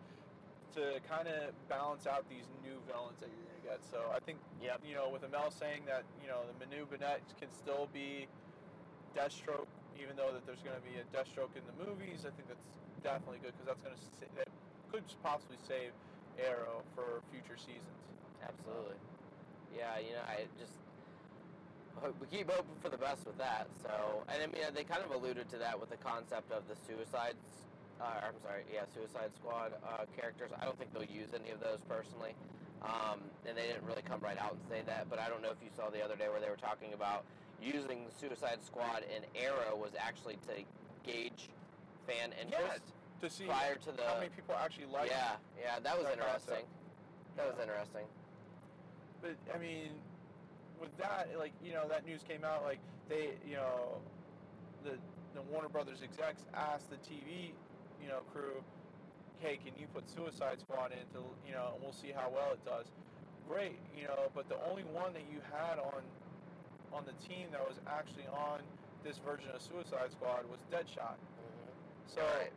to 0.74 1.00
kind 1.08 1.28
of 1.28 1.54
balance 1.68 2.06
out 2.06 2.28
these 2.28 2.46
new 2.62 2.80
villains 2.86 3.18
that 3.20 3.28
you're 3.30 3.46
gonna 3.46 3.76
get. 3.78 3.84
So 3.84 4.10
I 4.14 4.20
think 4.20 4.38
Yep. 4.60 4.82
you 4.84 4.94
know 4.94 5.08
with 5.08 5.22
Amell 5.22 5.52
saying 5.52 5.84
that 5.86 6.04
you 6.22 6.28
know 6.28 6.42
the 6.46 6.54
Manu 6.66 6.86
Bennett 6.86 7.22
can 7.40 7.50
still 7.52 7.86
be 7.92 8.26
Deathstroke, 9.14 9.68
even 9.98 10.16
though 10.16 10.32
that 10.32 10.44
there's 10.46 10.62
gonna 10.62 10.80
be 10.80 10.98
a 11.00 11.04
Deathstroke 11.16 11.54
in 11.56 11.62
the 11.66 11.84
movies. 11.84 12.26
I 12.26 12.30
think 12.30 12.48
that's 12.48 12.66
definitely 13.02 13.38
good 13.38 13.52
because 13.56 13.66
that's 13.66 13.82
gonna 13.82 13.96
that 14.36 14.48
could 14.92 15.04
possibly 15.22 15.56
save 15.66 15.92
Arrow 16.38 16.82
for 16.94 17.22
future 17.30 17.56
seasons. 17.56 18.00
Absolutely. 18.42 18.96
Yeah, 19.74 19.98
you 19.98 20.12
know, 20.12 20.22
I 20.28 20.46
just 20.58 20.72
we 22.20 22.26
keep 22.26 22.50
hoping 22.50 22.76
for 22.82 22.90
the 22.90 22.98
best 22.98 23.24
with 23.26 23.38
that. 23.38 23.68
So, 23.82 24.22
and 24.28 24.42
I 24.42 24.46
mean, 24.46 24.62
they 24.74 24.84
kind 24.84 25.02
of 25.02 25.10
alluded 25.12 25.48
to 25.50 25.58
that 25.58 25.80
with 25.80 25.88
the 25.90 25.96
concept 25.96 26.52
of 26.52 26.62
the 26.68 26.76
Suicide. 26.86 27.34
Uh, 28.00 28.28
I'm 28.28 28.36
sorry, 28.44 28.62
yeah, 28.68 28.84
Suicide 28.92 29.32
Squad 29.34 29.72
uh, 29.80 30.04
characters. 30.12 30.50
I 30.60 30.64
don't 30.64 30.76
think 30.76 30.92
they'll 30.92 31.08
use 31.08 31.32
any 31.32 31.50
of 31.50 31.60
those 31.60 31.80
personally, 31.88 32.36
um, 32.84 33.24
and 33.48 33.56
they 33.56 33.72
didn't 33.72 33.88
really 33.88 34.04
come 34.04 34.20
right 34.20 34.36
out 34.36 34.52
and 34.52 34.62
say 34.68 34.84
that. 34.84 35.08
But 35.08 35.18
I 35.18 35.28
don't 35.28 35.40
know 35.40 35.48
if 35.48 35.60
you 35.64 35.72
saw 35.72 35.88
the 35.88 36.04
other 36.04 36.16
day 36.16 36.28
where 36.28 36.40
they 36.40 36.52
were 36.52 36.60
talking 36.60 36.92
about 36.92 37.24
using 37.62 38.04
Suicide 38.20 38.60
Squad 38.60 39.00
and 39.08 39.24
Arrow 39.32 39.80
was 39.80 39.92
actually 39.96 40.36
to 40.44 40.60
gauge 41.08 41.48
fan 42.06 42.36
interest 42.36 42.84
to 43.20 43.30
see 43.30 43.48
prior 43.48 43.76
to 43.76 43.92
the. 43.92 44.04
how 44.04 44.20
many 44.20 44.28
people 44.28 44.54
actually 44.60 44.92
like. 44.92 45.08
it. 45.08 45.16
yeah, 45.16 45.40
yeah, 45.56 45.80
that 45.80 45.96
was 45.96 46.04
that 46.04 46.20
interesting. 46.20 46.68
concept. 46.68 47.36
That 47.36 47.46
was 47.48 47.58
interesting. 47.60 48.06
But 49.22 49.36
I 49.54 49.58
mean, 49.58 49.96
with 50.80 50.92
that, 50.98 51.32
like 51.38 51.52
you 51.64 51.72
know, 51.72 51.88
that 51.88 52.04
news 52.04 52.20
came 52.28 52.44
out. 52.44 52.62
Like 52.62 52.78
they, 53.08 53.40
you 53.48 53.56
know, 53.56 53.96
the 54.84 55.00
the 55.34 55.42
Warner 55.52 55.68
Brothers 55.68 56.00
execs 56.02 56.44
asked 56.54 56.90
the 56.90 56.96
TV, 56.96 57.52
you 58.02 58.08
know, 58.08 58.20
crew, 58.32 58.62
"Hey, 59.40 59.56
can 59.58 59.72
you 59.78 59.86
put 59.92 60.08
Suicide 60.08 60.60
Squad 60.60 60.92
into, 60.92 61.24
you 61.46 61.52
know, 61.52 61.72
and 61.74 61.82
we'll 61.82 61.92
see 61.96 62.12
how 62.12 62.28
well 62.30 62.52
it 62.52 62.64
does." 62.64 62.86
Great, 63.48 63.78
you 63.96 64.04
know, 64.08 64.28
but 64.34 64.48
the 64.48 64.58
only 64.68 64.82
one 64.84 65.12
that 65.14 65.24
you 65.30 65.40
had 65.52 65.78
on 65.78 66.02
on 66.92 67.04
the 67.04 67.12
team 67.28 67.50
that 67.50 67.60
was 67.66 67.76
actually 67.86 68.26
on 68.28 68.60
this 69.02 69.18
version 69.18 69.50
of 69.54 69.60
Suicide 69.60 70.10
Squad 70.12 70.46
was 70.48 70.58
Deadshot. 70.70 71.18
hmm 71.18 71.70
So, 72.08 72.22
Right. 72.22 72.52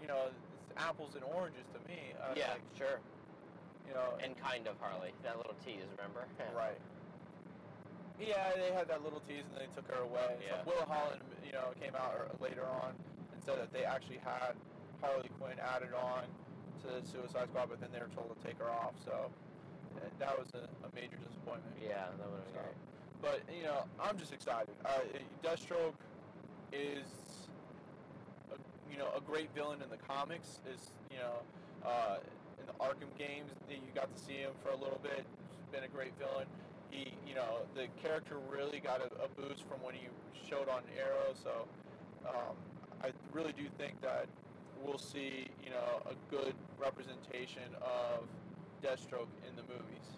you 0.00 0.06
know, 0.06 0.28
it's 0.28 0.72
apples 0.76 1.14
and 1.14 1.24
oranges 1.24 1.64
to 1.72 1.80
me. 1.88 1.98
I, 2.22 2.34
yeah, 2.36 2.52
like, 2.52 2.62
sure. 2.76 3.00
you 3.88 3.94
know, 3.94 4.16
And 4.20 4.36
kind 4.38 4.66
of 4.68 4.78
Harley. 4.80 5.12
That 5.24 5.36
little 5.36 5.54
tease, 5.64 5.84
remember? 5.96 6.24
Right. 6.56 6.78
Yeah, 8.20 8.52
they 8.54 8.70
had 8.72 8.86
that 8.88 9.02
little 9.02 9.20
tease 9.26 9.42
and 9.52 9.60
they 9.60 9.68
took 9.74 9.90
her 9.90 10.02
away. 10.02 10.36
Yeah. 10.40 10.62
So 10.64 10.70
Will 10.70 10.86
Holland, 10.86 11.20
you 11.44 11.52
know, 11.52 11.74
came 11.80 11.94
out 11.96 12.14
later 12.40 12.64
on 12.64 12.94
said 13.44 13.58
that 13.58 13.72
they 13.72 13.84
actually 13.84 14.18
had 14.24 14.54
Harley 15.00 15.28
Quinn 15.40 15.56
added 15.60 15.92
on 15.92 16.24
to 16.82 16.86
the 16.88 17.00
Suicide 17.06 17.48
Squad, 17.48 17.68
but 17.68 17.80
then 17.80 17.90
they 17.92 18.00
were 18.00 18.12
told 18.14 18.32
to 18.34 18.38
take 18.46 18.58
her 18.58 18.70
off. 18.70 18.92
So 19.04 19.12
uh, 19.96 20.00
that 20.18 20.36
was 20.38 20.48
a, 20.54 20.64
a 20.84 20.90
major 20.94 21.16
disappointment. 21.20 21.76
Yeah, 21.80 22.08
that 22.18 22.26
would 22.30 22.40
have 22.40 22.52
So, 22.52 22.60
great. 22.60 22.76
but 23.20 23.38
you 23.54 23.64
know, 23.64 23.84
I'm 24.00 24.18
just 24.18 24.32
excited. 24.32 24.74
Uh, 24.84 25.00
Deathstroke 25.42 25.96
is, 26.72 27.48
a, 28.52 28.56
you 28.90 28.98
know, 28.98 29.08
a 29.16 29.20
great 29.20 29.52
villain 29.54 29.80
in 29.82 29.88
the 29.90 30.00
comics. 30.08 30.60
Is 30.68 30.90
you 31.10 31.18
know, 31.18 31.40
uh, 31.84 32.16
in 32.60 32.66
the 32.66 32.76
Arkham 32.80 33.12
games, 33.18 33.50
you 33.68 33.76
got 33.94 34.08
to 34.14 34.18
see 34.20 34.40
him 34.40 34.52
for 34.62 34.70
a 34.70 34.76
little 34.76 35.00
bit. 35.02 35.24
He's 35.24 35.68
been 35.72 35.84
a 35.84 35.92
great 35.92 36.12
villain. 36.18 36.46
He, 36.90 37.12
you 37.26 37.34
know, 37.34 37.66
the 37.74 37.86
character 38.00 38.36
really 38.50 38.78
got 38.78 39.00
a, 39.00 39.10
a 39.24 39.28
boost 39.36 39.64
from 39.68 39.82
when 39.82 39.94
he 39.94 40.06
showed 40.48 40.68
on 40.68 40.82
Arrow. 40.98 41.34
So 41.42 41.66
um, 42.28 42.54
I 43.04 43.12
really 43.32 43.52
do 43.52 43.64
think 43.76 44.00
that 44.00 44.24
we'll 44.82 44.98
see, 44.98 45.48
you 45.62 45.68
know, 45.68 46.00
a 46.08 46.14
good 46.34 46.54
representation 46.78 47.68
of 47.82 48.24
Deathstroke 48.82 49.28
in 49.46 49.54
the 49.56 49.62
movies. 49.68 50.16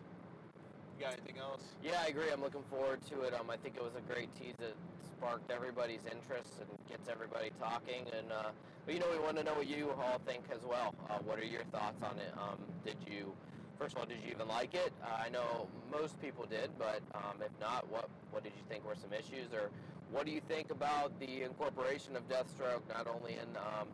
You 0.96 1.04
got 1.04 1.14
anything 1.14 1.38
else? 1.38 1.62
Yeah, 1.82 2.00
I 2.04 2.06
agree. 2.06 2.30
I'm 2.32 2.40
looking 2.40 2.62
forward 2.70 3.00
to 3.10 3.22
it. 3.22 3.34
Um, 3.34 3.50
I 3.50 3.56
think 3.56 3.74
it 3.74 3.82
was 3.82 3.96
a 3.98 4.12
great 4.12 4.32
tease 4.36 4.54
that 4.58 4.74
sparked 5.02 5.50
everybody's 5.50 6.06
interest 6.06 6.54
and 6.60 6.68
gets 6.88 7.08
everybody 7.08 7.50
talking. 7.58 8.06
And 8.16 8.30
uh, 8.30 8.54
but 8.86 8.94
you 8.94 9.00
know, 9.00 9.10
we 9.10 9.18
want 9.18 9.36
to 9.36 9.42
know 9.42 9.54
what 9.54 9.66
you 9.66 9.90
all 9.90 10.20
think 10.24 10.44
as 10.54 10.62
well. 10.62 10.94
Uh, 11.10 11.18
what 11.24 11.40
are 11.40 11.44
your 11.44 11.64
thoughts 11.72 12.00
on 12.02 12.16
it? 12.18 12.32
Um, 12.38 12.58
did 12.84 12.96
you, 13.04 13.34
first 13.80 13.94
of 13.94 13.98
all, 13.98 14.06
did 14.06 14.18
you 14.24 14.30
even 14.30 14.46
like 14.46 14.74
it? 14.74 14.92
Uh, 15.02 15.26
I 15.26 15.28
know 15.28 15.66
most 15.90 16.20
people 16.22 16.46
did, 16.48 16.70
but 16.78 17.02
um, 17.16 17.42
if 17.42 17.52
not, 17.60 17.90
what 17.90 18.08
what 18.30 18.44
did 18.44 18.52
you 18.56 18.62
think 18.70 18.86
were 18.86 18.94
some 18.94 19.12
issues, 19.12 19.52
or 19.52 19.70
what 20.10 20.26
do 20.26 20.32
you 20.32 20.40
think 20.48 20.70
about 20.70 21.18
the 21.20 21.42
incorporation 21.42 22.16
of 22.16 22.28
Deathstroke 22.28 22.82
not 22.88 23.06
only 23.06 23.32
in 23.34 23.48
um, 23.56 23.88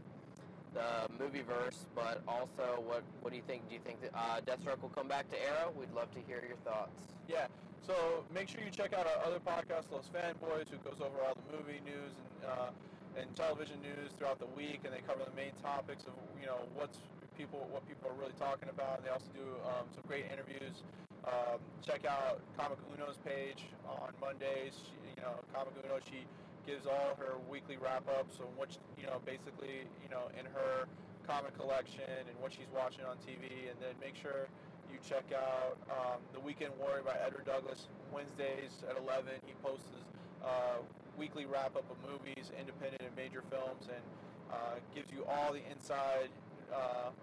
the 0.74 1.06
movie 1.22 1.42
verse, 1.42 1.86
but 1.94 2.22
also 2.26 2.82
what 2.84 3.02
what 3.20 3.30
do 3.30 3.36
you 3.36 3.44
think? 3.46 3.68
Do 3.68 3.74
you 3.74 3.80
think 3.84 4.00
that 4.02 4.12
uh, 4.14 4.40
Deathstroke 4.40 4.82
will 4.82 4.94
come 4.94 5.08
back 5.08 5.30
to 5.30 5.36
Arrow? 5.40 5.72
We'd 5.76 5.92
love 5.92 6.10
to 6.12 6.20
hear 6.26 6.42
your 6.46 6.56
thoughts. 6.64 7.00
Yeah. 7.28 7.46
So 7.86 8.24
make 8.32 8.48
sure 8.48 8.60
you 8.62 8.70
check 8.70 8.92
out 8.92 9.06
our 9.06 9.26
other 9.26 9.40
podcast, 9.40 9.90
Los 9.90 10.06
Fanboys, 10.06 10.70
who 10.70 10.78
goes 10.86 11.00
over 11.00 11.18
all 11.26 11.34
the 11.34 11.56
movie 11.56 11.80
news 11.84 12.14
and 12.14 12.50
uh, 12.50 12.70
and 13.18 13.28
television 13.36 13.76
news 13.82 14.12
throughout 14.16 14.38
the 14.38 14.48
week, 14.56 14.80
and 14.84 14.92
they 14.94 15.02
cover 15.06 15.20
the 15.24 15.36
main 15.36 15.52
topics 15.62 16.04
of 16.04 16.14
you 16.40 16.46
know 16.46 16.64
what's 16.74 16.98
people 17.36 17.66
what 17.70 17.86
people 17.88 18.08
are 18.10 18.18
really 18.20 18.36
talking 18.38 18.68
about. 18.68 19.04
They 19.04 19.10
also 19.10 19.28
do 19.34 19.44
um, 19.66 19.84
some 19.92 20.04
great 20.06 20.26
interviews. 20.32 20.84
Um, 21.24 21.62
check 21.86 22.04
out 22.04 22.40
Comic 22.58 22.78
Uno's 22.92 23.18
page 23.24 23.62
on 23.86 24.10
Mondays. 24.20 24.74
She, 24.74 24.98
you 25.14 25.22
know, 25.22 25.38
Comic 25.54 25.74
Uno 25.84 25.98
she 26.02 26.26
gives 26.66 26.86
all 26.86 27.14
her 27.18 27.38
weekly 27.50 27.76
wrap 27.76 28.06
ups 28.18 28.38
on 28.38 28.46
what 28.56 28.70
you 28.98 29.06
know 29.06 29.18
basically 29.26 29.82
you 30.02 30.10
know 30.10 30.30
in 30.38 30.46
her 30.46 30.86
comic 31.26 31.54
collection 31.58 32.06
and 32.26 32.34
what 32.40 32.52
she's 32.52 32.70
watching 32.74 33.04
on 33.04 33.16
TV, 33.22 33.70
and 33.70 33.78
then 33.78 33.94
make 34.00 34.16
sure 34.18 34.50
you 34.90 34.98
check 35.06 35.24
out 35.30 35.78
um, 35.88 36.18
The 36.34 36.40
Weekend 36.40 36.72
Warrior 36.78 37.02
by 37.02 37.16
Edward 37.24 37.46
Douglas 37.46 37.86
Wednesdays 38.12 38.82
at 38.90 38.98
11. 38.98 39.30
He 39.46 39.54
posts 39.62 39.86
his 39.94 40.02
uh, 40.44 40.82
weekly 41.16 41.46
wrap 41.46 41.76
up 41.76 41.86
of 41.86 41.96
movies, 42.02 42.50
independent 42.58 43.02
and 43.02 43.14
major 43.16 43.42
films, 43.50 43.86
and 43.86 44.02
uh, 44.50 44.82
gives 44.94 45.10
you 45.12 45.24
all 45.24 45.52
the 45.52 45.62
inside 45.70 46.28
uh, 46.74 47.14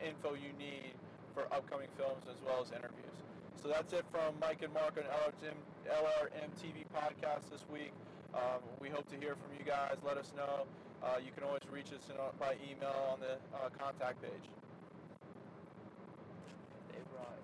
info 0.00 0.34
you 0.34 0.50
need 0.58 0.96
for 1.34 1.44
upcoming 1.52 1.88
films 1.96 2.24
as 2.28 2.36
well 2.44 2.60
as 2.62 2.70
interviews. 2.70 3.16
So 3.62 3.68
that's 3.68 3.92
it 3.92 4.04
from 4.10 4.34
Mike 4.40 4.62
and 4.62 4.72
Mark 4.74 4.98
on 4.98 5.04
LRM, 5.04 5.56
LRM 5.86 6.50
TV 6.58 6.84
podcast 6.90 7.50
this 7.50 7.64
week. 7.72 7.92
Um, 8.34 8.60
we 8.80 8.88
hope 8.88 9.08
to 9.10 9.16
hear 9.16 9.36
from 9.36 9.52
you 9.58 9.64
guys. 9.64 9.96
Let 10.04 10.16
us 10.18 10.32
know. 10.36 10.66
Uh, 11.02 11.18
you 11.24 11.30
can 11.34 11.44
always 11.44 11.62
reach 11.70 11.92
us 11.92 12.08
uh, 12.10 12.32
by 12.38 12.56
email 12.62 12.94
on 13.12 13.20
the 13.20 13.38
uh, 13.54 13.68
contact 13.78 14.22
page. 14.22 14.46
They 16.90 17.02
brought 17.14 17.38